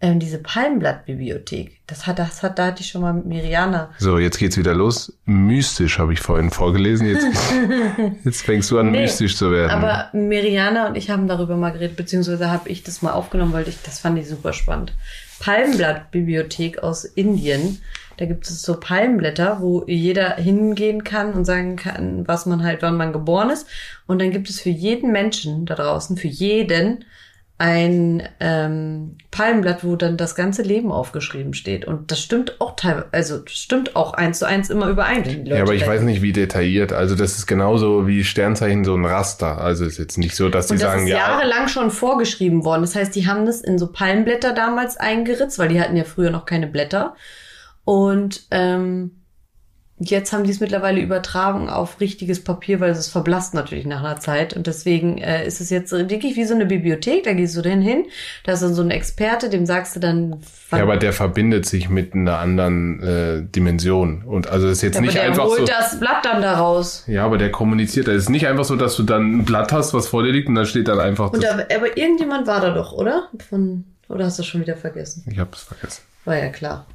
ähm, 0.00 0.20
diese 0.20 0.38
Palmblattbibliothek. 0.38 1.80
Das 1.86 2.06
hat, 2.06 2.18
das 2.18 2.42
hat, 2.42 2.58
da 2.58 2.66
hatte 2.66 2.82
ich 2.82 2.88
schon 2.88 3.02
mal 3.02 3.12
mit 3.12 3.26
Miriana. 3.26 3.90
So, 3.98 4.18
jetzt 4.18 4.38
geht's 4.38 4.56
wieder 4.56 4.74
los. 4.74 5.12
Mystisch 5.24 5.98
habe 5.98 6.12
ich 6.12 6.20
vorhin 6.20 6.50
vorgelesen. 6.50 7.08
Jetzt, 7.08 7.26
jetzt 8.24 8.42
fängst 8.42 8.70
du 8.70 8.78
an, 8.78 8.92
nee, 8.92 9.02
mystisch 9.02 9.36
zu 9.36 9.50
werden. 9.50 9.70
Aber 9.70 10.08
Miriana 10.12 10.86
und 10.86 10.96
ich 10.96 11.10
haben 11.10 11.26
darüber 11.26 11.56
mal 11.56 11.70
geredet, 11.70 11.96
beziehungsweise 11.96 12.50
habe 12.50 12.68
ich 12.68 12.84
das 12.84 13.02
mal 13.02 13.12
aufgenommen, 13.12 13.52
weil 13.52 13.66
ich, 13.66 13.82
das 13.82 13.98
fand 13.98 14.18
ich 14.18 14.28
super 14.28 14.52
spannend. 14.52 14.92
Palmblattbibliothek 15.40 16.82
aus 16.82 17.04
Indien. 17.04 17.80
Da 18.16 18.26
gibt 18.26 18.48
es 18.48 18.62
so 18.62 18.78
Palmblätter, 18.80 19.60
wo 19.60 19.84
jeder 19.86 20.34
hingehen 20.34 21.04
kann 21.04 21.34
und 21.34 21.44
sagen 21.44 21.76
kann, 21.76 22.26
was 22.26 22.46
man 22.46 22.64
halt, 22.64 22.82
wann 22.82 22.96
man 22.96 23.12
geboren 23.12 23.50
ist. 23.50 23.66
Und 24.06 24.20
dann 24.20 24.32
gibt 24.32 24.50
es 24.50 24.60
für 24.60 24.70
jeden 24.70 25.12
Menschen 25.12 25.66
da 25.66 25.76
draußen, 25.76 26.16
für 26.16 26.28
jeden, 26.28 27.04
ein 27.60 28.22
ähm, 28.38 29.16
Palmblatt, 29.32 29.82
wo 29.82 29.96
dann 29.96 30.16
das 30.16 30.36
ganze 30.36 30.62
Leben 30.62 30.92
aufgeschrieben 30.92 31.54
steht. 31.54 31.84
Und 31.84 32.12
das 32.12 32.20
stimmt 32.20 32.60
auch 32.60 32.76
teilweise, 32.76 33.08
also 33.10 33.40
stimmt 33.46 33.96
auch 33.96 34.14
eins 34.14 34.38
zu 34.38 34.46
eins 34.46 34.70
immer 34.70 34.86
überein. 34.88 35.44
ja, 35.44 35.62
aber 35.62 35.74
ich 35.74 35.84
weiß 35.84 36.02
nicht, 36.02 36.22
wie 36.22 36.32
detailliert. 36.32 36.92
Also 36.92 37.16
das 37.16 37.36
ist 37.36 37.48
genauso 37.48 38.06
wie 38.06 38.22
Sternzeichen 38.22 38.84
so 38.84 38.94
ein 38.94 39.04
Raster. 39.04 39.60
Also 39.60 39.84
ist 39.84 39.98
jetzt 39.98 40.18
nicht 40.18 40.36
so, 40.36 40.48
dass 40.48 40.68
sie 40.68 40.78
sagen, 40.78 41.02
ist 41.02 41.10
ja. 41.10 41.16
jahrelang 41.16 41.66
schon 41.66 41.90
vorgeschrieben 41.90 42.64
worden. 42.64 42.82
Das 42.82 42.94
heißt, 42.94 43.14
die 43.16 43.26
haben 43.26 43.44
das 43.44 43.60
in 43.60 43.76
so 43.76 43.88
Palmblätter 43.88 44.54
damals 44.54 44.96
eingeritzt, 44.96 45.58
weil 45.58 45.68
die 45.68 45.80
hatten 45.80 45.96
ja 45.96 46.04
früher 46.04 46.30
noch 46.30 46.46
keine 46.46 46.68
Blätter. 46.68 47.16
Und 47.84 48.46
ähm, 48.52 49.18
Jetzt 50.00 50.32
haben 50.32 50.44
die 50.44 50.50
es 50.50 50.60
mittlerweile 50.60 51.00
übertragen 51.00 51.68
auf 51.68 52.00
richtiges 52.00 52.44
Papier, 52.44 52.78
weil 52.78 52.90
es 52.90 53.08
verblasst 53.08 53.54
natürlich 53.54 53.84
nach 53.84 53.98
einer 53.98 54.20
Zeit. 54.20 54.54
Und 54.54 54.68
deswegen 54.68 55.18
äh, 55.18 55.44
ist 55.44 55.60
es 55.60 55.70
jetzt 55.70 55.90
wirklich 55.90 56.36
wie 56.36 56.44
so 56.44 56.54
eine 56.54 56.66
Bibliothek. 56.66 57.24
Da 57.24 57.32
gehst 57.32 57.56
du 57.56 57.62
dann 57.62 57.80
hin, 57.80 58.04
da 58.44 58.52
ist 58.52 58.62
dann 58.62 58.74
so 58.74 58.82
ein 58.82 58.92
Experte, 58.92 59.50
dem 59.50 59.66
sagst 59.66 59.96
du 59.96 60.00
dann. 60.00 60.40
Ja, 60.70 60.82
aber 60.82 60.98
der 60.98 61.12
verbindet 61.12 61.66
sich 61.66 61.88
mit 61.88 62.14
einer 62.14 62.38
anderen 62.38 63.02
äh, 63.02 63.42
Dimension. 63.42 64.22
Und 64.22 64.48
also 64.48 64.68
das 64.68 64.78
ist 64.78 64.82
jetzt 64.82 64.94
ja, 64.96 65.00
nicht 65.00 65.10
aber 65.16 65.20
der 65.20 65.30
einfach 65.30 65.44
holt 65.44 65.58
so. 65.58 65.66
das 65.66 65.98
Blatt 65.98 66.24
dann 66.24 66.42
daraus. 66.42 67.04
Ja, 67.08 67.24
aber 67.24 67.36
der 67.36 67.50
kommuniziert. 67.50 68.06
Es 68.06 68.24
ist 68.24 68.28
nicht 68.28 68.46
einfach 68.46 68.64
so, 68.64 68.76
dass 68.76 68.94
du 68.96 69.02
dann 69.02 69.38
ein 69.38 69.44
Blatt 69.44 69.72
hast, 69.72 69.94
was 69.94 70.06
vor 70.06 70.22
dir 70.22 70.30
liegt, 70.30 70.48
und 70.48 70.54
dann 70.54 70.66
steht 70.66 70.86
dann 70.86 71.00
einfach. 71.00 71.32
Und 71.32 71.44
aber, 71.44 71.66
aber 71.74 71.96
irgendjemand 71.96 72.46
war 72.46 72.60
da 72.60 72.70
doch, 72.70 72.92
oder? 72.92 73.28
Von 73.48 73.84
oder 74.08 74.24
hast 74.24 74.38
du 74.38 74.42
schon 74.42 74.60
wieder 74.60 74.76
vergessen? 74.76 75.24
Ich 75.30 75.38
habe 75.38 75.50
es 75.52 75.62
vergessen. 75.62 76.02
War 76.24 76.36
ja 76.36 76.48
klar. 76.48 76.86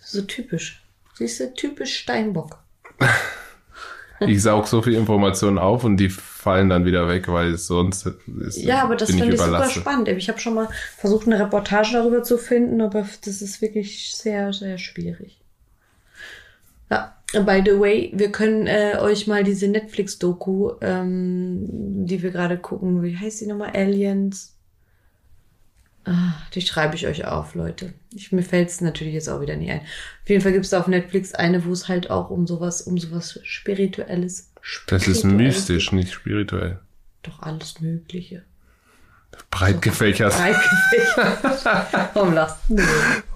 So 0.00 0.22
typisch. 0.22 0.85
Siehst 1.16 1.40
du, 1.40 1.54
typisch 1.54 1.98
Steinbock. 1.98 2.58
ich 4.20 4.42
saug 4.42 4.66
so 4.66 4.82
viel 4.82 4.94
Informationen 4.94 5.58
auf 5.58 5.84
und 5.84 5.96
die 5.96 6.10
fallen 6.10 6.68
dann 6.68 6.84
wieder 6.84 7.08
weg, 7.08 7.28
weil 7.28 7.56
sonst 7.56 8.06
ist 8.40 8.58
Ja, 8.58 8.82
aber 8.82 8.96
das 8.96 9.10
finde 9.10 9.34
ich 9.34 9.40
super 9.40 9.70
spannend. 9.70 10.08
Ich 10.08 10.28
habe 10.28 10.38
schon 10.38 10.54
mal 10.54 10.68
versucht, 10.98 11.26
eine 11.26 11.40
Reportage 11.40 11.94
darüber 11.94 12.22
zu 12.22 12.36
finden, 12.36 12.80
aber 12.80 13.06
das 13.24 13.40
ist 13.40 13.62
wirklich 13.62 14.14
sehr, 14.14 14.52
sehr 14.52 14.76
schwierig. 14.78 15.40
Ja, 16.90 17.16
by 17.32 17.62
the 17.64 17.80
way, 17.80 18.12
wir 18.14 18.30
können 18.30 18.66
äh, 18.66 18.98
euch 19.00 19.26
mal 19.26 19.42
diese 19.42 19.68
Netflix-Doku, 19.68 20.72
ähm, 20.82 21.64
die 22.06 22.22
wir 22.22 22.30
gerade 22.30 22.58
gucken, 22.58 23.02
wie 23.02 23.16
heißt 23.16 23.40
die 23.40 23.46
nochmal? 23.46 23.70
Aliens 23.74 24.55
die 26.54 26.60
schreibe 26.60 26.94
ich 26.94 27.06
euch 27.06 27.24
auf, 27.24 27.54
Leute. 27.54 27.92
Ich, 28.14 28.30
mir 28.30 28.42
fällt 28.42 28.68
es 28.68 28.80
natürlich 28.80 29.14
jetzt 29.14 29.28
auch 29.28 29.40
wieder 29.40 29.56
nicht 29.56 29.70
ein. 29.70 29.80
Auf 29.80 30.28
jeden 30.28 30.40
Fall 30.40 30.52
gibt 30.52 30.64
es 30.64 30.74
auf 30.74 30.86
Netflix 30.86 31.34
eine, 31.34 31.64
wo 31.64 31.72
es 31.72 31.88
halt 31.88 32.10
auch 32.10 32.30
um 32.30 32.46
sowas, 32.46 32.82
um 32.82 32.96
sowas 32.98 33.40
Spirituelles. 33.42 34.52
Spirituelles 34.60 35.06
das 35.06 35.08
ist 35.08 35.24
mystisch, 35.24 35.92
nicht 35.92 36.12
spirituell. 36.12 36.80
Doch 37.22 37.40
alles 37.40 37.80
Mögliche. 37.80 38.44
Breit 39.50 39.82
gefächert. 39.82 40.32
Breit 40.32 40.56
gefächert. 40.90 41.64
Warum 42.14 42.34
lachst 42.34 42.58
du? 42.68 42.76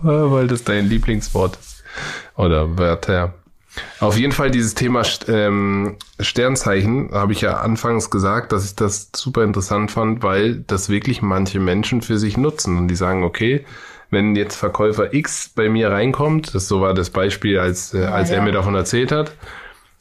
Weil 0.03 0.47
das 0.47 0.65
dein 0.65 0.89
Lieblingswort 0.89 1.59
ist. 1.59 1.83
Oder 2.37 2.79
Wörter. 2.79 3.35
Auf 4.01 4.19
jeden 4.19 4.33
Fall 4.33 4.51
dieses 4.51 4.75
Thema 4.75 5.03
ähm, 5.29 5.97
Sternzeichen 6.19 7.11
habe 7.13 7.33
ich 7.33 7.41
ja 7.41 7.59
anfangs 7.59 8.11
gesagt, 8.11 8.53
dass 8.53 8.65
ich 8.65 8.75
das 8.75 9.11
super 9.15 9.45
interessant 9.45 9.91
fand, 9.91 10.23
weil 10.23 10.57
das 10.67 10.89
wirklich 10.89 11.23
manche 11.23 11.61
Menschen 11.61 12.03
für 12.03 12.19
sich 12.19 12.37
nutzen 12.37 12.77
und 12.79 12.89
die 12.89 12.97
sagen, 12.97 13.23
okay, 13.23 13.65
wenn 14.11 14.35
jetzt 14.35 14.57
Verkäufer 14.57 15.15
X 15.15 15.53
bei 15.55 15.69
mir 15.69 15.91
reinkommt, 15.91 16.55
das 16.55 16.67
so 16.67 16.81
war 16.81 16.95
das 16.95 17.11
Beispiel, 17.11 17.59
als, 17.59 17.95
äh, 17.95 18.05
als 18.05 18.31
ja, 18.31 18.37
er 18.37 18.43
mir 18.43 18.53
davon 18.53 18.75
erzählt 18.75 19.13
hat, 19.13 19.33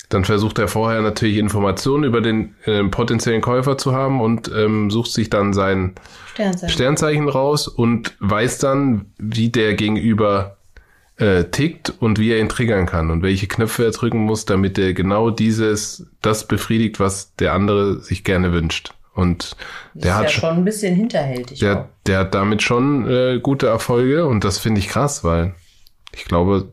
dann 0.10 0.26
versucht 0.26 0.58
er 0.58 0.68
vorher 0.68 1.02
natürlich 1.02 1.38
Informationen 1.38 2.04
über 2.04 2.22
den 2.22 2.56
äh, 2.66 2.84
potenziellen 2.86 3.42
Käufer 3.42 3.78
zu 3.78 3.94
haben 3.94 4.20
und 4.20 4.52
ähm, 4.52 4.90
sucht 4.90 5.12
sich 5.12 5.30
dann 5.30 5.54
sein 5.54 5.94
Sternzeichen. 6.34 6.70
Sternzeichen 6.70 7.30
raus 7.30 7.68
und 7.68 8.16
weiß 8.20 8.58
dann, 8.58 9.14
wie 9.20 9.50
der 9.50 9.76
Gegenüber 9.76 10.58
äh, 11.20 11.46
tickt 11.46 11.94
und 12.00 12.18
wie 12.18 12.32
er 12.32 12.40
ihn 12.40 12.50
triggern 12.50 12.86
kann 12.86 13.12
und 13.12 13.22
welche 13.22 13.48
Knöpfe 13.48 13.86
er 13.86 13.92
drücken 13.92 14.20
muss, 14.20 14.46
damit 14.46 14.78
er 14.78 14.94
genau 14.94 15.30
dieses, 15.30 16.08
das 16.22 16.48
befriedigt, 16.48 17.00
was 17.00 17.36
der 17.36 17.54
andere 17.54 18.00
sich 18.00 18.24
gerne 18.24 18.54
wünscht. 18.54 18.94
Und 19.14 19.58
das 19.94 20.04
der 20.04 20.16
hat 20.16 20.24
ja 20.24 20.30
schon 20.30 20.50
ein 20.50 20.66
bisschen 20.66 20.96
hinterhältig. 20.96 21.60
Der, 21.60 21.90
der 22.06 22.20
hat 22.20 22.34
damit 22.34 22.62
schon 22.62 23.10
äh, 23.10 23.40
gute 23.42 23.68
Erfolge 23.68 24.26
und 24.26 24.46
das 24.46 24.60
finde 24.60 24.80
ich 24.80 24.88
krass, 24.88 25.24
weil 25.26 25.56
ich 26.16 26.24
glaube, 26.26 26.72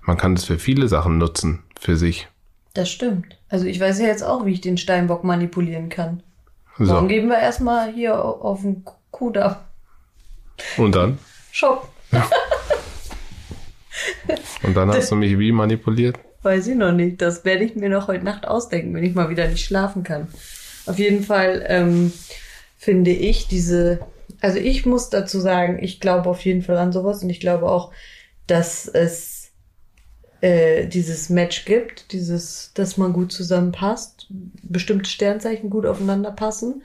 man 0.00 0.16
kann 0.16 0.34
das 0.34 0.44
für 0.44 0.58
viele 0.58 0.88
Sachen 0.88 1.18
nutzen 1.18 1.62
für 1.78 1.98
sich. 1.98 2.28
Das 2.72 2.88
stimmt. 2.90 3.36
Also 3.50 3.66
ich 3.66 3.78
weiß 3.78 3.98
ja 4.00 4.06
jetzt 4.06 4.22
auch, 4.22 4.46
wie 4.46 4.52
ich 4.52 4.62
den 4.62 4.78
Steinbock 4.78 5.22
manipulieren 5.22 5.90
kann. 5.90 6.22
So. 6.78 6.88
Warum 6.88 7.08
geben 7.08 7.28
wir 7.28 7.38
erstmal 7.38 7.92
hier 7.92 8.24
auf 8.24 8.62
den 8.62 8.84
Kudamm? 9.10 9.56
Und 10.76 10.94
dann? 10.94 11.18
Schock. 11.52 11.88
Und 14.62 14.76
dann 14.76 14.90
hast 14.90 15.10
du 15.10 15.16
mich 15.16 15.38
wie 15.38 15.52
manipuliert? 15.52 16.18
Weiß 16.42 16.66
ich 16.66 16.76
noch 16.76 16.92
nicht. 16.92 17.20
Das 17.20 17.44
werde 17.44 17.64
ich 17.64 17.74
mir 17.74 17.88
noch 17.88 18.08
heute 18.08 18.24
Nacht 18.24 18.46
ausdenken, 18.46 18.94
wenn 18.94 19.04
ich 19.04 19.14
mal 19.14 19.30
wieder 19.30 19.48
nicht 19.48 19.64
schlafen 19.64 20.02
kann. 20.02 20.28
Auf 20.86 20.98
jeden 20.98 21.22
Fall 21.22 21.64
ähm, 21.68 22.12
finde 22.76 23.10
ich 23.10 23.48
diese, 23.48 24.00
also 24.40 24.58
ich 24.58 24.86
muss 24.86 25.10
dazu 25.10 25.40
sagen, 25.40 25.78
ich 25.82 26.00
glaube 26.00 26.28
auf 26.30 26.44
jeden 26.44 26.62
Fall 26.62 26.78
an 26.78 26.92
sowas 26.92 27.22
und 27.22 27.30
ich 27.30 27.40
glaube 27.40 27.68
auch, 27.68 27.92
dass 28.46 28.86
es 28.88 29.50
äh, 30.40 30.86
dieses 30.86 31.28
Match 31.28 31.64
gibt, 31.64 32.12
dieses, 32.12 32.72
dass 32.74 32.96
man 32.96 33.12
gut 33.12 33.32
zusammenpasst, 33.32 34.28
bestimmte 34.62 35.10
Sternzeichen 35.10 35.68
gut 35.68 35.84
aufeinander 35.84 36.30
passen. 36.30 36.82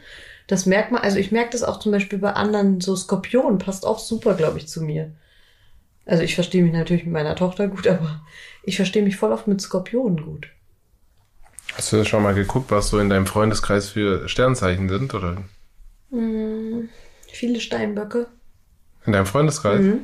Das 0.48 0.66
merkt 0.66 0.92
man, 0.92 1.02
also 1.02 1.18
ich 1.18 1.32
merke 1.32 1.52
das 1.52 1.64
auch 1.64 1.80
zum 1.80 1.92
Beispiel 1.92 2.20
bei 2.20 2.34
anderen, 2.34 2.82
so 2.82 2.96
Skorpion 2.96 3.60
passt 3.60 3.86
auch 3.86 4.00
super, 4.00 4.34
glaube 4.34 4.58
ich, 4.58 4.68
zu 4.68 4.82
mir. 4.82 5.12
Also 6.06 6.24
ich 6.24 6.36
verstehe 6.36 6.64
mich 6.64 6.74
natürlich 6.74 7.06
mit 7.06 7.14
meiner 7.14 7.36
Tochter 7.36 7.68
gut, 7.68 7.88
aber 7.90 8.22
ich 8.64 8.76
verstehe 8.76 9.04
mich 9.04 9.16
voll 9.16 9.32
oft 9.32 9.48
mit 9.48 9.62
Skorpionen 9.62 10.24
gut. 10.24 10.48
Hast 11.76 11.92
du 11.92 12.04
schon 12.06 12.24
mal 12.24 12.36
geguckt, 12.36 12.70
was 12.72 12.90
so 12.90 13.00
in 13.00 13.10
deinem 13.10 13.26
Freundeskreis 13.26 13.90
für 13.90 14.28
Sternzeichen 14.30 14.90
sind, 14.90 15.14
oder? 15.14 15.44
Hm, 16.12 16.90
viele 17.32 17.60
Steinböcke. 17.60 18.28
In 19.06 19.14
deinem 19.14 19.26
Freundeskreis? 19.26 19.82
Mhm. 19.82 20.00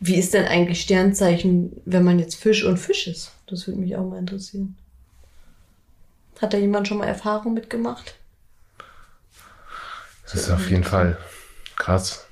Wie 0.00 0.16
ist 0.16 0.34
denn 0.34 0.46
eigentlich 0.46 0.80
Sternzeichen, 0.80 1.80
wenn 1.84 2.04
man 2.04 2.18
jetzt 2.18 2.36
Fisch 2.36 2.64
und 2.64 2.78
Fisch 2.78 3.06
ist? 3.06 3.32
Das 3.46 3.66
würde 3.66 3.80
mich 3.80 3.96
auch 3.96 4.08
mal 4.08 4.18
interessieren. 4.18 4.76
Hat 6.40 6.52
da 6.52 6.58
jemand 6.58 6.86
schon 6.86 6.98
mal 6.98 7.06
Erfahrung 7.06 7.54
mitgemacht? 7.54 8.14
Das 10.24 10.34
ist 10.34 10.50
auf 10.50 10.68
jeden 10.70 10.84
Fall 10.84 11.18
krass. 11.76 12.27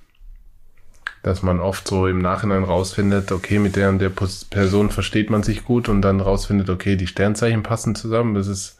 Dass 1.27 1.43
man 1.43 1.59
oft 1.59 1.89
so 1.89 2.07
im 2.07 2.21
Nachhinein 2.21 2.63
rausfindet, 2.63 3.33
okay, 3.33 3.59
mit 3.59 3.75
der 3.75 3.89
und 3.89 3.99
der 3.99 4.13
Person 4.51 4.91
versteht 4.91 5.29
man 5.29 5.43
sich 5.43 5.65
gut 5.65 5.89
und 5.89 6.01
dann 6.03 6.21
rausfindet, 6.21 6.71
okay, 6.71 6.95
die 6.95 7.09
Sternzeichen 7.09 7.65
passen 7.65 7.97
zusammen. 7.97 8.37
Das 8.37 8.47
ist 8.47 8.79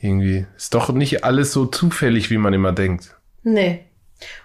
irgendwie, 0.00 0.46
ist 0.56 0.74
doch 0.74 0.90
nicht 0.90 1.22
alles 1.22 1.52
so 1.52 1.66
zufällig, 1.66 2.28
wie 2.28 2.38
man 2.38 2.54
immer 2.54 2.72
denkt. 2.72 3.14
Nee. 3.44 3.84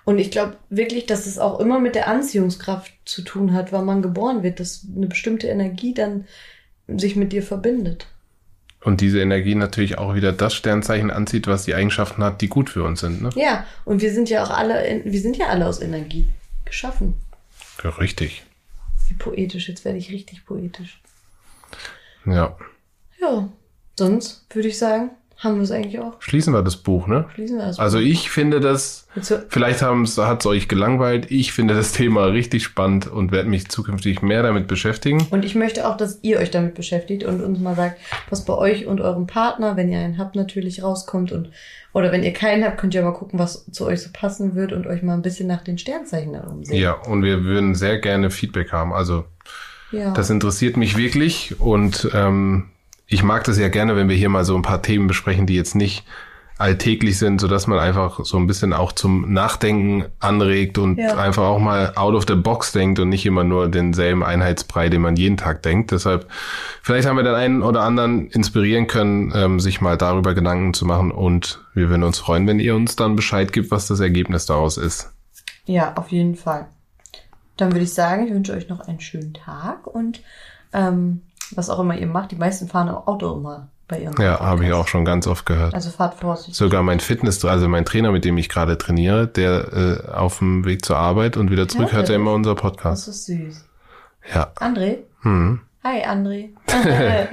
Und 0.06 0.20
ich 0.20 0.30
glaube 0.30 0.58
wirklich, 0.70 1.08
dass 1.08 1.26
es 1.26 1.40
auch 1.40 1.60
immer 1.60 1.80
mit 1.80 1.96
der 1.96 2.10
Anziehungskraft 2.10 2.94
zu 3.06 3.24
tun 3.24 3.54
hat, 3.54 3.72
wann 3.72 3.86
man 3.86 4.04
geboren 4.04 4.44
wird, 4.44 4.60
dass 4.60 4.86
eine 4.96 5.08
bestimmte 5.08 5.48
Energie 5.48 5.96
dann 5.96 6.26
sich 6.88 7.16
mit 7.16 7.34
dir 7.34 7.42
verbindet. 7.42 8.06
Und 8.82 9.02
diese 9.02 9.20
Energie 9.20 9.56
natürlich 9.56 9.98
auch 9.98 10.14
wieder 10.14 10.32
das 10.32 10.54
Sternzeichen 10.54 11.10
anzieht, 11.10 11.48
was 11.48 11.66
die 11.66 11.74
Eigenschaften 11.74 12.24
hat, 12.24 12.42
die 12.42 12.50
gut 12.50 12.70
für 12.70 12.84
uns 12.84 13.00
sind. 13.00 13.24
Ne? 13.24 13.32
Ja, 13.34 13.66
und 13.84 14.04
wir 14.04 14.14
sind 14.14 14.30
ja 14.30 14.44
auch 14.44 14.52
alle, 14.52 14.86
in, 14.86 15.12
wir 15.12 15.20
sind 15.20 15.38
ja 15.38 15.48
alle 15.48 15.66
aus 15.66 15.82
Energie 15.82 16.28
geschaffen. 16.70 17.16
Ja, 17.84 17.90
richtig. 17.90 18.44
Wie 19.08 19.16
poetisch, 19.16 19.68
jetzt 19.68 19.86
werde 19.86 19.98
ich 19.98 20.12
richtig 20.12 20.46
poetisch. 20.46 21.02
Ja. 22.26 22.58
Ja, 23.20 23.50
sonst 23.98 24.46
würde 24.54 24.70
ich 24.70 24.78
sagen, 24.78 25.12
haben 25.40 25.56
wir 25.56 25.64
es 25.64 25.72
eigentlich 25.72 26.00
auch. 26.00 26.22
Schließen 26.22 26.54
wir 26.54 26.62
das 26.62 26.76
Buch, 26.76 27.08
ne? 27.08 27.26
Schließen 27.34 27.58
wir 27.58 27.66
das 27.66 27.78
Buch. 27.78 27.84
Also 27.84 27.98
ich 27.98 28.30
finde 28.30 28.60
das, 28.60 29.08
vielleicht 29.48 29.82
hat 29.82 30.40
es 30.40 30.46
euch 30.46 30.68
gelangweilt, 30.68 31.32
ich 31.32 31.54
finde 31.54 31.76
das 31.76 31.94
Thema 31.94 32.26
richtig 32.26 32.64
spannend 32.64 33.08
und 33.08 33.32
werde 33.32 33.48
mich 33.48 33.70
zukünftig 33.70 34.22
mehr 34.22 34.44
damit 34.44 34.68
beschäftigen. 34.68 35.26
Und 35.32 35.46
ich 35.46 35.56
möchte 35.56 35.88
auch, 35.88 35.96
dass 35.96 36.20
ihr 36.24 36.40
euch 36.40 36.52
damit 36.52 36.76
beschäftigt 36.76 37.24
und 37.24 37.42
uns 37.42 37.60
mal 37.60 37.76
sagt, 37.76 38.02
was 38.30 38.44
bei 38.44 38.54
euch 38.54 38.86
und 38.86 39.00
eurem 39.00 39.28
Partner, 39.28 39.78
wenn 39.78 39.90
ihr 39.90 40.00
einen 40.00 40.18
habt, 40.18 40.36
natürlich 40.36 40.84
rauskommt 40.84 41.32
und 41.32 41.50
oder 41.92 42.12
wenn 42.12 42.24
ihr 42.24 42.34
keinen 42.34 42.64
habt, 42.66 42.78
könnt 42.78 42.94
ihr 42.94 43.02
mal 43.02 43.14
gucken, 43.14 43.40
was 43.40 43.66
zu 43.72 43.86
euch 43.86 44.02
so 44.02 44.10
passen 44.14 44.56
wird 44.56 44.74
und 44.74 44.86
euch 44.86 45.02
mal 45.02 45.14
ein 45.14 45.24
bisschen 45.24 45.48
nach 45.48 45.64
den 45.64 45.78
Sternzeichen 45.78 46.36
umsehen. 46.36 46.78
Ja, 46.78 46.94
und 46.94 47.24
wir 47.24 47.46
würden 47.46 47.74
sehr 47.74 47.98
gerne 47.98 48.30
Feedback 48.30 48.72
haben. 48.72 48.94
Also 48.94 49.26
ja. 49.92 50.12
das 50.12 50.30
interessiert 50.30 50.78
mich 50.78 50.98
wirklich 50.98 51.60
und 51.60 52.10
ähm, 52.14 52.70
ich 53.10 53.24
mag 53.24 53.44
das 53.44 53.58
ja 53.58 53.68
gerne, 53.68 53.96
wenn 53.96 54.08
wir 54.08 54.16
hier 54.16 54.30
mal 54.30 54.46
so 54.46 54.56
ein 54.56 54.62
paar 54.62 54.82
Themen 54.82 55.08
besprechen, 55.08 55.48
die 55.48 55.56
jetzt 55.56 55.76
nicht 55.76 56.06
alltäglich 56.60 57.18
sind, 57.18 57.40
so 57.40 57.48
dass 57.48 57.68
man 57.68 57.80
einfach 57.80 58.24
so 58.26 58.38
ein 58.38 58.46
bisschen 58.46 58.74
auch 58.74 58.92
zum 58.92 59.32
Nachdenken 59.34 60.06
anregt 60.20 60.78
und 60.78 60.98
ja. 60.98 61.16
einfach 61.16 61.44
auch 61.44 61.60
mal 61.60 61.94
out 61.96 62.14
of 62.14 62.26
the 62.28 62.36
box 62.36 62.74
denkt 62.74 63.00
und 63.00 63.08
nicht 63.08 63.26
immer 63.26 63.46
nur 63.46 63.70
denselben 63.70 64.24
Einheitsbrei, 64.24 64.90
den 64.90 65.02
man 65.02 65.16
jeden 65.16 65.38
Tag 65.38 65.64
denkt. 65.64 65.92
Deshalb, 65.92 66.28
vielleicht 66.84 67.08
haben 67.08 67.16
wir 67.16 67.24
den 67.24 67.34
einen 67.34 67.64
oder 67.64 67.82
anderen 67.84 68.28
inspirieren 68.28 68.88
können, 68.88 69.32
ähm, 69.34 69.62
sich 69.62 69.80
mal 69.80 69.98
darüber 69.98 70.34
Gedanken 70.34 70.74
zu 70.74 70.86
machen 70.86 71.12
und 71.12 71.64
wir 71.74 71.90
würden 71.90 72.04
uns 72.04 72.20
freuen, 72.20 72.46
wenn 72.46 72.60
ihr 72.60 72.76
uns 72.76 72.98
dann 72.98 73.16
Bescheid 73.16 73.54
gibt, 73.54 73.72
was 73.72 73.88
das 73.88 74.02
Ergebnis 74.02 74.46
daraus 74.46 74.78
ist. 74.78 75.14
Ja, 75.66 75.94
auf 75.96 76.10
jeden 76.10 76.36
Fall. 76.36 76.68
Dann 77.56 77.72
würde 77.72 77.86
ich 77.86 77.94
sagen, 77.94 78.28
ich 78.28 78.34
wünsche 78.34 78.52
euch 78.52 78.68
noch 78.68 78.82
einen 78.82 79.00
schönen 79.00 79.34
Tag 79.34 79.88
und 79.88 80.22
ähm, 80.74 81.22
was 81.56 81.70
auch 81.70 81.80
immer 81.80 81.98
ihr 81.98 82.08
macht. 82.08 82.32
Die 82.32 82.36
meisten 82.36 82.68
fahren 82.68 82.88
im 82.88 82.96
Auto 82.96 83.36
immer 83.36 83.70
bei 83.88 84.00
ihren. 84.00 84.16
Ja, 84.22 84.40
habe 84.40 84.66
ich 84.66 84.74
auch 84.74 84.88
schon 84.88 85.04
ganz 85.04 85.28
oft 85.28 85.46
gehört. 85.46 85.74
Also 85.74 85.90
fahrt 85.90 86.16
vorsichtig. 86.16 86.56
Sogar 86.56 86.84
mein 86.84 87.00
Fitness, 87.00 87.44
also 87.44 87.68
mein 87.68 87.86
Trainer, 87.86 88.12
mit 88.12 88.26
dem 88.26 88.38
ich 88.38 88.50
gerade 88.50 88.78
trainiere, 88.78 89.28
der 89.28 89.74
äh, 90.08 90.12
auf 90.12 90.40
dem 90.40 90.66
Weg 90.66 90.86
zur 90.86 90.98
Arbeit 90.98 91.38
und 91.38 91.52
wieder 91.52 91.68
zurück 91.68 91.90
ja, 91.92 91.98
hört 91.98 92.10
er 92.10 92.16
immer 92.16 92.34
unser 92.34 92.56
Podcast. 92.56 93.08
Das 93.08 93.16
ist 93.16 93.26
süß. 93.26 93.66
Ja. 94.34 94.52
André? 94.56 95.00
Mhm. 95.24 95.62
Hi, 95.84 96.04
André. 96.06 96.50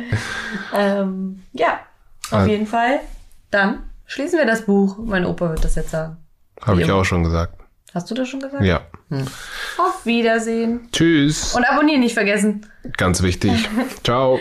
ähm, 0.75 1.43
ja, 1.53 1.81
auf 2.31 2.33
also, 2.33 2.51
jeden 2.51 2.67
Fall. 2.67 3.01
Dann 3.51 3.83
schließen 4.07 4.39
wir 4.39 4.47
das 4.47 4.65
Buch. 4.67 4.99
Mein 5.05 5.27
Opa 5.27 5.51
wird 5.51 5.65
das 5.65 5.75
jetzt 5.75 5.91
sagen. 5.91 6.17
Habe 6.63 6.83
ich 6.83 6.91
auch 6.91 7.05
schon 7.05 7.25
gesagt. 7.25 7.56
Hast 7.97 8.11
du 8.11 8.15
das 8.15 8.29
schon 8.29 8.41
gesagt? 8.41 8.63
Ja. 8.63 8.83
Hm. 9.09 9.25
Auf 9.79 10.05
Wiedersehen. 10.05 10.87
Tschüss. 10.93 11.55
Und 11.55 11.65
abonnieren 11.65 12.01
nicht 12.01 12.13
vergessen. 12.13 12.67
Ganz 12.99 13.23
wichtig. 13.23 13.71
Ciao. 14.05 14.39